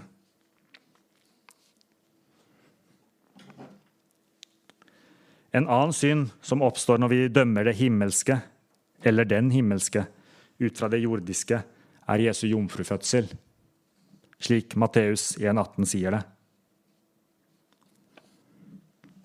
En 5.51 5.65
annen 5.65 5.97
synd 5.97 6.29
som 6.45 6.61
oppstår 6.63 7.01
når 7.01 7.09
vi 7.11 7.27
dømmer 7.33 7.65
det 7.67 7.79
himmelske, 7.81 8.37
eller 9.03 9.25
den 9.25 9.49
himmelske, 9.51 10.05
ut 10.61 10.77
fra 10.77 10.87
det 10.93 11.01
jordiske, 11.01 11.65
er 12.11 12.25
Jesu 12.27 12.47
jomfrufødsel, 12.49 13.29
slik 14.41 14.75
Matteus 14.79 15.35
1,18 15.39 15.87
sier 15.87 16.15
det. 16.17 16.21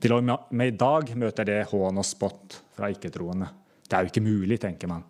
Til 0.03 0.13
og 0.13 0.27
med 0.29 0.71
i 0.71 0.77
dag 0.77 1.13
møter 1.19 1.49
det 1.49 1.61
hån 1.71 1.99
og 1.99 2.07
spott 2.07 2.59
fra 2.77 2.91
ikke-troende. 2.93 3.49
Det 3.87 3.97
er 3.97 4.05
jo 4.05 4.13
ikke 4.13 4.27
mulig, 4.27 4.59
tenker 4.61 4.91
man. 4.91 5.05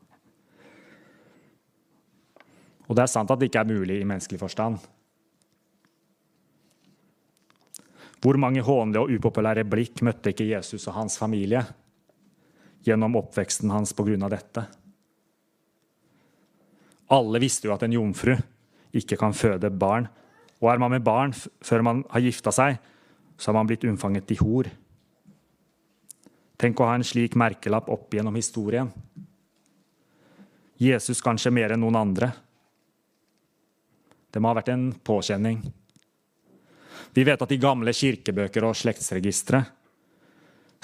Og 2.86 2.94
det 2.94 3.02
er 3.02 3.10
sant 3.10 3.32
at 3.32 3.40
det 3.40 3.50
ikke 3.50 3.64
er 3.64 3.72
mulig 3.72 3.98
i 4.00 4.06
menneskelig 4.06 4.38
forstand. 4.40 4.78
Hvor 8.22 8.38
mange 8.40 8.62
hånlige 8.64 9.02
og 9.02 9.10
upopulære 9.18 9.66
blikk 9.68 10.00
møtte 10.06 10.32
ikke 10.32 10.48
Jesus 10.48 10.86
og 10.86 10.96
hans 11.00 11.18
familie 11.18 11.64
gjennom 12.86 13.18
oppveksten 13.18 13.70
hans 13.74 13.92
pga. 13.92 14.28
dette? 14.30 14.64
Alle 17.12 17.40
visste 17.42 17.68
jo 17.68 17.74
at 17.74 17.84
en 17.86 17.94
jomfru 17.94 18.34
ikke 18.96 19.18
kan 19.20 19.34
føde 19.36 19.70
barn. 19.70 20.08
Og 20.62 20.72
er 20.72 20.80
man 20.80 20.94
med 20.94 21.04
barn 21.04 21.34
før 21.34 21.84
man 21.84 22.02
har 22.10 22.24
gifta 22.24 22.52
seg, 22.54 22.78
så 23.36 23.50
har 23.50 23.58
man 23.58 23.68
blitt 23.68 23.84
unnfanget 23.84 24.32
i 24.32 24.38
hor. 24.40 24.68
Tenk 26.56 26.80
å 26.80 26.88
ha 26.88 26.96
en 26.96 27.04
slik 27.04 27.36
merkelapp 27.36 27.90
opp 27.92 28.14
gjennom 28.16 28.36
historien. 28.38 28.88
Jesus 30.80 31.20
kanskje 31.24 31.52
mer 31.52 31.74
enn 31.74 31.84
noen 31.84 32.00
andre. 32.00 32.30
Det 34.32 34.40
må 34.40 34.50
ha 34.50 34.56
vært 34.58 34.72
en 34.72 34.88
påkjenning. 34.92 35.60
Vi 37.16 37.24
vet 37.24 37.40
at 37.40 37.52
i 37.52 37.60
gamle 37.60 37.92
kirkebøker 37.96 38.64
og 38.68 38.76
slektsregistre 38.76 39.62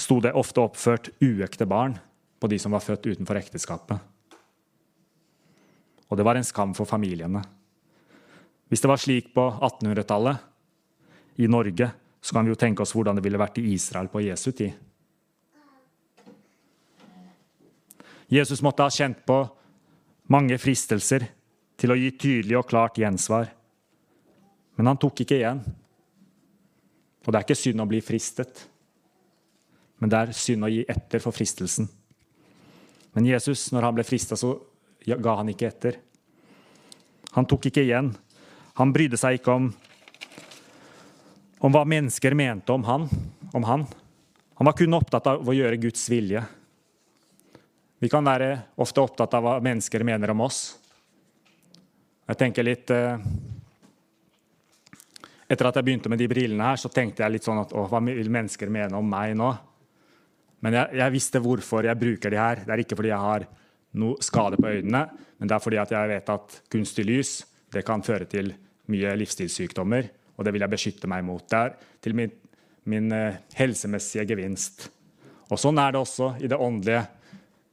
sto 0.01 0.21
det 0.25 0.33
ofte 0.37 0.63
oppført 0.63 1.11
uekte 1.21 1.69
barn 1.69 1.99
på 2.41 2.49
de 2.49 2.59
som 2.61 2.73
var 2.73 2.85
født 2.85 3.11
utenfor 3.13 3.41
ekteskapet. 3.41 4.12
Og 6.13 6.19
det 6.19 6.27
var 6.29 6.37
en 6.37 6.45
skam 6.45 6.75
for 6.77 6.85
familiene. 6.85 7.41
Hvis 8.69 8.85
det 8.85 8.91
var 8.91 9.01
slik 9.01 9.31
på 9.33 9.47
1800-tallet 9.49 11.41
i 11.41 11.49
Norge, 11.49 11.89
så 12.21 12.37
kan 12.37 12.45
vi 12.45 12.53
jo 12.53 12.59
tenke 12.61 12.85
oss 12.85 12.93
hvordan 12.93 13.17
det 13.17 13.25
ville 13.25 13.41
vært 13.41 13.57
i 13.63 13.73
Israel 13.73 14.11
på 14.13 14.21
Jesu 14.21 14.51
tid. 14.53 14.77
Jesus 18.33 18.61
måtte 18.65 18.85
ha 18.85 18.93
kjent 18.93 19.25
på 19.29 19.39
mange 20.33 20.57
fristelser 20.61 21.25
til 21.81 21.93
å 21.93 21.97
gi 21.97 22.11
tydelig 22.13 22.59
og 22.61 22.69
klart 22.69 23.01
gjensvar. 23.01 23.49
Men 24.77 24.93
han 24.93 25.01
tok 25.01 25.25
ikke 25.25 25.41
igjen. 25.41 25.63
Og 27.25 27.29
det 27.29 27.39
er 27.39 27.47
ikke 27.47 27.57
synd 27.57 27.81
å 27.85 27.89
bli 27.89 28.01
fristet, 28.05 28.67
men 30.03 30.11
det 30.11 30.19
er 30.19 30.33
synd 30.35 30.67
å 30.67 30.71
gi 30.73 30.83
etter 30.91 31.23
for 31.23 31.35
fristelsen. 31.35 31.87
Men 33.15 33.29
Jesus, 33.29 33.69
når 33.73 33.87
han 33.87 33.97
ble 33.97 34.05
frista, 34.07 34.37
så 34.37 34.57
ga 35.07 35.35
han 35.39 35.51
ikke 35.53 35.69
etter. 35.69 35.99
Han 37.33 37.49
tok 37.49 37.71
ikke 37.71 37.85
igjen. 37.85 38.13
Han 38.79 38.93
brydde 38.93 39.19
seg 39.21 39.39
ikke 39.39 39.55
om, 39.57 39.69
om 41.61 41.75
hva 41.75 41.85
mennesker 41.89 42.37
mente 42.37 42.73
om 42.73 42.85
han, 42.89 43.09
om 43.53 43.69
han. 43.69 43.87
Han 44.61 44.69
var 44.69 44.77
kun 44.79 44.97
opptatt 44.97 45.29
av 45.33 45.49
å 45.49 45.57
gjøre 45.57 45.81
Guds 45.81 46.05
vilje. 46.13 46.43
Vi 48.03 48.11
kan 48.11 48.27
være 48.27 48.55
ofte 48.83 49.03
opptatt 49.03 49.35
av 49.39 49.45
hva 49.47 49.57
mennesker 49.63 50.05
mener 50.07 50.33
om 50.33 50.45
oss. 50.45 50.61
Jeg 52.27 52.39
tenker 52.41 52.67
litt 52.67 52.91
eh, 52.95 53.19
Etter 55.53 55.69
at 55.69 55.77
jeg 55.77 55.85
begynte 55.85 56.09
med 56.09 56.17
de 56.17 56.27
brillene 56.31 56.65
her, 56.65 56.79
så 56.81 56.89
tenkte 56.89 57.21
jeg 57.21 57.35
litt 57.35 57.45
sånn 57.45 57.61
at 57.61 57.75
hva 57.77 57.99
vil 58.07 58.31
mennesker 58.33 58.71
mene 58.73 58.97
om 58.97 59.05
meg 59.05 59.35
nå? 59.37 59.51
Men 60.65 60.79
jeg, 60.79 60.97
jeg, 60.97 61.13
visste 61.13 61.43
hvorfor 61.45 61.85
jeg 61.85 62.01
bruker 62.01 62.33
de 62.33 62.39
her. 62.41 62.63
Det 62.65 62.73
er 62.73 62.83
ikke 62.85 62.97
fordi 62.97 63.11
jeg 63.11 63.27
har 63.27 63.45
noe 63.99 64.25
skade 64.25 64.59
på 64.61 64.71
øynene, 64.71 65.07
men 65.39 65.49
det 65.49 65.57
er 65.57 65.63
fordi 65.63 65.81
at 65.83 65.93
jeg 65.93 66.11
vet 66.13 66.33
at 66.33 66.59
kunstig 66.73 67.05
lys 67.09 67.33
det 67.73 67.85
kan 67.87 68.05
føre 68.05 68.29
til 68.29 68.53
mye 68.93 69.15
livsstilssykdommer, 69.21 70.09
og 70.37 70.45
det 70.45 70.53
vil 70.55 70.65
jeg 70.65 70.73
beskytte 70.73 71.11
meg 71.11 71.25
mot. 71.27 71.45
Det 71.49 71.59
er 71.59 71.75
til 72.05 72.17
min, 72.17 72.33
min 72.89 73.13
uh, 73.13 73.39
helsemessige 73.57 74.27
gevinst. 74.33 74.89
Og 75.53 75.61
Sånn 75.61 75.81
er 75.81 75.93
det 75.93 76.01
også 76.01 76.33
i 76.41 76.49
det 76.49 76.59
åndelige. 76.61 77.05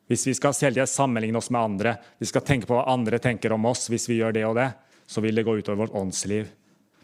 Hvis 0.09 0.25
vi 0.27 0.35
skal 0.35 0.55
hele 0.65 0.87
sammenligne 0.89 1.39
oss 1.39 1.51
med 1.53 1.61
andre, 1.61 1.95
vi 2.19 2.27
skal 2.27 2.43
tenke 2.45 2.67
på 2.67 2.75
hva 2.75 2.87
andre 2.91 3.19
tenker 3.21 3.53
om 3.55 3.67
oss, 3.69 3.87
hvis 3.91 4.09
vi 4.09 4.19
gjør 4.19 4.35
det 4.35 4.45
og 4.47 4.57
det, 4.57 4.69
så 5.09 5.21
vil 5.23 5.37
det 5.37 5.45
gå 5.47 5.55
utover 5.59 5.85
vårt 5.85 5.95
åndsliv. 5.97 6.49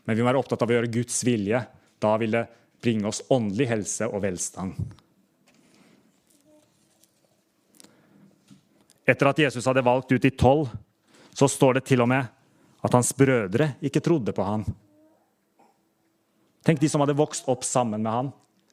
Men 0.06 0.18
vi 0.18 0.22
må 0.22 0.30
være 0.30 0.42
opptatt 0.42 0.66
av 0.66 0.74
å 0.74 0.78
gjøre 0.78 0.92
Guds 0.94 1.22
vilje. 1.26 1.62
Da 2.02 2.16
vil 2.22 2.36
det 2.36 2.46
bringe 2.84 3.10
oss 3.10 3.24
åndelig 3.34 3.70
helse 3.72 4.10
og 4.10 4.22
velstand. 4.26 4.78
Etter 9.06 9.30
at 9.30 9.40
Jesus 9.40 9.66
hadde 9.70 9.86
valgt 9.86 10.12
ut 10.12 10.22
de 10.22 10.32
tolv, 10.34 10.72
så 11.36 11.48
står 11.52 11.78
det 11.78 11.86
til 11.90 12.02
og 12.02 12.10
med 12.10 12.26
at 12.86 12.94
hans 12.96 13.12
brødre 13.18 13.74
ikke 13.86 14.02
trodde 14.04 14.34
på 14.34 14.46
han. 14.46 14.66
Tenk 16.66 16.82
de 16.82 16.90
som 16.90 17.04
hadde 17.04 17.18
vokst 17.18 17.50
opp 17.52 17.66
sammen 17.66 18.02
med 18.02 18.12
han. 18.12 18.32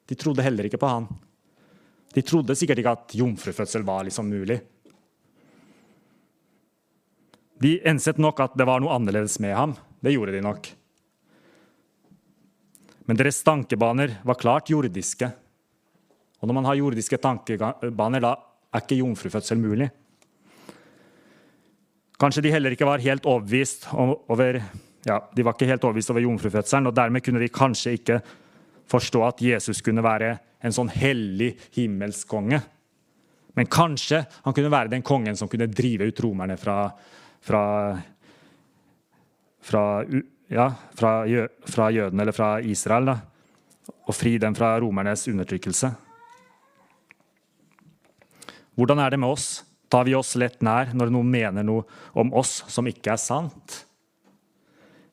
De 0.09 0.17
trodde 0.17 0.45
heller 0.45 0.69
ikke 0.69 0.81
på 0.81 0.89
han. 0.89 1.09
De 2.13 2.25
trodde 2.25 2.57
sikkert 2.57 2.81
ikke 2.81 2.95
at 2.97 3.17
jomfrufødsel 3.17 3.85
var 3.85 4.07
liksom 4.09 4.29
mulig. 4.29 4.59
De 7.63 7.77
enset 7.89 8.19
nok 8.21 8.41
at 8.43 8.57
det 8.59 8.67
var 8.67 8.83
noe 8.83 8.95
annerledes 8.97 9.39
med 9.45 9.55
ham. 9.57 9.75
Det 10.03 10.13
gjorde 10.15 10.35
de 10.35 10.43
nok. 10.45 10.73
Men 13.07 13.19
deres 13.19 13.43
tankebaner 13.45 14.17
var 14.27 14.41
klart 14.41 14.71
jordiske. 14.73 15.29
Og 16.41 16.49
når 16.49 16.57
man 16.59 16.69
har 16.69 16.79
jordiske 16.81 17.19
tankebaner, 17.23 18.25
da 18.25 18.33
er 18.73 18.83
ikke 18.83 18.99
jomfrufødsel 19.03 19.61
mulig. 19.61 19.89
Kanskje 22.23 22.45
de 22.45 22.53
heller 22.55 22.75
ikke 22.77 22.87
var 22.87 23.03
helt 23.03 23.27
overbevist 23.27 23.89
over 23.93 24.61
ja, 25.03 25.17
de 25.35 25.43
var 25.43 25.57
ikke 25.57 25.67
helt 25.67 25.83
overbevist 25.83 26.13
over 26.13 26.23
jomfrufødselen, 26.23 26.87
og 26.87 26.95
dermed 26.95 27.25
kunne 27.27 27.41
de 27.43 27.51
kanskje 27.51 27.97
ikke 27.99 28.21
forstå 28.91 29.25
at 29.27 29.43
Jesus 29.43 29.83
kunne 29.83 30.05
være 30.05 30.37
en 30.63 30.75
sånn 30.75 30.93
hellig 30.95 31.57
himmelsk 31.75 32.29
konge. 32.31 32.61
Men 33.59 33.69
kanskje 33.69 34.23
han 34.45 34.55
kunne 34.55 34.71
være 34.73 34.93
den 34.95 35.03
kongen 35.05 35.37
som 35.37 35.51
kunne 35.51 35.67
drive 35.69 36.07
ut 36.09 36.23
romerne 36.25 36.57
fra, 36.61 36.77
fra, 37.43 37.65
fra, 39.61 39.83
ja, 40.53 40.69
fra, 40.95 41.91
jødene 41.91 42.23
eller 42.25 42.37
fra 42.37 42.55
Israel. 42.63 43.11
Da, 43.11 43.19
og 44.07 44.15
fri 44.15 44.37
dem 44.41 44.55
fra 44.55 44.77
romernes 44.81 45.27
undertrykkelse. 45.29 45.91
Hvordan 48.79 49.03
er 49.03 49.13
det 49.13 49.21
med 49.21 49.35
oss? 49.35 49.51
Tar 49.93 50.07
vi 50.09 50.15
oss 50.17 50.33
lett 50.41 50.63
nær 50.65 50.95
når 50.97 51.11
noen 51.13 51.29
mener 51.29 51.67
noe 51.67 51.85
om 52.17 52.31
oss 52.41 52.63
som 52.73 52.87
ikke 52.89 53.13
er 53.13 53.21
sant? 53.21 53.83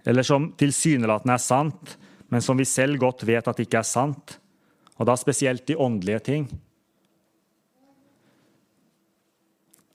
Eller 0.08 0.24
som 0.24 0.54
tilsynelatende 0.56 1.36
er 1.36 1.44
sant, 1.44 1.98
men 2.32 2.44
som 2.46 2.56
vi 2.56 2.68
selv 2.70 3.02
godt 3.02 3.26
vet 3.28 3.50
at 3.52 3.60
ikke 3.60 3.82
er 3.82 3.88
sant, 3.88 4.38
og 4.96 5.08
da 5.10 5.16
spesielt 5.20 5.66
de 5.68 5.76
åndelige 5.76 6.22
ting. 6.30 6.48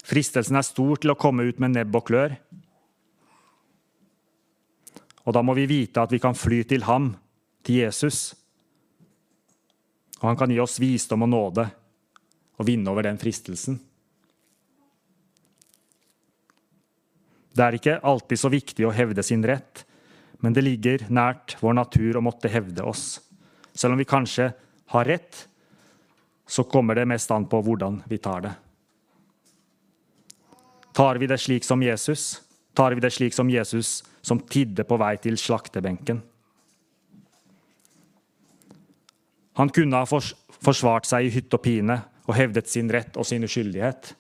Fristelsen 0.04 0.60
er 0.60 0.66
stor 0.68 1.00
til 1.00 1.14
å 1.14 1.16
komme 1.16 1.46
ut 1.48 1.60
med 1.62 1.72
nebb 1.78 1.96
og 1.96 2.04
klør. 2.10 2.36
Og 5.24 5.32
da 5.32 5.40
må 5.40 5.56
vi 5.56 5.64
vite 5.70 6.04
at 6.04 6.12
vi 6.12 6.20
kan 6.20 6.36
fly 6.36 6.60
til 6.68 6.84
ham, 6.84 7.14
til 7.64 7.80
Jesus. 7.86 8.34
Og 10.20 10.28
han 10.28 10.36
kan 10.40 10.52
gi 10.52 10.60
oss 10.60 10.76
visdom 10.82 11.24
og 11.24 11.32
nåde 11.32 11.68
og 12.60 12.68
vinne 12.68 12.92
over 12.92 13.08
den 13.08 13.16
fristelsen. 13.20 13.80
Det 17.54 17.62
er 17.62 17.76
ikke 17.78 18.00
alltid 18.02 18.40
så 18.40 18.50
viktig 18.50 18.86
å 18.86 18.94
hevde 18.94 19.22
sin 19.22 19.44
rett, 19.46 19.84
men 20.42 20.54
det 20.54 20.64
ligger 20.66 21.06
nært 21.06 21.54
vår 21.60 21.76
natur 21.78 22.18
å 22.18 22.24
måtte 22.24 22.50
hevde 22.50 22.82
oss. 22.82 23.20
Selv 23.72 23.94
om 23.94 24.00
vi 24.00 24.08
kanskje 24.08 24.50
har 24.90 25.06
rett, 25.06 25.46
så 26.46 26.66
kommer 26.66 26.98
det 26.98 27.06
mest 27.08 27.30
an 27.32 27.46
på 27.48 27.60
hvordan 27.64 28.02
vi 28.10 28.18
tar 28.18 28.44
det. 28.44 28.52
Tar 30.94 31.18
vi 31.18 31.30
det 31.30 31.38
slik 31.42 31.64
som 31.66 31.82
Jesus? 31.82 32.42
Tar 32.74 32.94
vi 32.94 33.02
det 33.02 33.10
slik 33.14 33.34
som 33.34 33.50
Jesus 33.50 34.02
som 34.22 34.42
tidde 34.42 34.84
på 34.86 34.98
vei 34.98 35.14
til 35.22 35.38
slaktebenken? 35.38 36.20
Han 39.54 39.70
kunne 39.70 40.02
ha 40.02 40.06
forsvart 40.06 41.06
seg 41.06 41.26
i 41.26 41.32
hytt 41.34 41.54
og 41.54 41.62
pine 41.62 42.00
og 42.26 42.34
hevdet 42.34 42.70
sin 42.70 42.90
rett 42.90 43.14
og 43.18 43.26
sin 43.26 43.46
uskyldighet 43.46 44.14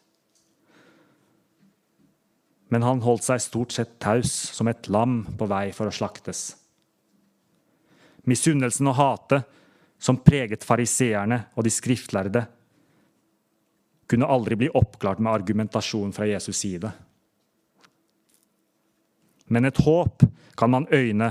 men 2.74 2.82
han 2.82 3.04
holdt 3.04 3.22
seg 3.22 3.38
stort 3.38 3.70
sett 3.70 3.92
taus 4.02 4.32
som 4.50 4.66
et 4.66 4.88
lam 4.90 5.20
på 5.38 5.46
vei 5.46 5.68
for 5.70 5.86
å 5.86 5.94
slaktes. 5.94 6.56
Misunnelsen 8.26 8.88
og 8.90 8.96
hatet 8.98 9.44
som 10.02 10.18
preget 10.18 10.66
fariseerne 10.66 11.38
og 11.54 11.62
de 11.62 11.70
skriftlærde, 11.70 12.42
kunne 14.10 14.26
aldri 14.26 14.58
bli 14.58 14.72
oppklart 14.74 15.22
med 15.22 15.30
argumentasjon 15.36 16.10
fra 16.16 16.26
Jesus' 16.26 16.58
side. 16.64 16.90
Men 19.54 19.70
et 19.70 19.78
håp 19.86 20.24
kan 20.58 20.74
man 20.74 20.88
øyne 20.90 21.30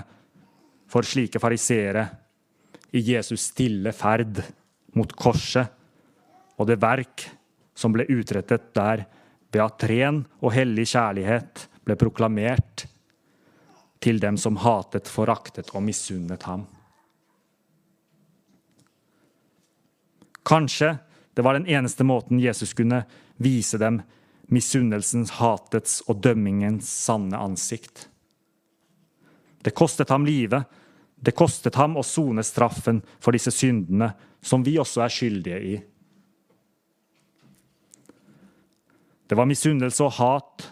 for 0.88 1.04
slike 1.04 1.44
fariseere 1.44 2.06
i 2.96 3.04
Jesus' 3.04 3.50
stille 3.52 3.91
ferd 3.91 4.39
mot 4.96 5.12
korset 5.12 6.56
og 6.56 6.72
det 6.72 6.80
verk 6.80 7.28
som 7.76 7.91
ble 7.91 8.08
utrettet 8.16 8.72
der 8.80 9.04
ved 9.54 9.64
at 9.64 9.86
ren 9.89 10.24
og 10.41 10.56
hellig 10.56 10.88
kjærlighet 10.91 11.68
ble 11.86 11.97
proklamert 11.99 12.88
til 14.04 14.20
dem 14.20 14.38
som 14.39 14.58
hatet, 14.60 15.08
foraktet 15.08 15.72
og 15.72 15.84
misunnet 15.86 16.43
ham. 16.49 16.66
Kanskje 20.43 20.97
det 21.34 21.45
var 21.45 21.56
den 21.58 21.70
eneste 21.70 22.04
måten 22.04 22.41
Jesus 22.41 22.74
kunne 22.76 23.04
vise 23.41 23.80
dem 23.82 24.01
misunnelsens, 24.51 25.38
hatets 25.39 26.01
og 26.12 26.20
dømmingens 26.22 26.89
sanne 26.89 27.39
ansikt. 27.39 28.10
Det 29.64 29.72
kostet 29.72 30.12
ham 30.12 30.28
livet. 30.28 30.68
Det 31.16 31.32
kostet 31.32 31.78
ham 31.80 31.95
å 31.95 32.04
sone 32.04 32.43
straffen 32.43 32.99
for 33.24 33.32
disse 33.32 33.54
syndene 33.56 34.12
som 34.43 34.66
vi 34.66 34.76
også 34.82 35.06
er 35.06 35.14
skyldige 35.14 35.60
i. 35.64 35.78
Det 39.34 39.38
var 39.40 39.48
misunnelse 39.50 40.04
og 40.06 40.12
hat 40.14 40.64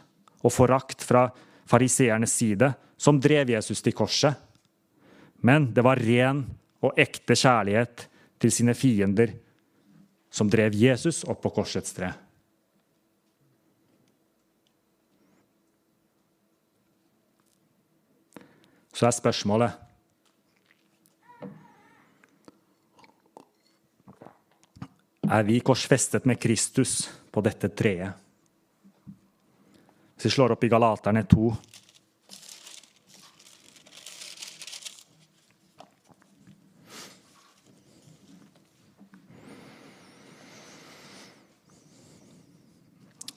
og 0.45 0.51
forakt 0.53 1.01
fra 1.01 1.24
fariseernes 1.66 2.36
side 2.38 2.68
som 2.93 3.18
drev 3.18 3.49
Jesus 3.49 3.82
til 3.82 3.95
korset. 3.97 4.38
Men 5.41 5.72
det 5.74 5.82
var 5.82 5.97
ren 5.97 6.43
og 6.86 6.93
ekte 6.93 7.34
kjærlighet 7.34 8.05
til 8.38 8.53
sine 8.53 8.78
fiender 8.78 9.34
som 10.30 10.45
drev 10.45 10.78
Jesus 10.78 11.24
opp 11.26 11.41
på 11.41 11.55
korsets 11.57 11.97
tre. 11.97 12.12
Så 18.93 19.09
er 19.09 19.18
spørsmålet 19.24 19.88
Er 25.26 25.49
vi 25.49 25.64
korsfestet 25.66 26.30
med 26.30 26.38
Kristus 26.38 27.07
på 27.34 27.41
dette 27.41 27.74
treet? 27.74 28.20
Hvis 30.22 30.36
vi 30.36 30.36
slår 30.36 30.51
opp 30.53 30.61
i 30.61 30.67
Galaterne 30.69 31.24
2 31.26 31.47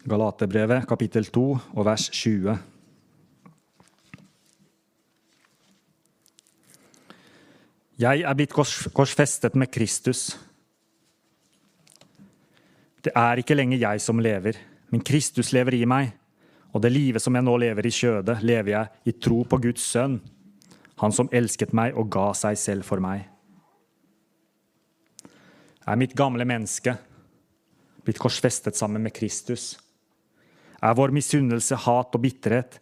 Galaterbrevet, 0.04 0.84
kapittel 0.84 1.24
2, 1.32 1.44
og 1.72 1.86
vers 1.88 2.04
20. 2.12 2.58
Jeg 8.04 8.20
er 8.28 8.36
blitt 8.36 8.52
korsfestet 8.52 9.56
med 9.56 9.72
Kristus. 9.72 10.34
Det 13.00 13.16
er 13.16 13.40
ikke 13.40 13.56
lenger 13.56 13.80
jeg 13.86 14.04
som 14.04 14.20
lever, 14.20 14.60
men 14.92 15.00
Kristus 15.00 15.54
lever 15.56 15.78
i 15.80 15.88
meg. 15.88 16.12
Og 16.74 16.82
det 16.82 16.90
livet 16.90 17.22
som 17.22 17.36
jeg 17.36 17.46
nå 17.46 17.54
lever 17.62 17.86
i 17.86 17.94
kjødet, 17.94 18.40
lever 18.42 18.72
jeg 18.72 19.10
i 19.10 19.14
tro 19.22 19.44
på 19.46 19.60
Guds 19.62 19.84
sønn, 19.94 20.18
han 20.98 21.14
som 21.14 21.30
elsket 21.34 21.74
meg 21.76 21.94
og 21.98 22.10
ga 22.12 22.32
seg 22.38 22.58
selv 22.58 22.86
for 22.86 23.02
meg. 23.02 23.28
Er 25.86 26.00
mitt 26.00 26.14
gamle 26.16 26.46
menneske 26.48 26.96
blitt 28.04 28.20
korsfestet 28.20 28.76
sammen 28.78 29.04
med 29.04 29.14
Kristus? 29.14 29.74
Er 30.82 30.96
vår 30.96 31.14
misunnelse, 31.14 31.78
hat 31.86 32.16
og 32.16 32.24
bitterhet 32.24 32.80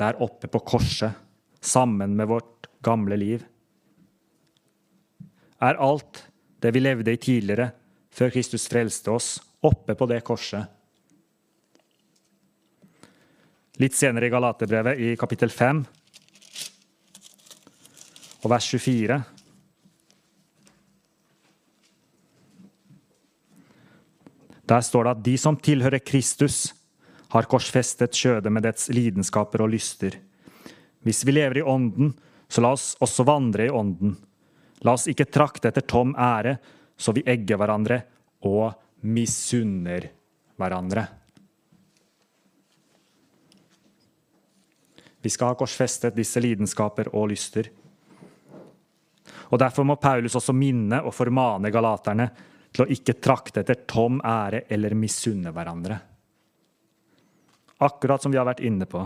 der 0.00 0.18
oppe 0.22 0.48
på 0.50 0.62
korset, 0.64 1.12
sammen 1.60 2.16
med 2.16 2.28
vårt 2.30 2.68
gamle 2.84 3.18
liv? 3.18 3.44
Er 5.60 5.80
alt 5.82 6.24
det 6.62 6.72
vi 6.74 6.82
levde 6.82 7.12
i 7.12 7.20
tidligere, 7.20 7.70
før 8.12 8.32
Kristus 8.32 8.68
frelste 8.70 9.12
oss, 9.12 9.36
oppe 9.64 9.96
på 9.96 10.08
det 10.08 10.22
korset. 10.24 10.75
Litt 13.76 13.94
senere 13.94 14.26
i 14.26 14.32
Galaterbrevet, 14.32 14.98
i 14.98 15.16
kapittel 15.20 15.50
5 15.52 15.82
og 18.40 18.52
vers 18.52 18.68
24 18.72 19.18
Der 24.66 24.82
står 24.82 25.04
det 25.04 25.12
at 25.12 25.24
de 25.26 25.34
som 25.38 25.58
tilhører 25.60 26.02
Kristus, 26.02 26.72
har 27.30 27.46
korsfestet 27.50 28.16
skjødet 28.16 28.50
med 28.50 28.64
dets 28.64 28.88
lidenskaper 28.88 29.62
og 29.62 29.70
lyster. 29.74 30.16
Hvis 31.06 31.24
vi 31.26 31.34
lever 31.36 31.60
i 31.60 31.66
Ånden, 31.66 32.14
så 32.48 32.62
la 32.64 32.72
oss 32.74 32.94
også 33.02 33.26
vandre 33.26 33.66
i 33.66 33.70
Ånden. 33.70 34.16
La 34.86 34.94
oss 34.96 35.06
ikke 35.10 35.28
trakte 35.28 35.68
etter 35.68 35.84
tom 35.86 36.14
ære, 36.18 36.56
så 36.96 37.12
vi 37.14 37.26
egger 37.26 37.60
hverandre 37.60 38.00
og 38.46 38.72
misunner 39.06 40.08
hverandre. 40.56 41.06
Vi 45.26 45.30
skal 45.30 45.50
ha 45.50 45.58
korsfestet 45.58 46.14
disse 46.14 46.38
lidenskaper 46.38 47.08
og 47.10 47.32
lyster. 47.32 47.66
Og 49.50 49.58
Derfor 49.58 49.82
må 49.82 49.96
Paulus 49.98 50.36
også 50.38 50.54
minne 50.54 51.00
og 51.02 51.14
formane 51.14 51.72
galaterne 51.74 52.28
til 52.70 52.84
å 52.84 52.90
ikke 52.94 53.16
trakte 53.18 53.64
etter 53.64 53.80
tom 53.90 54.20
ære 54.22 54.68
eller 54.70 54.94
misunne 54.94 55.50
hverandre. 55.50 55.98
Akkurat 57.82 58.22
som 58.22 58.30
vi 58.30 58.38
har 58.38 58.46
vært 58.46 58.62
inne 58.62 58.86
på. 58.86 59.02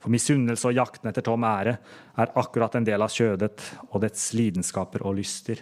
For 0.00 0.14
misunnelse 0.14 0.70
og 0.70 0.78
jakten 0.78 1.10
etter 1.12 1.26
tom 1.28 1.44
ære 1.44 1.76
er 2.24 2.36
akkurat 2.40 2.78
en 2.78 2.88
del 2.88 3.04
av 3.04 3.12
kjødet 3.12 3.68
og 3.90 4.00
dets 4.06 4.30
lidenskaper 4.32 5.04
og 5.04 5.20
lyster. 5.20 5.60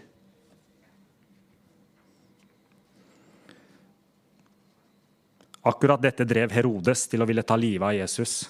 Akkurat 5.67 6.03
dette 6.03 6.25
drev 6.29 6.53
Herodes 6.55 7.09
til 7.11 7.25
å 7.25 7.27
ville 7.27 7.43
ta 7.43 7.57
livet 7.59 7.89
av 7.89 7.97
Jesus. 7.97 8.45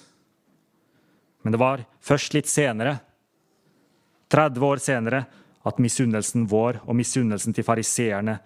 Men 1.41 1.55
det 1.55 1.59
var 1.61 1.81
først 2.03 2.35
litt 2.37 2.49
senere, 2.51 2.97
30 4.29 4.65
år 4.67 4.81
senere, 4.83 5.23
at 5.67 5.79
misunnelsen 5.81 6.45
vår 6.47 6.81
og 6.85 6.95
misunnelsen 6.99 7.55
til 7.55 7.65
fariseerne 7.65 8.37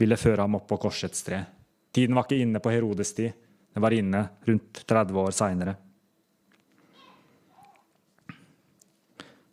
ville 0.00 0.16
føre 0.18 0.46
ham 0.46 0.56
opp 0.56 0.66
på 0.70 0.78
korsets 0.86 1.22
tre. 1.26 1.42
Tiden 1.94 2.16
var 2.16 2.24
ikke 2.26 2.40
inne 2.42 2.62
på 2.64 2.72
Herodes 2.72 3.12
tid, 3.14 3.34
den 3.74 3.82
var 3.84 3.94
inne 3.94 4.24
rundt 4.48 4.80
30 4.88 5.20
år 5.20 5.34
seinere. 5.36 5.74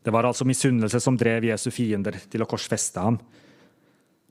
Det 0.02 0.14
var 0.16 0.26
altså 0.26 0.48
misunnelse 0.48 1.00
som 1.04 1.18
drev 1.18 1.46
Jesu 1.52 1.70
fiender 1.76 2.18
til 2.32 2.42
å 2.42 2.50
korsfeste 2.50 3.04
ham. 3.04 3.20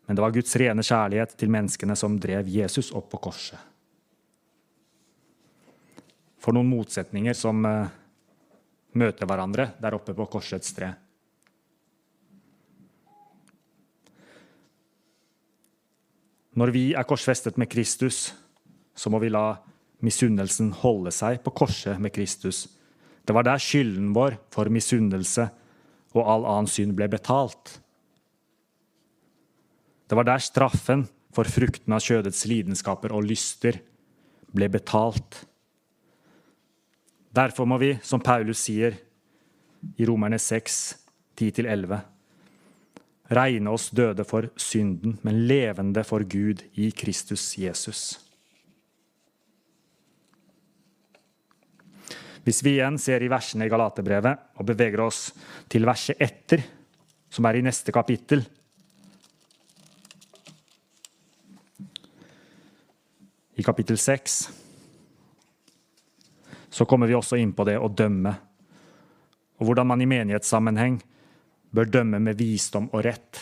Men 0.06 0.16
det 0.16 0.24
var 0.24 0.34
Guds 0.34 0.56
rene 0.58 0.82
kjærlighet 0.82 1.36
til 1.38 1.52
menneskene 1.52 1.94
som 1.98 2.16
drev 2.18 2.48
Jesus 2.50 2.90
opp 2.96 3.12
på 3.12 3.20
korset. 3.28 3.69
For 6.40 6.56
noen 6.56 6.70
motsetninger 6.72 7.36
som 7.36 7.60
uh, 7.68 7.90
møter 8.96 9.28
hverandre 9.28 9.70
der 9.80 9.96
oppe 9.96 10.16
på 10.16 10.26
korsets 10.32 10.72
tre. 10.76 10.92
Når 16.60 16.72
vi 16.74 16.84
er 16.98 17.06
korsfestet 17.06 17.60
med 17.60 17.70
Kristus, 17.70 18.32
så 18.96 19.12
må 19.12 19.20
vi 19.22 19.30
la 19.30 19.60
misunnelsen 20.04 20.72
holde 20.80 21.12
seg 21.14 21.38
på 21.44 21.52
korset 21.62 22.00
med 22.02 22.12
Kristus. 22.12 22.66
Det 23.24 23.36
var 23.36 23.46
der 23.46 23.60
skylden 23.62 24.10
vår 24.16 24.38
for 24.52 24.72
misunnelse 24.72 25.46
og 26.16 26.24
all 26.24 26.46
annen 26.48 26.70
synd 26.70 26.96
ble 26.98 27.06
betalt. 27.12 27.76
Det 30.10 30.18
var 30.18 30.26
der 30.26 30.42
straffen 30.42 31.04
for 31.36 31.46
frukten 31.46 31.94
av 31.94 32.02
kjødets 32.02 32.42
lidenskaper 32.50 33.14
og 33.14 33.28
lyster 33.28 33.78
ble 34.50 34.66
betalt. 34.72 35.44
Derfor 37.30 37.66
må 37.68 37.78
vi, 37.78 37.94
som 38.02 38.22
Paulus 38.22 38.64
sier 38.66 38.96
i 39.96 40.06
Romerne 40.06 40.38
6, 40.42 40.80
10-11, 41.38 42.00
regne 43.30 43.70
oss 43.70 43.88
døde 43.94 44.26
for 44.26 44.48
synden, 44.58 45.14
men 45.22 45.44
levende 45.46 46.02
for 46.04 46.26
Gud 46.26 46.64
i 46.74 46.90
Kristus 46.90 47.52
Jesus. 47.58 48.18
Hvis 52.42 52.64
vi 52.64 52.74
igjen 52.78 52.98
ser 52.98 53.22
i 53.22 53.30
versene 53.30 53.68
i 53.68 53.70
Galaterbrevet 53.70 54.58
og 54.58 54.66
beveger 54.66 55.02
oss 55.04 55.28
til 55.70 55.86
verset 55.86 56.18
etter, 56.18 56.64
som 57.30 57.46
er 57.46 57.60
i 57.60 57.62
neste 57.62 57.92
kapittel 57.94 58.42
I 63.60 63.62
kapittel 63.62 63.98
6 64.00 64.59
så 66.70 66.86
kommer 66.86 67.10
vi 67.10 67.16
også 67.18 67.38
inn 67.40 67.52
på 67.52 67.66
det 67.66 67.76
å 67.78 67.88
dømme, 67.88 68.34
og 69.60 69.66
hvordan 69.66 69.90
man 69.90 70.00
i 70.00 70.08
menighetssammenheng 70.08 71.00
bør 71.70 71.90
dømme 71.98 72.20
med 72.22 72.38
visdom 72.38 72.88
og 72.94 73.02
rett. 73.04 73.40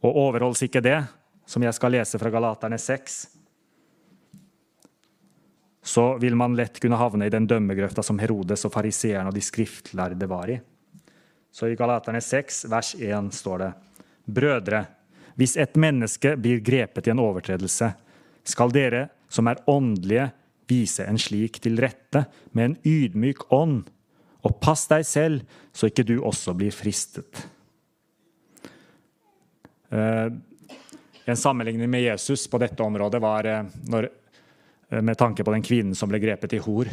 Og 0.00 0.16
overholdes 0.16 0.64
ikke 0.66 0.82
det, 0.84 0.98
som 1.46 1.62
jeg 1.62 1.76
skal 1.76 1.94
lese 1.94 2.18
fra 2.18 2.32
Galaterne 2.32 2.78
6, 2.80 3.20
så 5.82 6.04
vil 6.20 6.36
man 6.36 6.56
lett 6.56 6.80
kunne 6.80 6.98
havne 7.00 7.26
i 7.26 7.32
den 7.32 7.46
dømmegrøfta 7.48 8.02
som 8.04 8.18
Herodes 8.20 8.66
og 8.68 8.74
fariseerne 8.74 9.30
og 9.30 9.36
de 9.36 9.42
skriftlærde 9.44 10.28
var 10.28 10.52
i. 10.52 10.58
Så 11.50 11.70
i 11.70 11.78
Galaterne 11.78 12.20
6, 12.22 12.64
vers 12.70 12.94
1 12.94 13.32
står 13.34 13.58
det:" 13.64 13.70
Brødre, 14.30 14.84
hvis 15.34 15.56
et 15.56 15.74
menneske 15.76 16.36
blir 16.36 16.60
grepet 16.60 17.06
i 17.06 17.10
en 17.10 17.22
overtredelse, 17.22 17.88
skal 18.44 18.70
dere 18.70 19.08
som 19.28 19.48
er 19.48 19.62
åndelige, 19.66 20.30
vise 20.70 21.06
en 21.06 21.18
slik 21.20 21.58
til 21.62 21.80
rette 21.82 22.24
med 22.56 22.70
en 22.70 22.76
ydmyk 22.86 23.48
ånd 23.54 23.82
og 24.46 24.56
pass 24.62 24.86
deg 24.88 25.04
selv, 25.04 25.42
så 25.72 25.90
ikke 25.90 26.06
du 26.08 26.16
også 26.24 26.54
blir 26.56 26.72
fristet. 26.72 27.42
Eh, 29.90 30.28
en 31.24 31.36
sammenligning 31.36 31.90
med 31.90 32.06
Jesus 32.06 32.46
på 32.48 32.60
dette 32.62 32.82
området 32.82 33.20
var 33.22 33.48
eh, 33.50 33.66
når, 33.90 34.08
eh, 34.88 35.02
med 35.02 35.18
tanke 35.18 35.44
på 35.44 35.52
den 35.54 35.66
kvinnen 35.66 35.98
som 35.98 36.10
ble 36.10 36.22
grepet 36.22 36.56
i 36.56 36.62
hor. 36.62 36.88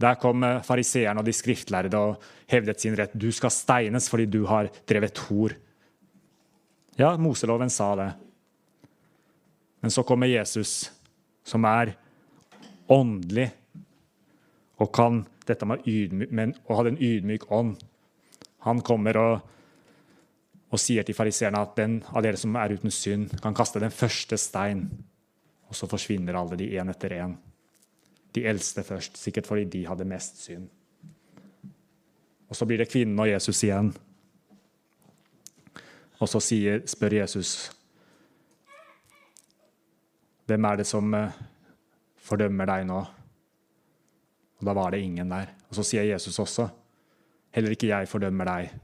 Der 0.00 0.16
kom 0.20 0.44
fariseerne 0.64 1.22
og 1.22 1.28
de 1.28 1.32
skriftlærde 1.32 1.98
og 1.98 2.24
hevdet 2.52 2.82
sin 2.82 2.96
rett. 2.98 3.14
Du 3.16 3.30
skal 3.32 3.52
steines 3.52 4.10
fordi 4.12 4.26
du 4.28 4.42
har 4.48 4.68
drevet 4.88 5.20
hor. 5.28 5.54
Ja, 6.96 7.14
Moseloven 7.20 7.72
sa 7.72 7.94
det. 7.96 8.10
Men 9.84 9.92
så 9.92 10.04
kommer 10.04 10.28
Jesus, 10.28 10.90
som 11.44 11.64
er 11.68 11.94
åndelig 12.92 13.50
og 14.82 14.92
kan 14.94 15.22
dette 15.48 15.66
med, 15.68 15.84
ydmyk, 15.88 16.32
men, 16.34 16.54
å 16.68 16.78
ha 16.78 16.86
en 16.88 16.98
ydmyk 17.00 17.46
ånd. 17.54 17.76
Han 18.66 18.82
kommer 18.84 19.18
og, 19.20 19.34
og 20.68 20.80
sier 20.82 21.06
til 21.06 21.16
fariseerne 21.16 21.62
at 21.62 21.76
den 21.78 22.00
av 22.12 22.24
dere 22.26 22.40
som 22.40 22.56
er 22.58 22.74
uten 22.76 22.92
synd, 22.92 23.38
kan 23.42 23.56
kaste 23.56 23.80
den 23.82 23.94
første 23.94 24.38
stein. 24.40 24.88
Og 25.70 25.78
så 25.78 25.88
forsvinner 25.90 26.36
alle 26.36 26.58
de 26.58 26.68
én 26.76 26.90
etter 26.92 27.16
én. 27.16 27.36
De 28.36 28.44
eldste 28.44 28.84
først, 28.84 29.16
sikkert 29.16 29.48
fordi 29.48 29.64
de 29.72 29.86
hadde 29.88 30.08
mest 30.08 30.42
synd. 30.44 30.68
Og 32.46 32.58
så 32.58 32.66
blir 32.68 32.82
det 32.82 32.90
kvinnen 32.90 33.18
og 33.18 33.30
Jesus 33.30 33.62
igjen. 33.64 33.94
Og 36.20 36.28
så 36.30 36.40
sier, 36.40 36.84
spør 36.88 37.18
Jesus 37.20 37.72
Hvem 40.46 40.64
er 40.68 40.76
det 40.78 40.84
som 40.86 41.14
eh, 41.18 41.38
fordømmer 42.26 42.68
deg 42.70 42.86
nå? 42.88 42.98
Og 44.56 44.66
da 44.66 44.74
var 44.76 44.94
det 44.94 45.02
ingen 45.04 45.30
der. 45.30 45.52
Og 45.68 45.78
så 45.78 45.84
sier 45.86 46.08
Jesus 46.08 46.38
også, 46.42 46.68
heller 47.54 47.74
ikke 47.74 47.90
jeg 47.90 48.10
fordømmer 48.10 48.48
deg. 48.48 48.74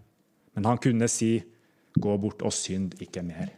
Men 0.56 0.68
han 0.68 0.80
kunne 0.82 1.08
si, 1.10 1.34
gå 1.92 2.16
bort 2.20 2.44
og 2.44 2.54
synd 2.54 2.96
ikke 3.04 3.24
mer. 3.24 3.52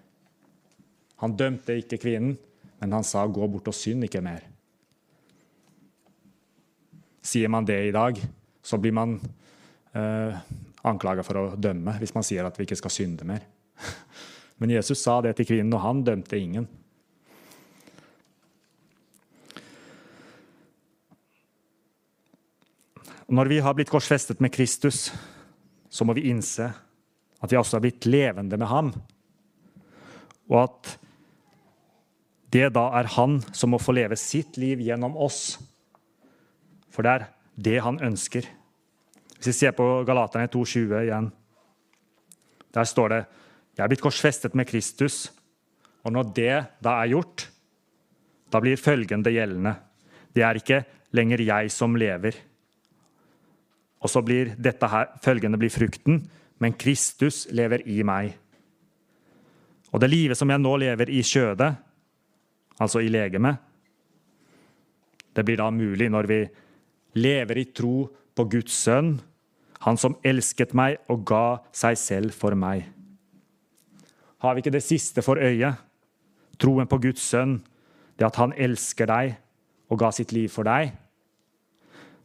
Han 1.23 1.37
dømte 1.39 1.77
ikke 1.79 2.01
kvinnen, 2.03 2.37
men 2.81 2.93
han 2.93 3.07
sa, 3.07 3.25
gå 3.27 3.47
bort 3.51 3.71
og 3.71 3.77
synd 3.77 4.07
ikke 4.07 4.23
mer. 4.25 4.43
Sier 7.25 7.49
man 7.49 7.67
det 7.67 7.79
i 7.89 7.95
dag, 7.95 8.19
så 8.65 8.79
blir 8.81 8.95
man 8.97 9.17
eh, 9.97 10.43
anklaga 10.85 11.25
for 11.25 11.41
å 11.41 11.45
dømme 11.57 11.97
hvis 12.01 12.13
man 12.17 12.27
sier 12.27 12.45
at 12.45 12.59
vi 12.59 12.67
ikke 12.67 12.79
skal 12.81 12.93
synde 12.93 13.27
mer. 13.29 13.47
Men 14.61 14.71
Jesus 14.71 15.01
sa 15.03 15.17
det 15.25 15.33
til 15.39 15.49
kvinnen, 15.49 15.73
og 15.75 15.83
han 15.83 16.03
dømte 16.07 16.39
ingen. 16.39 16.69
Når 23.29 23.49
vi 23.49 23.61
har 23.65 23.75
blitt 23.77 23.93
korsfestet 23.93 24.41
med 24.45 24.53
Kristus, 24.53 25.09
så 25.89 26.05
må 26.05 26.17
vi 26.17 26.29
innse 26.29 26.69
at 27.41 27.53
vi 27.53 27.59
også 27.59 27.79
har 27.79 27.85
blitt 27.85 28.07
levende 28.09 28.59
med 28.61 28.69
ham. 28.69 28.91
Og 30.51 30.59
at 30.65 30.95
det 32.55 32.69
da 32.77 32.87
er 33.01 33.11
han 33.17 33.41
som 33.57 33.73
må 33.75 33.81
få 33.83 33.95
leve 33.97 34.17
sitt 34.21 34.59
liv 34.61 34.83
gjennom 34.85 35.17
oss. 35.17 35.57
For 36.93 37.03
det 37.03 37.15
er 37.15 37.27
det 37.57 37.81
han 37.83 37.99
ønsker. 38.05 38.47
Hvis 39.37 39.51
vi 39.51 39.57
ser 39.57 39.75
på 39.77 39.87
Galaterne 40.07 40.51
2,20 40.53 40.95
igjen, 41.03 41.33
der 42.75 42.87
står 42.89 43.09
det 43.13 43.25
Jeg 43.75 43.83
er 43.83 43.91
blitt 43.91 44.05
korsfestet 44.05 44.55
med 44.55 44.69
Kristus. 44.71 45.33
Og 46.07 46.13
når 46.15 46.29
det 46.37 46.55
da 46.85 46.93
er 47.01 47.11
gjort, 47.11 47.49
da 48.53 48.61
blir 48.63 48.79
følgende 48.79 49.33
gjeldende. 49.35 49.73
Det 50.31 50.45
er 50.47 50.61
ikke 50.61 50.85
lenger 51.11 51.43
jeg 51.43 51.73
som 51.75 51.97
lever. 51.99 52.37
Og 54.05 54.13
så 54.13 54.21
blir 54.25 54.53
dette 54.61 54.89
her, 54.91 55.09
følgende 55.25 55.59
blir 55.61 55.73
frukten, 55.73 56.21
men 56.61 56.77
Kristus 56.77 57.47
lever 57.51 57.87
i 57.89 58.03
meg. 58.07 58.35
Og 59.95 60.03
det 60.03 60.11
livet 60.11 60.39
som 60.39 60.51
jeg 60.51 60.61
nå 60.61 60.75
lever 60.83 61.11
i 61.11 61.23
kjødet, 61.25 61.71
altså 62.83 63.01
i 63.01 63.09
legemet, 63.09 63.57
det 65.35 65.45
blir 65.47 65.59
da 65.59 65.71
mulig 65.75 66.11
når 66.13 66.29
vi 66.31 66.41
lever 67.19 67.59
i 67.59 67.69
tro 67.75 68.05
på 68.35 68.47
Guds 68.51 68.75
sønn, 68.85 69.17
han 69.85 69.99
som 70.01 70.17
elsket 70.25 70.75
meg 70.77 71.01
og 71.13 71.25
ga 71.29 71.47
seg 71.75 71.99
selv 72.01 72.37
for 72.37 72.57
meg. 72.59 72.87
Har 74.43 74.55
vi 74.55 74.65
ikke 74.65 74.75
det 74.75 74.85
siste 74.85 75.23
for 75.25 75.41
øyet? 75.41 75.81
Troen 76.61 76.89
på 76.91 77.01
Guds 77.03 77.23
sønn, 77.25 77.59
det 78.19 78.27
at 78.29 78.39
han 78.39 78.55
elsker 78.55 79.09
deg 79.11 79.35
og 79.91 79.99
ga 80.01 80.11
sitt 80.15 80.35
liv 80.35 80.51
for 80.53 80.67
deg? 80.67 80.93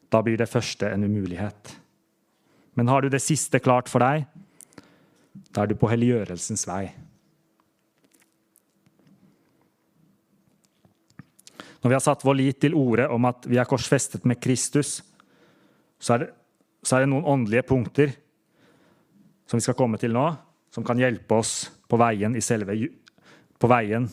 Da 0.10 0.22
blir 0.26 0.40
det 0.40 0.50
første 0.50 0.90
en 0.90 1.06
umulighet. 1.06 1.76
Men 2.78 2.90
har 2.90 3.02
du 3.02 3.10
det 3.12 3.22
siste 3.22 3.60
klart 3.62 3.90
for 3.92 4.02
deg, 4.02 4.26
da 5.54 5.64
er 5.64 5.70
du 5.70 5.78
på 5.78 5.90
helliggjørelsens 5.92 6.66
vei. 6.70 6.90
Når 11.80 11.92
vi 11.92 11.96
har 11.96 12.04
satt 12.04 12.26
vår 12.28 12.36
lit 12.36 12.60
til 12.60 12.76
ordet 12.76 13.08
om 13.12 13.28
at 13.30 13.46
vi 13.48 13.60
er 13.60 13.68
korsfestet 13.70 14.26
med 14.28 14.42
Kristus, 14.44 15.00
så 16.00 16.16
er, 16.16 16.26
det, 16.26 16.30
så 16.84 16.98
er 16.98 17.06
det 17.06 17.12
noen 17.12 17.28
åndelige 17.28 17.68
punkter 17.68 18.12
som 19.48 19.60
vi 19.60 19.66
skal 19.66 19.78
komme 19.80 20.00
til 20.00 20.14
nå, 20.16 20.26
som 20.72 20.86
kan 20.86 21.00
hjelpe 21.00 21.40
oss 21.40 21.70
på 21.90 21.98
veien, 22.00 22.36
selve, 22.44 22.76
på 23.60 23.70
veien. 23.72 24.06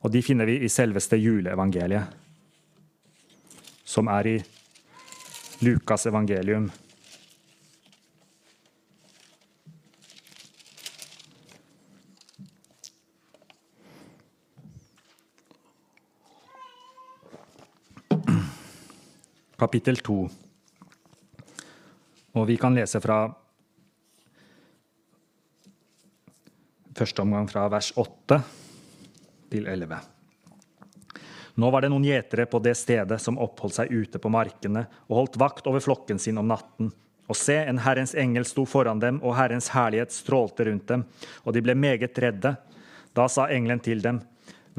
Og 0.00 0.12
de 0.12 0.22
finner 0.24 0.48
vi 0.48 0.60
i 0.64 0.72
selveste 0.72 1.18
juleevangeliet, 1.20 2.16
som 3.84 4.08
er 4.12 4.28
i 4.30 4.36
Lukas 5.60 6.06
evangelium. 6.06 6.70
kapittel 19.60 20.00
2. 20.00 20.14
Og 22.32 22.46
vi 22.48 22.56
kan 22.56 22.74
lese 22.74 23.00
fra 23.04 23.18
første 26.96 27.20
omgang 27.20 27.50
fra 27.50 27.68
vers 27.68 27.92
8 27.96 28.40
til 29.52 29.68
11. 29.68 30.00
Nå 31.60 31.68
var 31.70 31.84
det 31.84 31.90
noen 31.92 32.06
gjetere 32.06 32.46
på 32.48 32.58
det 32.64 32.72
stedet 32.78 33.18
som 33.20 33.38
oppholdt 33.42 33.76
seg 33.76 33.90
ute 33.92 34.20
på 34.22 34.30
markene 34.32 34.86
og 35.10 35.16
holdt 35.18 35.38
vakt 35.42 35.66
over 35.68 35.82
flokken 35.84 36.20
sin 36.22 36.38
om 36.40 36.48
natten. 36.48 36.88
Og 37.28 37.36
se, 37.36 37.58
en 37.60 37.82
Herrens 37.84 38.14
engel 38.18 38.46
sto 38.48 38.64
foran 38.66 39.02
dem, 39.02 39.18
og 39.20 39.36
Herrens 39.36 39.68
herlighet 39.74 40.14
strålte 40.14 40.64
rundt 40.66 40.88
dem, 40.88 41.04
og 41.44 41.54
de 41.54 41.62
ble 41.62 41.76
meget 41.76 42.16
redde. 42.22 42.54
Da 43.14 43.26
sa 43.28 43.50
engelen 43.52 43.82
til 43.84 44.00
dem, 44.02 44.22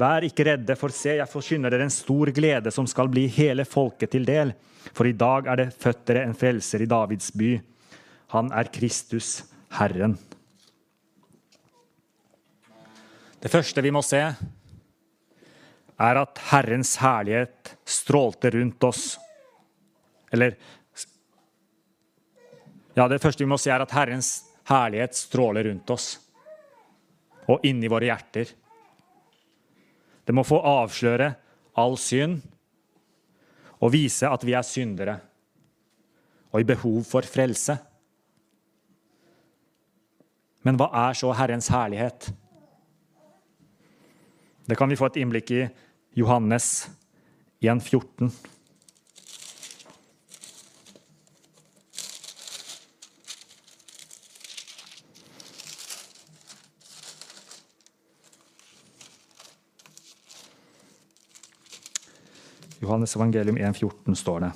Vær 0.00 0.24
ikke 0.24 0.46
redde, 0.48 0.74
for 0.80 0.90
se, 0.94 1.18
jeg 1.18 1.28
forkynner 1.28 1.70
dere 1.70 1.84
en 1.86 1.92
stor 1.92 2.32
glede 2.34 2.72
som 2.74 2.88
skal 2.88 3.10
bli 3.12 3.26
hele 3.30 3.66
folket 3.68 4.10
til 4.14 4.24
del. 4.26 4.54
For 4.96 5.06
i 5.06 5.14
dag 5.14 5.46
er 5.52 5.60
det 5.60 5.74
født 5.78 6.06
dere 6.08 6.24
en 6.26 6.34
frelser 6.36 6.82
i 6.82 6.88
Davids 6.90 7.28
by. 7.36 7.52
Han 8.34 8.48
er 8.56 8.72
Kristus, 8.72 9.44
Herren. 9.76 10.16
Det 13.42 13.52
første 13.52 13.84
vi 13.84 13.92
må 13.94 14.02
se, 14.06 14.22
er 16.00 16.20
at 16.22 16.40
Herrens 16.50 16.96
herlighet 17.02 17.74
strålte 17.84 18.50
rundt 18.54 18.84
oss. 18.84 19.18
Eller 20.32 20.56
Ja, 22.94 23.06
det 23.08 23.22
første 23.22 23.40
vi 23.40 23.48
må 23.48 23.56
si, 23.56 23.70
er 23.72 23.80
at 23.80 23.92
Herrens 23.96 24.42
herlighet 24.68 25.16
stråler 25.16 25.64
rundt 25.64 25.90
oss 25.94 26.10
og 27.48 27.64
inni 27.66 27.88
våre 27.90 28.10
hjerter. 28.10 28.50
Det 30.24 30.34
må 30.36 30.44
få 30.44 30.60
avsløre 30.60 31.32
all 31.80 31.96
synd 31.98 32.42
og 33.80 33.94
vise 33.94 34.28
at 34.28 34.44
vi 34.44 34.54
er 34.54 34.66
syndere 34.66 35.16
og 36.52 36.60
i 36.60 36.68
behov 36.68 37.00
for 37.08 37.24
frelse. 37.26 37.78
Men 40.62 40.76
hva 40.78 40.90
er 41.08 41.16
så 41.18 41.32
Herrens 41.34 41.70
herlighet? 41.72 42.28
Det 44.72 44.76
kan 44.76 44.88
vi 44.88 44.96
få 44.96 45.04
et 45.06 45.16
innblikk 45.20 45.50
i 45.52 45.68
Johannes 46.16 46.88
1,14. 47.60 48.30
Johannes 62.80 63.16
evangelium 63.16 63.58
1,14 63.58 64.14
står 64.14 64.40
det. 64.40 64.50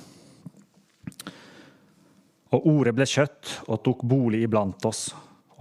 Og 2.57 2.65
ordet 2.65 2.95
ble 2.97 3.05
kjøtt 3.05 3.53
og 3.67 3.83
tok 3.85 4.01
bolig 4.01 4.41
iblant 4.49 4.89
oss, 4.89 5.11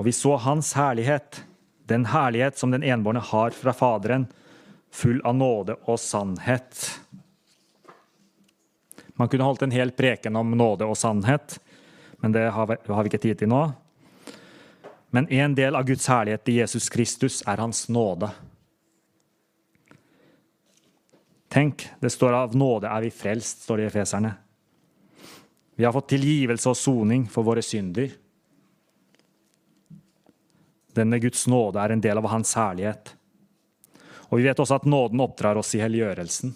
og 0.00 0.08
vi 0.08 0.16
så 0.16 0.40
hans 0.48 0.72
herlighet, 0.80 1.42
den 1.84 2.08
herlighet 2.16 2.56
som 2.56 2.72
den 2.72 2.88
enbårne 2.88 3.20
har 3.20 3.52
fra 3.52 3.76
Faderen, 3.76 4.24
full 4.92 5.20
av 5.24 5.34
nåde 5.34 5.76
og 5.84 5.98
sannhet. 6.00 7.00
Man 9.16 9.28
kunne 9.28 9.46
holdt 9.48 9.64
en 9.64 9.74
hel 9.74 9.92
preken 9.96 10.36
om 10.36 10.52
nåde 10.58 10.88
og 10.88 10.96
sannhet, 10.98 11.58
men 12.20 12.32
det 12.32 12.48
har 12.52 12.68
vi, 12.68 12.78
ikke 13.08 13.22
tid 13.22 13.40
til 13.40 13.52
nå. 13.52 13.62
Men 15.14 15.28
en 15.32 15.54
del 15.56 15.76
av 15.76 15.86
Guds 15.88 16.08
herlighet 16.10 16.48
i 16.52 16.58
Jesus 16.60 16.90
Kristus 16.92 17.40
er 17.48 17.62
hans 17.62 17.86
nåde. 17.88 18.28
Tenk, 21.48 21.86
det 22.00 22.12
står 22.12 22.36
av 22.36 22.56
nåde 22.58 22.90
er 22.92 23.06
vi 23.06 23.14
frelst, 23.14 23.64
står 23.64 23.80
det 23.80 23.86
i 23.86 23.88
Efeserne. 23.88 24.34
Vi 25.76 25.84
har 25.84 25.92
fått 25.96 26.10
tilgivelse 26.12 26.68
og 26.68 26.76
soning 26.76 27.24
for 27.32 27.44
våre 27.46 27.64
synder. 27.64 28.12
Denne 30.96 31.20
Guds 31.20 31.46
nåde 31.48 31.80
er 31.80 31.92
en 31.92 32.04
del 32.04 32.20
av 32.20 32.28
Hans 32.32 32.52
herlighet. 32.56 33.15
Og 34.30 34.40
vi 34.40 34.46
vet 34.48 34.58
også 34.58 34.80
at 34.80 34.88
nåden 34.88 35.22
oppdrar 35.22 35.58
oss 35.60 35.74
i 35.76 35.82
helliggjørelsen. 35.82 36.54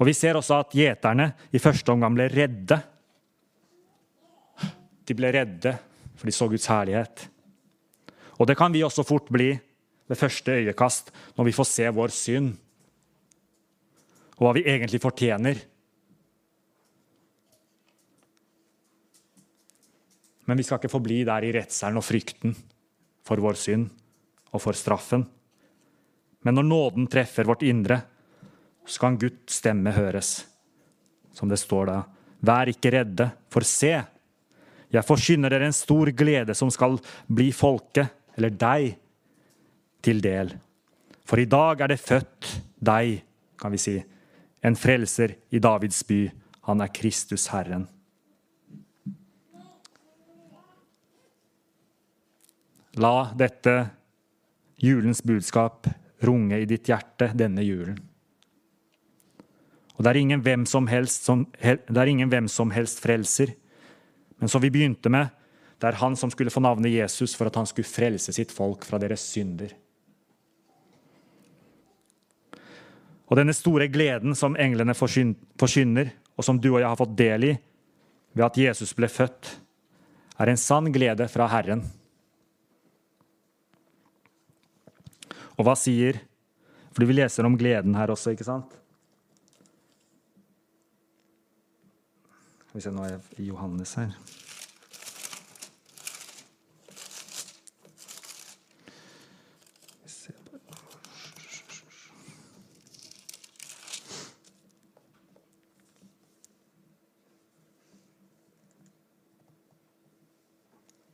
Og 0.00 0.08
vi 0.08 0.14
ser 0.16 0.38
også 0.38 0.58
at 0.64 0.74
gjeterne 0.74 1.28
i 1.54 1.60
første 1.62 1.92
omgang 1.94 2.16
ble 2.16 2.26
redde. 2.32 2.78
De 5.06 5.14
ble 5.14 5.30
redde, 5.34 5.76
for 6.18 6.26
de 6.26 6.34
så 6.34 6.48
Guds 6.50 6.66
herlighet. 6.70 7.28
Og 8.40 8.48
det 8.50 8.56
kan 8.58 8.74
vi 8.74 8.82
også 8.82 9.04
fort 9.06 9.30
bli 9.30 9.52
ved 10.10 10.18
første 10.18 10.56
øyekast 10.58 11.12
når 11.36 11.46
vi 11.46 11.54
får 11.54 11.68
se 11.70 11.86
vår 11.94 12.14
synd, 12.14 12.50
og 14.38 14.48
hva 14.48 14.56
vi 14.56 14.66
egentlig 14.66 14.98
fortjener. 15.02 15.60
Men 20.50 20.58
vi 20.58 20.66
skal 20.66 20.80
ikke 20.80 20.90
forbli 20.90 21.22
der 21.28 21.46
i 21.46 21.52
redselen 21.54 22.00
og 22.00 22.06
frykten 22.08 22.56
for 23.22 23.38
vår 23.38 23.60
synd 23.60 23.90
og 24.52 24.62
for 24.62 24.76
straffen. 24.76 25.24
Men 26.42 26.58
når 26.58 26.68
nåden 26.68 27.08
treffer 27.10 27.48
vårt 27.48 27.64
indre, 27.66 28.00
så 28.86 29.04
kan 29.04 29.18
Guds 29.18 29.60
stemme 29.60 29.92
høres. 29.94 30.42
Som 31.32 31.48
det 31.48 31.60
står 31.62 31.88
da. 31.88 32.00
Vær 32.42 32.70
ikke 32.72 32.90
redde, 32.92 33.28
for 33.52 33.64
se, 33.66 33.94
jeg 34.92 35.08
forkynner 35.08 35.52
dere 35.52 35.70
en 35.70 35.76
stor 35.76 36.10
glede 36.12 36.54
som 36.58 36.70
skal 36.72 36.98
bli 37.30 37.48
folket, 37.54 38.10
eller 38.36 38.52
deg, 38.52 38.98
til 40.02 40.20
del. 40.20 40.50
For 41.24 41.40
i 41.40 41.46
dag 41.46 41.80
er 41.84 41.92
det 41.92 42.02
født 42.02 42.48
deg, 42.82 43.22
kan 43.60 43.72
vi 43.72 43.80
si, 43.80 43.94
en 44.62 44.76
frelser 44.76 45.36
i 45.54 45.60
Davids 45.62 46.02
by. 46.06 46.26
Han 46.68 46.82
er 46.82 46.92
Kristus 46.94 47.48
Herren. 47.54 47.86
La 53.00 53.30
dette 53.38 53.76
julens 54.82 55.22
budskap 55.22 55.86
runge 56.26 56.58
i 56.58 56.66
ditt 56.66 56.88
hjerte 56.90 57.30
denne 57.38 57.62
julen. 57.64 58.00
Og 59.94 60.02
det 60.02 60.10
er 60.10 60.20
ingen 60.22 60.42
hvem 60.42 60.64
som 60.66 60.88
helst, 60.90 61.26
som, 61.28 61.44
ingen 61.62 62.30
hvem 62.32 62.48
som 62.50 62.72
helst 62.74 63.02
frelser. 63.02 63.52
Men 64.40 64.50
som 64.50 64.62
vi 64.62 64.72
begynte 64.74 65.12
med, 65.12 65.30
det 65.78 65.90
er 65.90 66.00
han 66.00 66.16
som 66.18 66.30
skulle 66.30 66.50
få 66.50 66.62
navnet 66.64 66.94
Jesus 66.94 67.36
for 67.38 67.50
at 67.50 67.58
han 67.58 67.68
skulle 67.68 67.86
frelse 67.86 68.34
sitt 68.34 68.54
folk 68.54 68.86
fra 68.88 68.98
deres 69.02 69.24
synder. 69.30 69.74
Og 73.30 73.38
denne 73.38 73.54
store 73.56 73.86
gleden 73.88 74.34
som 74.36 74.58
englene 74.60 74.94
forkynner, 74.98 76.10
og 76.36 76.44
som 76.46 76.58
du 76.60 76.72
og 76.72 76.80
jeg 76.80 76.88
har 76.88 76.98
fått 76.98 77.16
del 77.18 77.46
i 77.48 77.52
ved 78.32 78.44
at 78.46 78.58
Jesus 78.58 78.94
ble 78.96 79.08
født, 79.08 79.50
er 80.40 80.50
en 80.50 80.60
sann 80.60 80.90
glede 80.92 81.28
fra 81.30 81.46
Herren. 81.52 81.84
Og 85.62 85.68
hva 85.68 85.76
sier 85.78 86.16
Fordi 86.90 87.06
vi 87.06 87.14
leser 87.14 87.46
om 87.46 87.54
gleden 87.54 87.94
her 87.94 88.10
også, 88.10 88.34
ikke 88.34 88.44
sant? 88.44 88.72
Vi 92.72 92.80
se, 92.80 92.90
nå 92.90 93.04
er 93.04 93.14
jeg 93.14 93.44
i 93.44 93.46
Johannes 93.50 93.94
her. 94.00 94.12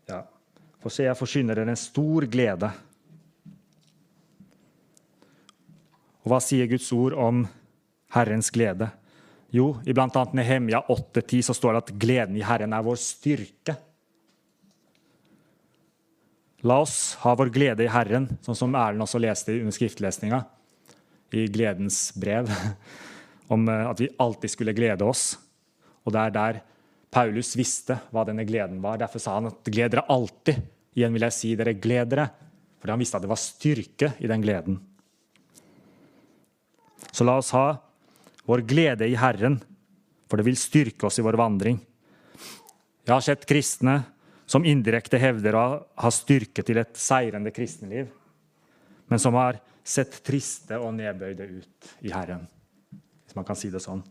Ja. 0.09 0.23
Se, 0.87 1.03
jeg 1.05 1.19
forsyner 1.19 1.59
dere 1.59 1.75
en 1.75 1.79
stor 1.79 2.31
glede. 2.31 2.73
Og 6.29 6.35
hva 6.35 6.43
sier 6.45 6.69
Guds 6.69 6.91
ord 6.93 7.15
om 7.17 7.47
Herrens 8.13 8.51
glede? 8.53 8.91
Jo, 9.49 9.79
i 9.89 9.95
bl.a. 9.97 10.25
Nehemia 10.37 10.83
8,10 10.93 11.47
så 11.47 11.55
står 11.57 11.73
det 11.73 11.81
at 11.81 11.93
gleden 11.97 12.35
i 12.37 12.43
Herren 12.45 12.75
er 12.77 12.83
vår 12.85 12.99
styrke. 13.01 13.73
La 16.69 16.77
oss 16.83 17.15
ha 17.23 17.33
vår 17.33 17.49
glede 17.55 17.87
i 17.87 17.89
Herren, 17.89 18.27
sånn 18.45 18.59
som 18.61 18.77
Erlend 18.77 19.07
også 19.07 19.23
leste 19.25 19.55
under 19.57 19.73
skriftlesninga 19.73 20.43
i 21.33 21.47
Gledens 21.49 22.11
brev, 22.13 22.53
om 23.55 23.65
eh, 23.73 23.87
at 23.89 24.05
vi 24.05 24.11
alltid 24.21 24.53
skulle 24.53 24.77
glede 24.77 25.09
oss. 25.09 25.31
Og 26.05 26.13
det 26.13 26.27
er 26.27 26.37
der 26.37 26.61
Paulus 27.09 27.55
visste 27.57 27.97
hva 28.13 28.27
denne 28.29 28.45
gleden 28.45 28.83
var. 28.85 29.01
Derfor 29.01 29.25
sa 29.25 29.39
han 29.39 29.49
at 29.49 29.65
gled 29.65 29.97
dere 29.97 30.05
alltid. 30.13 30.61
Igjen 30.93 31.17
vil 31.17 31.25
jeg 31.25 31.39
si 31.39 31.57
dere 31.57 31.79
gled 31.81 32.13
dere, 32.13 32.29
fordi 32.83 32.97
han 32.99 33.01
visste 33.01 33.17
at 33.17 33.25
det 33.25 33.33
var 33.33 33.41
styrke 33.41 34.13
i 34.21 34.29
den 34.29 34.45
gleden. 34.45 34.77
Så 37.19 37.25
la 37.27 37.35
oss 37.41 37.51
ha 37.51 37.73
vår 38.47 38.63
glede 38.63 39.09
i 39.11 39.17
Herren, 39.19 39.57
for 40.31 40.39
det 40.39 40.45
vil 40.47 40.59
styrke 40.59 41.09
oss 41.09 41.19
i 41.19 41.25
vår 41.27 41.35
vandring. 41.41 41.81
Jeg 43.03 43.11
har 43.11 43.25
sett 43.27 43.47
kristne 43.49 43.97
som 44.47 44.63
indirekte 44.63 45.19
hevder 45.19 45.57
å 45.59 45.63
ha 45.99 46.11
styrke 46.15 46.63
til 46.63 46.79
et 46.79 46.93
seirende 46.95 47.51
kristenliv, 47.57 48.07
men 49.11 49.19
som 49.19 49.35
har 49.35 49.59
sett 49.83 50.21
triste 50.23 50.79
og 50.79 50.93
nedbøyde 50.95 51.49
ut 51.57 51.89
i 52.07 52.13
Herren, 52.13 52.45
hvis 53.27 53.35
man 53.35 53.49
kan 53.49 53.59
si 53.59 53.71
det 53.73 53.83
sånn. 53.83 54.05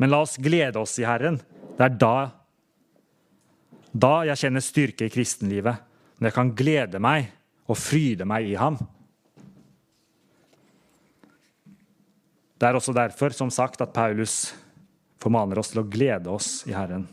Men 0.00 0.14
la 0.14 0.22
oss 0.24 0.38
glede 0.40 0.80
oss 0.80 0.96
i 1.02 1.04
Herren. 1.04 1.36
Det 1.76 1.84
er 1.84 1.98
da, 2.00 2.14
da 3.92 4.14
jeg 4.30 4.40
kjenner 4.46 4.64
styrke 4.64 5.10
i 5.10 5.12
kristenlivet, 5.12 5.84
når 6.16 6.30
jeg 6.30 6.38
kan 6.38 6.54
glede 6.56 7.02
meg 7.02 7.28
og 7.68 7.76
fryde 7.76 8.24
meg 8.24 8.48
i 8.48 8.56
Ham. 8.56 8.80
Det 12.60 12.68
er 12.68 12.76
også 12.76 12.92
derfor, 12.92 13.32
som 13.32 13.48
sagt, 13.48 13.80
at 13.80 13.92
Paulus 13.96 14.50
formaner 15.20 15.62
oss 15.62 15.70
til 15.72 15.80
å 15.80 15.88
glede 15.88 16.28
oss 16.28 16.66
i 16.68 16.74
Herren. 16.76 17.06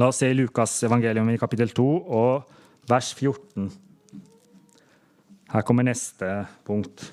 La 0.00 0.08
oss 0.08 0.22
se 0.22 0.30
i 0.32 0.36
Lukas 0.36 0.78
evangelium 0.88 1.28
i 1.28 1.36
kapittel 1.38 1.68
2 1.76 1.84
og 1.84 2.48
vers 2.88 3.10
14. 3.12 3.68
Her 5.52 5.66
kommer 5.68 5.84
neste 5.84 6.30
punkt 6.64 7.04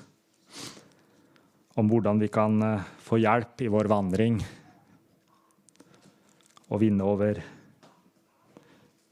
om 1.76 1.92
hvordan 1.92 2.24
vi 2.24 2.32
kan 2.32 2.56
eh, 2.64 2.88
få 3.04 3.20
hjelp 3.20 3.60
i 3.60 3.70
vår 3.72 3.92
vandring 3.92 4.40
og 6.72 6.80
vinne 6.80 7.04
over 7.04 7.44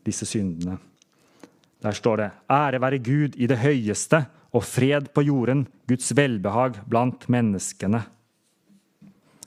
disse 0.08 0.24
syndene. 0.24 0.80
Der 1.84 1.92
står 1.92 2.24
det:" 2.24 2.30
Ære 2.48 2.80
være 2.80 3.04
Gud 3.04 3.36
i 3.36 3.46
det 3.46 3.60
høyeste 3.60 4.24
og 4.50 4.64
fred 4.66 5.10
på 5.14 5.22
jorden, 5.22 5.64
Guds 5.86 6.10
velbehag 6.16 6.80
blant 6.90 7.28
menneskene. 7.30 8.02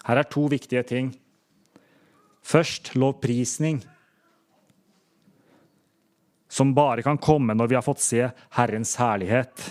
Her 0.03 0.19
er 0.19 0.27
to 0.31 0.45
viktige 0.51 0.83
ting. 0.87 1.11
Først 2.43 2.93
lovprisning, 2.99 3.81
som 6.53 6.73
bare 6.75 7.01
kan 7.01 7.17
komme 7.17 7.55
når 7.55 7.71
vi 7.71 7.75
har 7.79 7.85
fått 7.85 8.03
se 8.03 8.27
Herrens 8.53 8.93
herlighet 8.99 9.63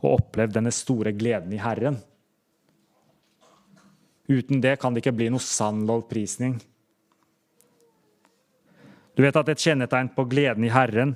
og 0.00 0.14
opplevd 0.14 0.56
denne 0.56 0.72
store 0.74 1.12
gleden 1.12 1.52
i 1.52 1.60
Herren. 1.60 1.98
Uten 4.30 4.62
det 4.62 4.78
kan 4.80 4.94
det 4.94 5.02
ikke 5.02 5.16
bli 5.18 5.28
noe 5.34 5.42
sann 5.44 5.82
lovprisning. 5.86 6.56
Du 9.12 9.20
vet 9.20 9.36
at 9.36 9.50
et 9.52 9.60
kjennetegn 9.60 10.08
på 10.14 10.24
gleden 10.30 10.64
i 10.64 10.72
Herren 10.72 11.12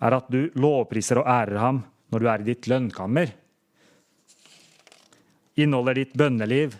er 0.00 0.16
at 0.16 0.30
du 0.32 0.46
lovpriser 0.56 1.20
og 1.20 1.28
ærer 1.28 1.60
ham 1.60 1.82
når 2.12 2.20
du 2.20 2.28
er 2.30 2.42
i 2.42 2.48
ditt 2.48 2.68
lønnkammer? 2.70 3.32
Inneholder 5.54 6.00
ditt 6.00 6.16
bønneliv 6.18 6.74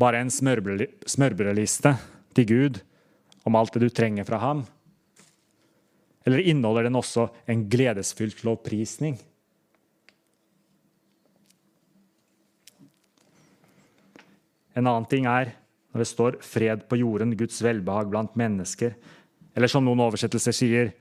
bare 0.00 0.20
en 0.20 0.32
smørbrødliste 0.32 1.94
til 2.36 2.46
Gud 2.48 2.80
om 3.48 3.56
alt 3.56 3.74
det 3.74 3.82
du 3.84 3.90
trenger 3.92 4.28
fra 4.28 4.40
ham? 4.42 4.62
Eller 6.26 6.44
inneholder 6.44 6.88
den 6.88 6.98
også 7.00 7.28
en 7.48 7.64
gledesfylt 7.72 8.44
lovprisning? 8.44 9.16
En 14.76 14.86
annen 14.86 15.08
ting 15.10 15.26
er 15.26 15.56
når 15.90 16.04
det 16.04 16.08
står 16.08 16.36
'fred 16.40 16.86
på 16.88 16.96
jorden, 17.00 17.36
Guds 17.36 17.62
velbehag 17.62 18.10
blant 18.10 18.36
mennesker', 18.38 18.94
eller 19.56 19.66
som 19.66 19.84
noen 19.84 20.00
oversettelser 20.00 20.54
sier, 20.54 20.92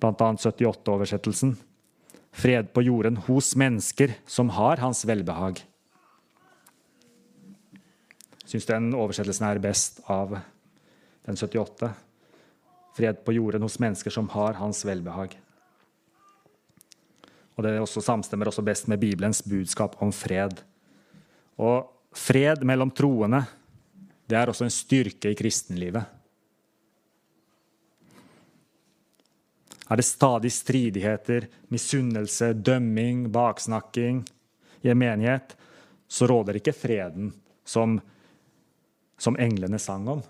bl.a. 0.00 0.12
78-oversettelsen. 0.12 1.56
Fred 2.36 2.72
på 2.72 2.82
jorden 2.82 3.16
hos 3.16 3.54
mennesker 3.56 4.12
som 4.26 4.50
har 4.52 4.76
hans 4.76 5.04
velbehag. 5.08 5.62
Syns 8.46 8.68
den 8.68 8.92
oversettelsen 8.94 9.48
er 9.48 9.62
best 9.62 10.02
av 10.12 10.36
den 11.26 11.38
78. 11.38 11.90
Fred 12.96 13.24
på 13.24 13.34
jorden 13.34 13.64
hos 13.64 13.78
mennesker 13.82 14.12
som 14.12 14.28
har 14.36 14.60
hans 14.60 14.84
velbehag. 14.86 15.34
Og 17.56 17.64
Det 17.64 17.78
også 17.80 18.04
samstemmer 18.04 18.50
også 18.50 18.62
best 18.62 18.88
med 18.88 19.00
Bibelens 19.00 19.42
budskap 19.42 19.96
om 20.02 20.12
fred. 20.12 20.60
Og 21.56 21.88
fred 22.12 22.64
mellom 22.68 22.92
troende 22.92 23.46
det 24.28 24.36
er 24.36 24.50
også 24.50 24.66
en 24.66 24.74
styrke 24.74 25.30
i 25.30 25.38
kristenlivet. 25.38 26.04
Er 29.86 30.00
det 30.00 30.06
stadig 30.06 30.50
stridigheter, 30.52 31.46
misunnelse, 31.70 32.52
dømming, 32.52 33.28
baksnakking 33.32 34.24
i 34.82 34.90
en 34.90 34.98
menighet, 34.98 35.54
så 36.08 36.26
råder 36.26 36.58
ikke 36.58 36.74
freden 36.74 37.30
som, 37.66 37.98
som 39.18 39.38
englene 39.38 39.78
sang 39.82 40.08
om. 40.10 40.24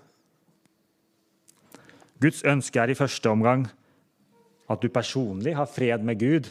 Guds 2.21 2.43
ønske 2.45 2.81
er 2.81 2.93
i 2.93 2.97
første 2.97 3.29
omgang 3.29 3.67
at 4.67 4.81
du 4.81 4.89
personlig 4.93 5.55
har 5.57 5.69
fred 5.69 6.05
med 6.05 6.19
Gud, 6.19 6.49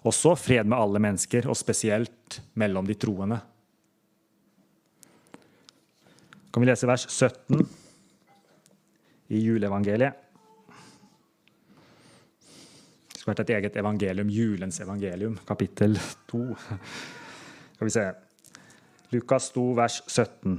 og 0.00 0.14
så 0.16 0.34
fred 0.38 0.68
med 0.68 0.78
alle 0.78 1.00
mennesker, 1.02 1.48
og 1.48 1.58
spesielt 1.58 2.40
mellom 2.60 2.86
de 2.88 2.96
troende. 2.96 3.40
Kan 6.50 6.64
vi 6.64 6.68
lese 6.70 6.88
vers 6.88 7.04
17 7.08 7.60
i 9.30 9.42
juleevangeliet? 9.44 10.29
Skulle 13.30 13.44
vært 13.44 13.50
et 13.50 13.56
eget 13.58 13.76
evangelium, 13.78 14.30
julens 14.32 14.80
evangelium, 14.82 15.36
kapittel 15.46 15.94
2. 16.30 16.38
Skal 17.76 17.86
vi 17.86 17.92
se 17.94 18.06
Lukas 19.12 19.50
2, 19.54 19.74
vers 19.78 20.00
17. 20.08 20.56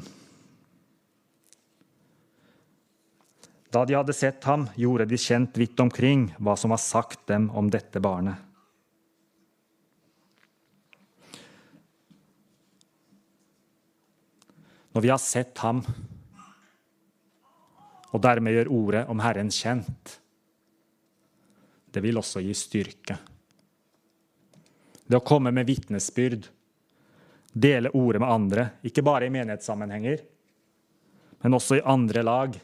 Da 3.72 3.84
de 3.88 3.96
hadde 3.96 4.16
sett 4.16 4.44
ham, 4.48 4.70
gjorde 4.76 5.10
de 5.10 5.20
kjent 5.20 5.58
vidt 5.60 5.80
omkring 5.84 6.30
hva 6.40 6.56
som 6.56 6.72
var 6.72 6.80
sagt 6.80 7.26
dem 7.28 7.50
om 7.52 7.68
dette 7.72 8.00
barnet. 8.00 8.40
Når 14.92 15.02
vi 15.02 15.12
har 15.12 15.20
sett 15.24 15.60
ham, 15.64 15.84
og 18.12 18.20
dermed 18.24 18.56
gjør 18.56 18.76
ordet 18.76 19.06
om 19.12 19.24
Herren 19.24 19.52
kjent, 19.52 20.21
det 21.92 22.02
vil 22.04 22.20
også 22.20 22.42
gi 22.44 22.54
styrke. 22.56 23.18
Det 25.06 25.20
å 25.20 25.26
komme 25.28 25.52
med 25.52 25.68
vitnesbyrd, 25.68 26.48
dele 27.52 27.92
ordet 28.00 28.22
med 28.24 28.32
andre, 28.32 28.68
ikke 28.88 29.04
bare 29.04 29.28
i 29.28 29.34
menighetssammenhenger, 29.34 30.22
men 31.42 31.58
også 31.58 31.80
i 31.80 31.84
andre 31.84 32.24
lag. 32.24 32.56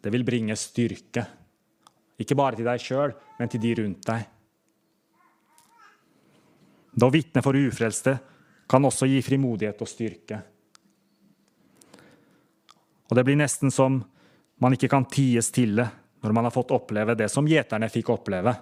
Det 0.00 0.12
vil 0.12 0.26
bringe 0.26 0.56
styrke, 0.60 1.24
ikke 2.20 2.36
bare 2.36 2.58
til 2.58 2.68
deg 2.68 2.84
sjøl, 2.84 3.14
men 3.38 3.48
til 3.48 3.62
de 3.62 3.72
rundt 3.80 4.04
deg. 4.10 4.28
Det 6.90 7.06
å 7.06 7.14
vitne 7.14 7.40
for 7.44 7.56
ufrelste 7.56 8.18
kan 8.70 8.84
også 8.84 9.08
gi 9.08 9.22
frimodighet 9.24 9.80
og 9.80 9.88
styrke. 9.88 10.40
Og 13.08 13.16
det 13.16 13.24
blir 13.26 13.38
nesten 13.40 13.72
som 13.74 14.02
man 14.60 14.76
ikke 14.76 14.90
kan 14.92 15.06
tie 15.10 15.40
stille 15.42 15.86
når 16.20 16.32
man 16.36 16.46
har 16.46 16.54
fått 16.54 16.74
oppleve 16.76 17.16
det 17.16 17.28
som 17.32 17.48
gjeterne 17.48 17.88
fikk 17.88 18.12
oppleve. 18.12 18.54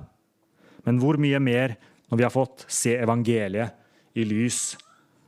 Men 0.87 1.01
hvor 1.03 1.19
mye 1.21 1.41
mer 1.43 1.75
når 2.09 2.21
vi 2.21 2.25
har 2.25 2.33
fått 2.33 2.65
se 2.69 2.95
evangeliet 2.97 4.19
i 4.19 4.25
lys 4.25 4.77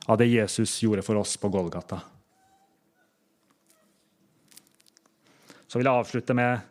av 0.06 0.18
det 0.18 0.30
Jesus 0.30 0.82
gjorde 0.82 1.02
for 1.02 1.20
oss 1.20 1.36
på 1.36 1.48
Golgata. 1.48 2.00
Så 5.66 5.78
vil 5.78 5.86
jeg 5.86 6.02
avslutte 6.02 6.34
med 6.34 6.64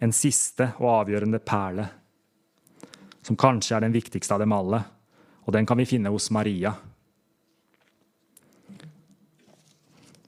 en 0.00 0.14
siste 0.16 0.70
og 0.78 0.88
avgjørende 0.94 1.42
perle, 1.44 1.84
som 3.20 3.36
kanskje 3.36 3.76
er 3.76 3.84
den 3.84 3.92
viktigste 3.92 4.32
av 4.32 4.40
dem 4.40 4.54
alle, 4.56 4.80
og 5.44 5.52
den 5.52 5.68
kan 5.68 5.76
vi 5.76 5.88
finne 5.88 6.12
hos 6.14 6.30
Maria. 6.32 6.72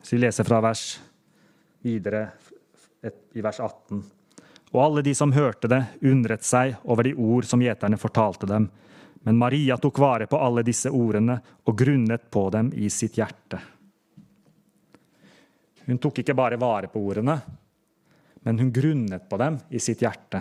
Så 0.02 0.16
vi 0.16 0.20
leser 0.20 0.44
fra 0.44 0.60
vers 0.60 0.84
videre 1.86 2.26
i 3.32 3.40
vers 3.40 3.62
18. 3.62 4.02
Og 4.72 4.80
alle 4.80 5.02
de 5.04 5.12
som 5.14 5.32
hørte 5.32 5.68
det, 5.68 5.82
undret 6.08 6.44
seg 6.48 6.78
over 6.88 7.04
de 7.04 7.12
ord 7.14 7.44
som 7.44 7.60
gjeterne 7.60 8.00
fortalte 8.00 8.48
dem. 8.48 8.70
Men 9.22 9.38
Maria 9.38 9.76
tok 9.78 10.00
vare 10.00 10.26
på 10.26 10.40
alle 10.40 10.64
disse 10.66 10.90
ordene 10.90 11.36
og 11.68 11.76
grunnet 11.78 12.24
på 12.32 12.46
dem 12.50 12.72
i 12.74 12.88
sitt 12.90 13.18
hjerte. 13.20 13.60
Hun 15.84 16.00
tok 16.00 16.22
ikke 16.22 16.36
bare 16.38 16.58
vare 16.62 16.88
på 16.88 17.02
ordene, 17.02 17.36
men 18.42 18.58
hun 18.58 18.72
grunnet 18.72 19.28
på 19.28 19.38
dem 19.38 19.58
i 19.70 19.80
sitt 19.82 20.02
hjerte. 20.02 20.40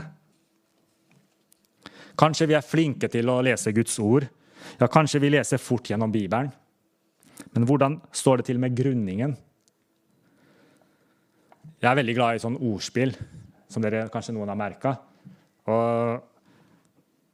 Kanskje 2.17 2.47
vi 2.47 2.55
er 2.55 2.65
flinke 2.65 3.09
til 3.11 3.29
å 3.29 3.41
lese 3.43 3.73
Guds 3.75 3.97
ord. 3.99 4.25
Ja, 4.79 4.87
kanskje 4.87 5.21
vi 5.21 5.31
leser 5.33 5.61
fort 5.61 5.89
gjennom 5.89 6.11
Bibelen. 6.13 6.51
Men 7.51 7.65
hvordan 7.67 7.99
står 8.13 8.39
det 8.39 8.47
til 8.51 8.59
med 8.61 8.75
grunningen? 8.77 9.35
Jeg 11.81 11.89
er 11.89 11.97
veldig 11.97 12.15
glad 12.15 12.37
i 12.37 12.43
sånn 12.43 12.59
ordspill 12.61 13.15
som 13.71 13.83
dere 13.83 14.09
kanskje 14.11 14.35
noen 14.35 14.51
har 14.51 14.59
merka. 14.59 14.95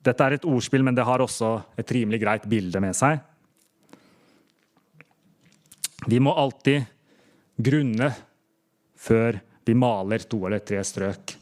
Dette 0.08 0.28
er 0.28 0.38
et 0.38 0.46
ordspill, 0.48 0.86
men 0.86 0.96
det 0.96 1.06
har 1.08 1.24
også 1.24 1.56
et 1.80 1.92
rimelig 1.98 2.22
greit 2.22 2.46
bilde 2.50 2.82
med 2.84 2.96
seg. 2.96 3.20
Vi 6.08 6.22
må 6.24 6.32
alltid 6.38 6.86
grunne 7.58 8.12
før 8.98 9.40
vi 9.68 9.76
maler 9.76 10.24
to 10.30 10.40
eller 10.48 10.64
tre 10.64 10.80
strøk. 10.86 11.34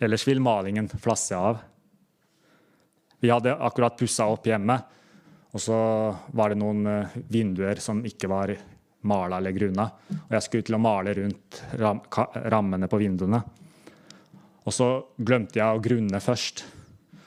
Ellers 0.00 0.24
vil 0.28 0.40
malingen 0.44 0.88
flasse 0.88 1.36
av. 1.36 1.58
Vi 3.20 3.32
hadde 3.32 3.56
akkurat 3.64 3.96
pussa 3.98 4.28
opp 4.30 4.46
hjemme, 4.48 4.76
og 5.52 5.60
så 5.60 5.76
var 6.36 6.52
det 6.52 6.60
noen 6.60 6.88
eh, 6.88 7.14
vinduer 7.32 7.80
som 7.80 8.02
ikke 8.04 8.28
var 8.28 8.52
mala 9.06 9.38
eller 9.40 9.54
gruna. 9.56 9.86
Og 10.16 10.34
jeg 10.36 10.46
skulle 10.46 10.66
til 10.66 10.78
å 10.78 10.82
male 10.82 11.14
rundt 11.16 11.62
ram 11.80 12.02
rammene 12.52 12.88
på 12.90 13.00
vinduene. 13.00 13.40
Og 14.66 14.74
så 14.74 14.88
glemte 15.16 15.60
jeg 15.60 15.66
å 15.66 15.82
grunne 15.82 16.20
først. 16.22 16.64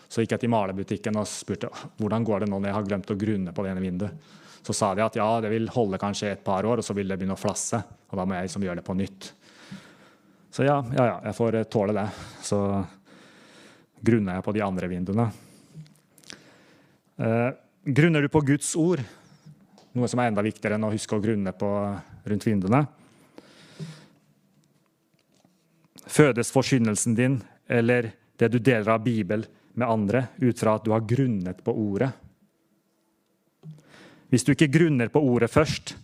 Så 0.10 0.24
gikk 0.24 0.36
jeg 0.36 0.44
til 0.44 0.52
malerbutikken 0.52 1.20
og 1.22 1.28
spurte 1.30 1.70
hvordan 2.02 2.26
går 2.28 2.44
det 2.44 2.50
nå 2.52 2.58
når 2.58 2.72
jeg 2.72 2.78
har 2.80 2.88
glemt 2.88 3.14
å 3.14 3.18
grunne 3.20 3.54
på 3.56 3.64
det 3.64 3.74
ene 3.74 3.84
vinduet. 3.84 4.30
Så 4.66 4.76
sa 4.76 4.92
de 4.96 5.06
at 5.06 5.16
ja, 5.16 5.28
det 5.42 5.52
vil 5.54 5.70
holde 5.72 6.00
kanskje 6.02 6.34
et 6.34 6.44
par 6.44 6.66
år, 6.68 6.82
og 6.82 6.86
så 6.86 6.94
vil 6.98 7.08
det 7.08 7.16
begynne 7.18 7.38
å 7.38 7.40
flasse. 7.40 7.80
Og 8.12 8.18
da 8.20 8.26
må 8.28 8.36
jeg 8.36 8.50
liksom 8.50 8.66
gjøre 8.66 8.82
det 8.82 8.88
på 8.90 8.96
nytt. 9.00 9.30
Så 10.52 10.66
ja, 10.66 10.82
ja, 10.98 11.06
ja, 11.06 11.16
jeg 11.30 11.38
får 11.38 11.58
tåle 11.72 11.96
det. 11.96 12.08
Så 12.44 12.60
grunna 14.04 14.36
jeg 14.36 14.46
på 14.46 14.56
de 14.58 14.66
andre 14.66 14.90
vinduene. 14.92 15.30
Eh, 17.20 17.50
grunner 17.84 18.26
du 18.26 18.30
på 18.32 18.44
Guds 18.48 18.74
ord, 18.80 19.04
noe 19.98 20.10
som 20.10 20.22
er 20.22 20.30
enda 20.30 20.44
viktigere 20.46 20.78
enn 20.78 20.88
å 20.88 20.94
huske 20.94 21.18
å 21.18 21.24
grunne 21.24 21.54
på 21.58 21.70
rundt 22.30 22.48
vinduene. 22.48 22.84
Fødes 26.10 26.52
forkynnelsen 26.54 27.16
din 27.18 27.40
eller 27.70 28.12
det 28.40 28.50
du 28.54 28.60
deler 28.60 28.96
av 28.96 29.04
Bibel 29.04 29.46
med 29.78 29.88
andre, 29.88 30.26
ut 30.38 30.60
fra 30.60 30.76
at 30.78 30.86
du 30.86 30.92
har 30.92 31.06
grunnet 31.08 31.62
på 31.64 31.74
ordet? 31.76 32.10
Hvis 34.30 34.46
du 34.46 34.54
ikke 34.54 34.70
grunner 34.72 35.10
på 35.10 35.22
ordet 35.26 35.50
først, 35.52 35.96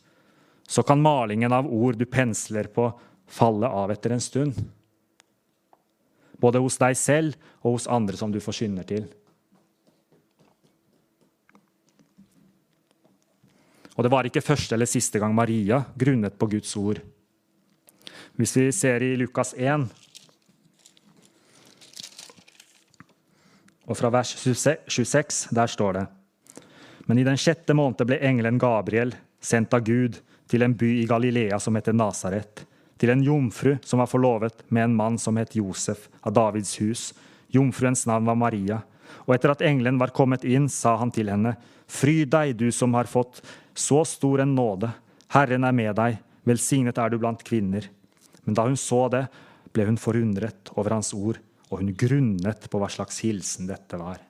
så 0.68 0.82
kan 0.86 1.02
malingen 1.02 1.54
av 1.54 1.68
ord 1.70 1.98
du 2.00 2.06
pensler 2.10 2.70
på, 2.74 2.90
falle 3.26 3.70
av 3.70 3.94
etter 3.94 4.16
en 4.16 4.24
stund. 4.24 4.58
Både 6.42 6.62
hos 6.62 6.78
deg 6.82 6.98
selv 6.98 7.38
og 7.62 7.78
hos 7.78 7.88
andre 7.90 8.18
som 8.18 8.34
du 8.34 8.42
forkynner 8.42 8.86
til. 8.88 9.06
Og 13.96 14.04
det 14.04 14.12
var 14.12 14.28
ikke 14.28 14.44
første 14.44 14.76
eller 14.76 14.90
siste 14.90 15.20
gang 15.22 15.36
Maria 15.36 15.82
grunnet 15.96 16.36
på 16.40 16.50
Guds 16.52 16.76
ord. 16.76 17.00
Hvis 18.36 18.56
vi 18.58 18.68
ser 18.76 19.04
i 19.04 19.16
Lukas 19.16 19.54
1, 19.56 19.88
og 23.86 23.98
fra 23.98 24.10
vers 24.12 24.34
26, 24.36 25.54
der 25.56 25.70
står 25.70 25.94
det 25.94 26.06
Men 27.06 27.20
i 27.22 27.26
den 27.28 27.38
sjette 27.38 27.76
måned 27.78 28.02
ble 28.08 28.18
engelen 28.18 28.58
Gabriel 28.60 29.14
sendt 29.40 29.74
av 29.78 29.86
Gud 29.86 30.18
til 30.50 30.66
en 30.66 30.74
by 30.74 30.90
i 31.04 31.06
Galilea 31.10 31.60
som 31.62 31.78
heter 31.78 31.94
Nasaret, 31.94 32.66
til 32.98 33.12
en 33.14 33.24
jomfru 33.24 33.76
som 33.86 34.02
var 34.02 34.10
forlovet 34.10 34.66
med 34.70 34.88
en 34.88 34.98
mann 34.98 35.20
som 35.22 35.38
het 35.38 35.56
Josef 35.56 36.10
av 36.24 36.34
Davids 36.34 36.76
hus. 36.82 37.14
Jomfruens 37.54 38.06
navn 38.10 38.26
var 38.26 38.40
Maria. 38.40 38.82
Og 39.26 39.36
etter 39.36 39.54
at 39.54 39.62
engelen 39.66 40.00
var 40.02 40.14
kommet 40.16 40.44
inn, 40.44 40.68
sa 40.70 40.96
han 40.98 41.14
til 41.14 41.30
henne, 41.30 41.56
Fry 41.86 42.24
deg, 42.26 42.56
du 42.58 42.72
som 42.74 42.96
har 42.98 43.06
fått 43.06 43.44
så 43.76 44.06
stor 44.08 44.42
en 44.42 44.56
nåde. 44.56 44.90
Herren 45.36 45.68
er 45.68 45.76
med 45.76 45.96
deg. 46.00 46.20
Velsignet 46.48 46.98
er 47.02 47.12
du 47.12 47.20
blant 47.20 47.44
kvinner. 47.44 47.88
Men 48.46 48.58
da 48.58 48.68
hun 48.68 48.78
så 48.80 49.06
det, 49.12 49.26
ble 49.76 49.88
hun 49.90 50.00
forundret 50.00 50.72
over 50.78 50.96
hans 50.96 51.12
ord, 51.18 51.42
og 51.68 51.82
hun 51.82 51.92
grunnet 51.98 52.70
på 52.72 52.80
hva 52.80 52.88
slags 52.92 53.20
hilsen 53.26 53.68
dette 53.68 54.00
var. 54.00 54.22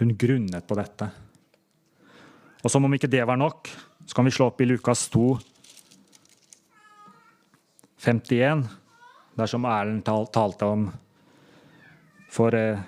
Hun 0.00 0.16
grunnet 0.16 0.66
på 0.66 0.76
dette. 0.76 1.10
Og 2.60 2.72
som 2.72 2.84
om 2.84 2.96
ikke 2.96 3.08
det 3.08 3.22
var 3.28 3.38
nok, 3.40 3.70
så 4.04 4.16
kan 4.16 4.26
vi 4.26 4.34
slå 4.34 4.50
opp 4.50 4.60
i 4.60 4.68
Lukas 4.68 5.06
2, 5.12 5.24
51, 8.00 8.64
der 9.36 9.48
som 9.48 9.66
Erlend 9.68 10.04
talte 10.04 10.68
om 10.68 10.86
for 12.32 12.54
eh, 12.56 12.80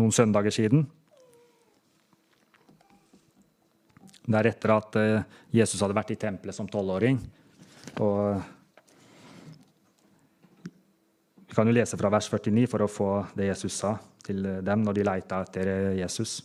noen 0.00 0.12
søndager 0.14 0.54
siden. 0.54 0.86
Det 4.24 4.38
er 4.40 4.48
etter 4.48 4.72
at 4.72 4.96
eh, 5.00 5.24
Jesus 5.60 5.82
hadde 5.84 5.96
vært 5.96 6.14
i 6.14 6.20
tempelet 6.20 6.56
som 6.56 6.68
tolvåring. 6.70 7.18
Vi 11.44 11.54
kan 11.54 11.68
jo 11.68 11.76
lese 11.76 11.98
fra 12.00 12.10
vers 12.10 12.30
49 12.32 12.66
for 12.72 12.82
å 12.82 12.90
få 12.90 13.10
det 13.36 13.50
Jesus 13.52 13.76
sa 13.84 13.92
til 14.24 14.40
dem 14.64 14.82
når 14.82 14.96
de 14.96 15.06
leita 15.06 15.42
etter 15.44 15.70
Jesus. 16.00 16.40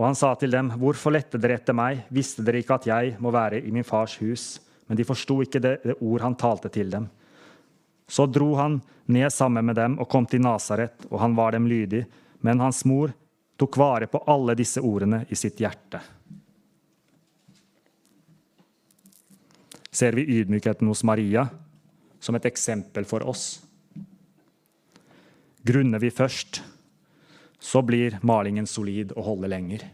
Og 0.00 0.06
han 0.06 0.16
sa 0.16 0.34
til 0.34 0.50
dem, 0.50 0.70
'Hvorfor 0.70 1.12
lette 1.12 1.36
dere 1.36 1.58
etter 1.58 1.74
meg? 1.76 2.06
Visste 2.08 2.42
dere 2.42 2.62
ikke 2.62 2.78
at 2.78 2.86
jeg 2.86 3.16
må 3.20 3.30
være 3.30 3.60
i 3.60 3.70
min 3.70 3.84
fars 3.84 4.16
hus?' 4.16 4.60
Men 4.88 4.96
de 4.96 5.04
forsto 5.04 5.36
ikke 5.42 5.60
det, 5.62 5.82
det 5.84 5.94
ord 6.02 6.20
han 6.20 6.34
talte 6.34 6.68
til 6.68 6.90
dem. 6.90 7.04
Så 8.08 8.26
dro 8.26 8.56
han 8.58 8.80
ned 9.06 9.30
sammen 9.30 9.64
med 9.64 9.76
dem 9.76 9.98
og 10.02 10.08
kom 10.08 10.26
til 10.26 10.40
Nasaret, 10.42 11.06
og 11.10 11.20
han 11.20 11.36
var 11.36 11.52
dem 11.52 11.68
lydig. 11.70 12.06
Men 12.40 12.60
hans 12.60 12.84
mor 12.84 13.12
tok 13.60 13.76
vare 13.76 14.08
på 14.08 14.22
alle 14.26 14.56
disse 14.56 14.80
ordene 14.80 15.24
i 15.28 15.36
sitt 15.36 15.60
hjerte. 15.60 16.00
Ser 19.90 20.16
vi 20.16 20.24
ydmykheten 20.38 20.88
hos 20.88 21.02
Maria 21.04 21.48
som 22.20 22.38
et 22.38 22.46
eksempel 22.48 23.04
for 23.04 23.26
oss? 23.26 23.60
Grunner 25.66 26.00
vi 26.00 26.12
først, 26.14 26.62
så 27.60 27.82
blir 27.84 28.16
malingen 28.24 28.66
solid 28.66 29.12
og 29.12 29.26
holder 29.26 29.52
lenger. 29.52 29.84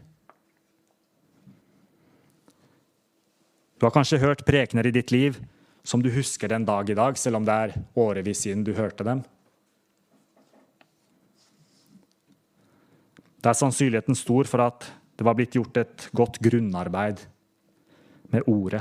Du 3.76 3.84
har 3.84 3.92
kanskje 3.92 4.22
hørt 4.22 4.47
prekener 4.47 4.86
i 4.86 4.94
ditt 4.94 5.11
liv 5.11 5.40
som 5.86 6.03
du 6.03 6.09
husker 6.14 6.49
den 6.49 6.64
dag 6.64 6.88
i 6.90 6.94
dag, 6.97 7.18
selv 7.18 7.40
om 7.40 7.44
det 7.47 7.57
er 7.57 7.74
årevis 7.99 8.44
siden 8.47 8.64
du 8.64 8.72
hørte 8.78 9.05
dem. 9.05 9.24
Det 13.47 13.53
er 13.53 13.59
sannsynligheten 13.61 14.16
stor 14.18 14.49
for 14.51 14.59
at 14.64 14.88
det 15.14 15.22
var 15.22 15.36
blitt 15.38 15.53
gjort 15.55 15.76
et 15.78 16.09
godt 16.18 16.40
grunnarbeid 16.42 17.20
med 18.34 18.49
ordet, 18.51 18.80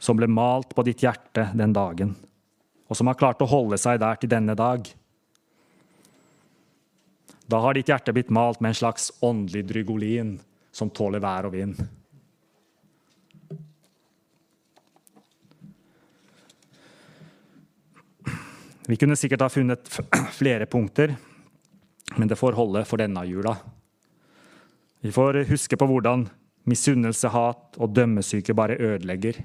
som 0.00 0.16
ble 0.16 0.30
malt 0.32 0.70
på 0.72 0.80
ditt 0.86 1.02
hjerte 1.04 1.50
den 1.52 1.74
dagen, 1.76 2.14
og 2.88 2.96
som 2.96 3.10
har 3.10 3.18
klart 3.20 3.42
å 3.44 3.50
holde 3.50 3.76
seg 3.76 3.98
der 4.00 4.16
til 4.16 4.30
denne 4.32 4.54
dag. 4.56 4.88
Da 7.52 7.60
har 7.60 7.76
ditt 7.76 7.92
hjerte 7.92 8.14
blitt 8.16 8.32
malt 8.32 8.62
med 8.64 8.72
en 8.72 8.78
slags 8.80 9.10
åndelig 9.20 9.66
drygolin 9.68 10.38
som 10.72 10.88
tåler 10.88 11.20
vær 11.20 11.50
og 11.50 11.52
vind. 11.52 11.82
Vi 18.88 18.96
kunne 18.96 19.20
sikkert 19.20 19.44
ha 19.44 19.50
funnet 19.52 20.00
flere 20.40 20.64
punkter 20.64 21.12
men 22.16 22.28
det 22.28 22.38
får 22.38 22.56
holde 22.58 22.84
for 22.88 23.00
denne 23.00 23.24
jula. 23.28 23.56
Vi 25.02 25.12
får 25.12 25.42
huske 25.48 25.78
på 25.78 25.88
hvordan 25.90 26.28
Misunnelse, 26.70 27.26
hat 27.34 27.78
og 27.82 27.90
dømmesyke 27.90 28.54
bare 28.54 28.78
ødelegger. 28.78 29.40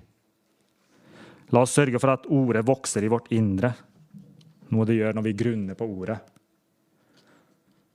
La 1.49 1.63
oss 1.63 1.73
sørge 1.73 1.97
for 1.97 2.13
at 2.13 2.27
ordet 2.29 2.65
vokser 2.67 3.05
i 3.05 3.09
vårt 3.09 3.31
indre, 3.33 3.71
noe 4.69 4.85
det 4.85 4.99
gjør 4.99 5.15
når 5.17 5.25
vi 5.25 5.37
grunner 5.39 5.79
på 5.79 5.87
ordet. 5.87 6.19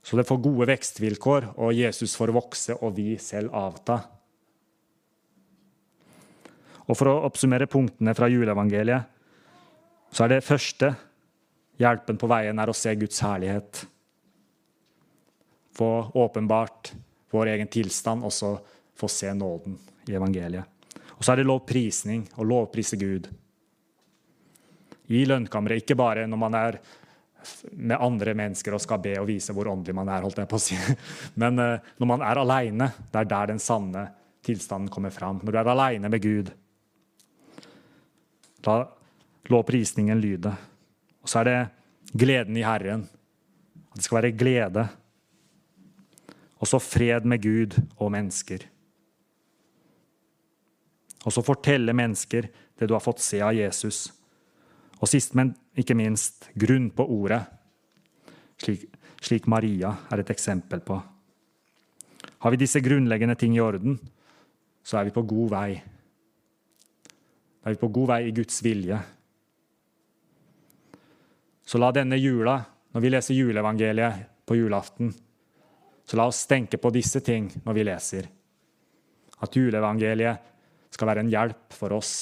Så 0.03 0.19
det 0.19 0.27
får 0.27 0.41
gode 0.43 0.67
vekstvilkår, 0.67 1.53
og 1.55 1.77
Jesus 1.77 2.17
får 2.19 2.33
vokse 2.35 2.75
og 2.81 2.97
vi 2.97 3.13
selv 3.21 3.53
avta. 3.55 4.01
Og 6.83 6.97
For 6.99 7.07
å 7.07 7.21
oppsummere 7.29 7.69
punktene 7.71 8.11
fra 8.17 8.27
juleevangeliet, 8.27 9.07
så 10.11 10.25
er 10.25 10.35
det 10.35 10.45
første 10.45 10.91
hjelpen 11.79 12.19
på 12.19 12.27
veien 12.27 12.59
er 12.59 12.69
å 12.69 12.75
se 12.75 12.91
Guds 12.99 13.23
herlighet. 13.23 13.85
Få 15.73 16.11
åpenbart 16.13 16.93
vår 17.33 17.53
egen 17.55 17.67
tilstand, 17.67 18.23
og 18.23 18.33
så 18.33 18.55
få 18.95 19.09
se 19.09 19.33
nåden 19.33 19.77
i 20.07 20.13
evangeliet. 20.13 20.69
Og 21.17 21.23
så 21.25 21.33
er 21.33 21.41
det 21.41 21.47
lovprisning, 21.47 22.25
å 22.37 22.45
lovprise 22.45 22.97
Gud. 22.99 23.29
I 25.13 25.23
lønnkammeret, 25.27 25.83
ikke 25.83 25.97
bare 25.99 26.27
når 26.29 26.39
man 26.39 26.57
er 26.57 26.79
med 27.71 27.99
andre 27.99 28.33
mennesker 28.37 28.75
og 28.75 28.81
skal 28.83 29.01
be 29.03 29.17
og 29.19 29.27
vise 29.27 29.53
hvor 29.55 29.67
åndelig 29.71 29.95
man 29.97 30.09
er, 30.11 30.23
holdt 30.23 30.39
jeg 30.39 30.49
på 30.51 30.59
å 30.59 30.63
si. 30.63 30.77
Men 31.41 31.59
uh, 31.59 31.93
når 31.99 32.09
man 32.09 32.25
er 32.25 32.41
aleine, 32.41 32.89
det 33.11 33.21
er 33.23 33.31
der 33.33 33.53
den 33.53 33.61
sanne 33.63 34.07
tilstanden 34.43 34.91
kommer 34.91 35.13
fram. 35.15 35.41
Når 35.43 35.55
du 35.55 35.59
er 35.59 35.71
aleine 35.73 36.11
med 36.11 36.23
Gud, 36.23 36.51
la 38.67 38.77
lovprisningen 39.51 40.21
lyde. 40.23 40.53
Og 41.23 41.31
så 41.31 41.41
er 41.41 41.49
det 41.49 41.59
gleden 42.15 42.59
i 42.59 42.63
Herren. 42.63 43.05
Det 43.95 44.05
skal 44.05 44.21
være 44.21 44.35
glede. 44.35 44.85
Og 46.63 46.69
så 46.69 46.79
fred 46.79 47.25
med 47.27 47.43
Gud 47.43 47.75
og 47.99 48.13
mennesker. 48.13 48.63
Og 51.27 51.33
så 51.35 51.43
fortelle 51.43 51.95
mennesker 51.95 52.47
det 52.79 52.87
du 52.87 52.95
har 52.95 53.03
fått 53.03 53.23
se 53.23 53.41
av 53.43 53.55
Jesus. 53.55 54.05
Og 55.03 55.09
sist, 55.11 55.35
men 55.35 55.51
ikke 55.75 55.97
minst, 55.97 56.47
grunn 56.55 56.87
på 56.95 57.03
ordet, 57.03 57.41
slik, 58.63 58.85
slik 59.19 59.49
Maria 59.51 59.91
er 60.11 60.23
et 60.23 60.31
eksempel 60.31 60.83
på. 60.85 60.99
Har 62.43 62.51
vi 62.51 62.59
disse 62.59 62.79
grunnleggende 62.83 63.35
ting 63.39 63.57
i 63.57 63.63
orden, 63.63 63.97
så 64.83 64.99
er 64.99 65.07
vi 65.07 65.15
på 65.15 65.23
god 65.27 65.51
vei. 65.51 65.69
Da 67.63 67.71
er 67.71 67.75
vi 67.75 67.83
på 67.83 67.91
god 67.95 68.09
vei 68.11 68.21
i 68.27 68.35
Guds 68.35 68.63
vilje. 68.63 68.99
Så 71.63 71.79
la 71.79 71.91
denne 71.95 72.19
jula, 72.19 72.57
når 72.91 73.03
vi 73.03 73.11
leser 73.11 73.37
juleevangeliet 73.37 74.27
på 74.47 74.57
julaften, 74.59 75.13
så 76.05 76.17
la 76.17 76.27
oss 76.27 76.45
tenke 76.47 76.77
på 76.77 76.91
disse 76.93 77.21
ting 77.23 77.49
når 77.63 77.77
vi 77.77 77.85
leser. 77.87 78.29
At 79.43 79.55
juleevangeliet 79.55 80.93
skal 80.93 81.09
være 81.09 81.23
en 81.23 81.31
hjelp 81.31 81.73
for 81.73 81.95
oss 81.97 82.13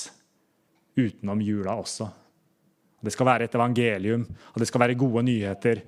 utenom 0.95 1.41
jula 1.41 1.75
også. 1.79 2.07
Det 3.01 3.13
skal 3.13 3.25
være 3.25 3.47
et 3.47 3.55
evangelium, 3.57 4.23
og 4.53 4.61
det 4.61 4.67
skal 4.69 4.83
være 4.83 4.99
gode 4.99 5.23
nyheter 5.25 5.81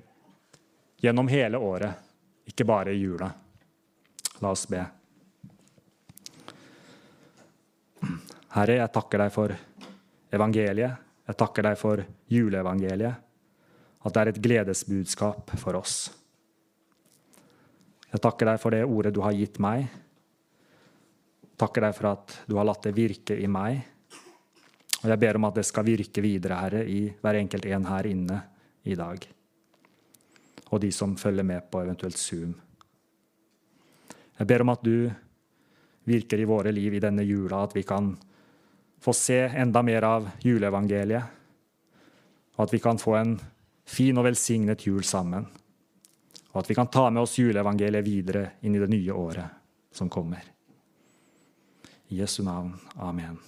gjennom 1.04 1.28
hele 1.30 1.58
året, 1.60 1.92
ikke 2.50 2.66
bare 2.66 2.94
i 2.94 2.98
jula. 2.98 3.28
La 4.42 4.50
oss 4.50 4.66
be. 4.66 4.82
Herre, 8.54 8.78
jeg 8.80 8.92
takker 8.94 9.22
deg 9.22 9.32
for 9.34 9.54
evangeliet. 10.34 11.00
Jeg 11.24 11.38
takker 11.40 11.66
deg 11.68 11.78
for 11.80 12.02
juleevangeliet. 12.30 13.22
At 14.04 14.14
det 14.14 14.20
er 14.20 14.30
et 14.32 14.42
gledesbudskap 14.44 15.54
for 15.60 15.78
oss. 15.78 16.10
Jeg 18.14 18.22
takker 18.22 18.52
deg 18.52 18.62
for 18.62 18.74
det 18.74 18.84
ordet 18.86 19.14
du 19.14 19.20
har 19.24 19.34
gitt 19.34 19.58
meg. 19.62 19.88
Takker 21.58 21.88
deg 21.88 21.98
for 21.98 22.14
at 22.14 22.38
du 22.46 22.54
har 22.58 22.66
latt 22.68 22.86
det 22.86 22.94
virke 22.94 23.34
i 23.34 23.50
meg 23.50 23.82
og 25.04 25.10
jeg 25.12 25.20
ber 25.20 25.36
om 25.36 25.44
at 25.50 25.58
det 25.58 25.66
skal 25.68 25.84
virke 25.84 26.22
videre, 26.24 26.56
Herre, 26.56 26.84
i 26.88 27.10
hver 27.20 27.36
enkelt 27.36 27.66
en 27.68 27.88
her 27.90 28.06
inne 28.08 28.38
i 28.88 28.94
dag. 28.96 29.26
Og 30.72 30.80
de 30.80 30.88
som 30.96 31.12
følger 31.20 31.44
med 31.44 31.66
på 31.68 31.82
eventuelt 31.84 32.16
Zoom. 32.16 32.54
Jeg 34.38 34.48
ber 34.48 34.64
om 34.64 34.72
at 34.72 34.80
du 34.82 35.10
virker 36.08 36.40
i 36.40 36.48
våre 36.48 36.72
liv 36.72 36.96
i 36.96 37.02
denne 37.04 37.22
jula, 37.22 37.60
at 37.62 37.76
vi 37.76 37.84
kan 37.84 38.14
få 39.04 39.12
se 39.12 39.42
enda 39.60 39.82
mer 39.84 40.08
av 40.08 40.30
juleevangeliet. 40.40 41.36
Og 42.56 42.64
at 42.64 42.72
vi 42.72 42.80
kan 42.80 42.98
få 42.98 43.18
en 43.20 43.36
fin 43.84 44.16
og 44.16 44.24
velsignet 44.24 44.86
jul 44.88 45.04
sammen. 45.04 45.44
Og 46.54 46.62
at 46.62 46.70
vi 46.70 46.74
kan 46.78 46.86
ta 46.86 47.08
med 47.10 47.22
oss 47.22 47.34
juleevangeliet 47.38 48.06
videre 48.06 48.44
inn 48.62 48.76
i 48.78 48.78
det 48.78 48.88
nye 48.92 49.12
året 49.12 49.58
som 49.90 50.10
kommer. 50.10 50.46
I 52.08 52.20
Jesu 52.22 52.44
navn. 52.46 52.76
Amen. 52.94 53.40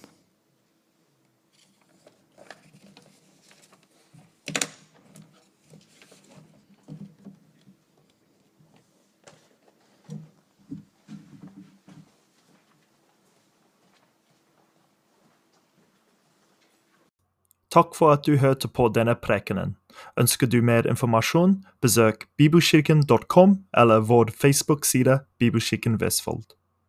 Takk 17.71 17.95
for 17.95 18.11
at 18.11 18.23
du 18.27 18.37
hørte 18.41 18.67
på 18.67 18.87
denne 18.89 19.15
prekenen. 19.15 19.75
Ønsker 20.19 20.49
du 20.49 20.61
mer 20.61 20.87
informasjon, 20.89 21.59
besøk 21.81 22.27
bibelkirken.com 22.37 23.57
eller 23.77 24.05
vår 24.09 24.33
Facebook-side 24.35 25.19
Bibelkirken 25.39 25.99
Vestfold. 26.01 26.56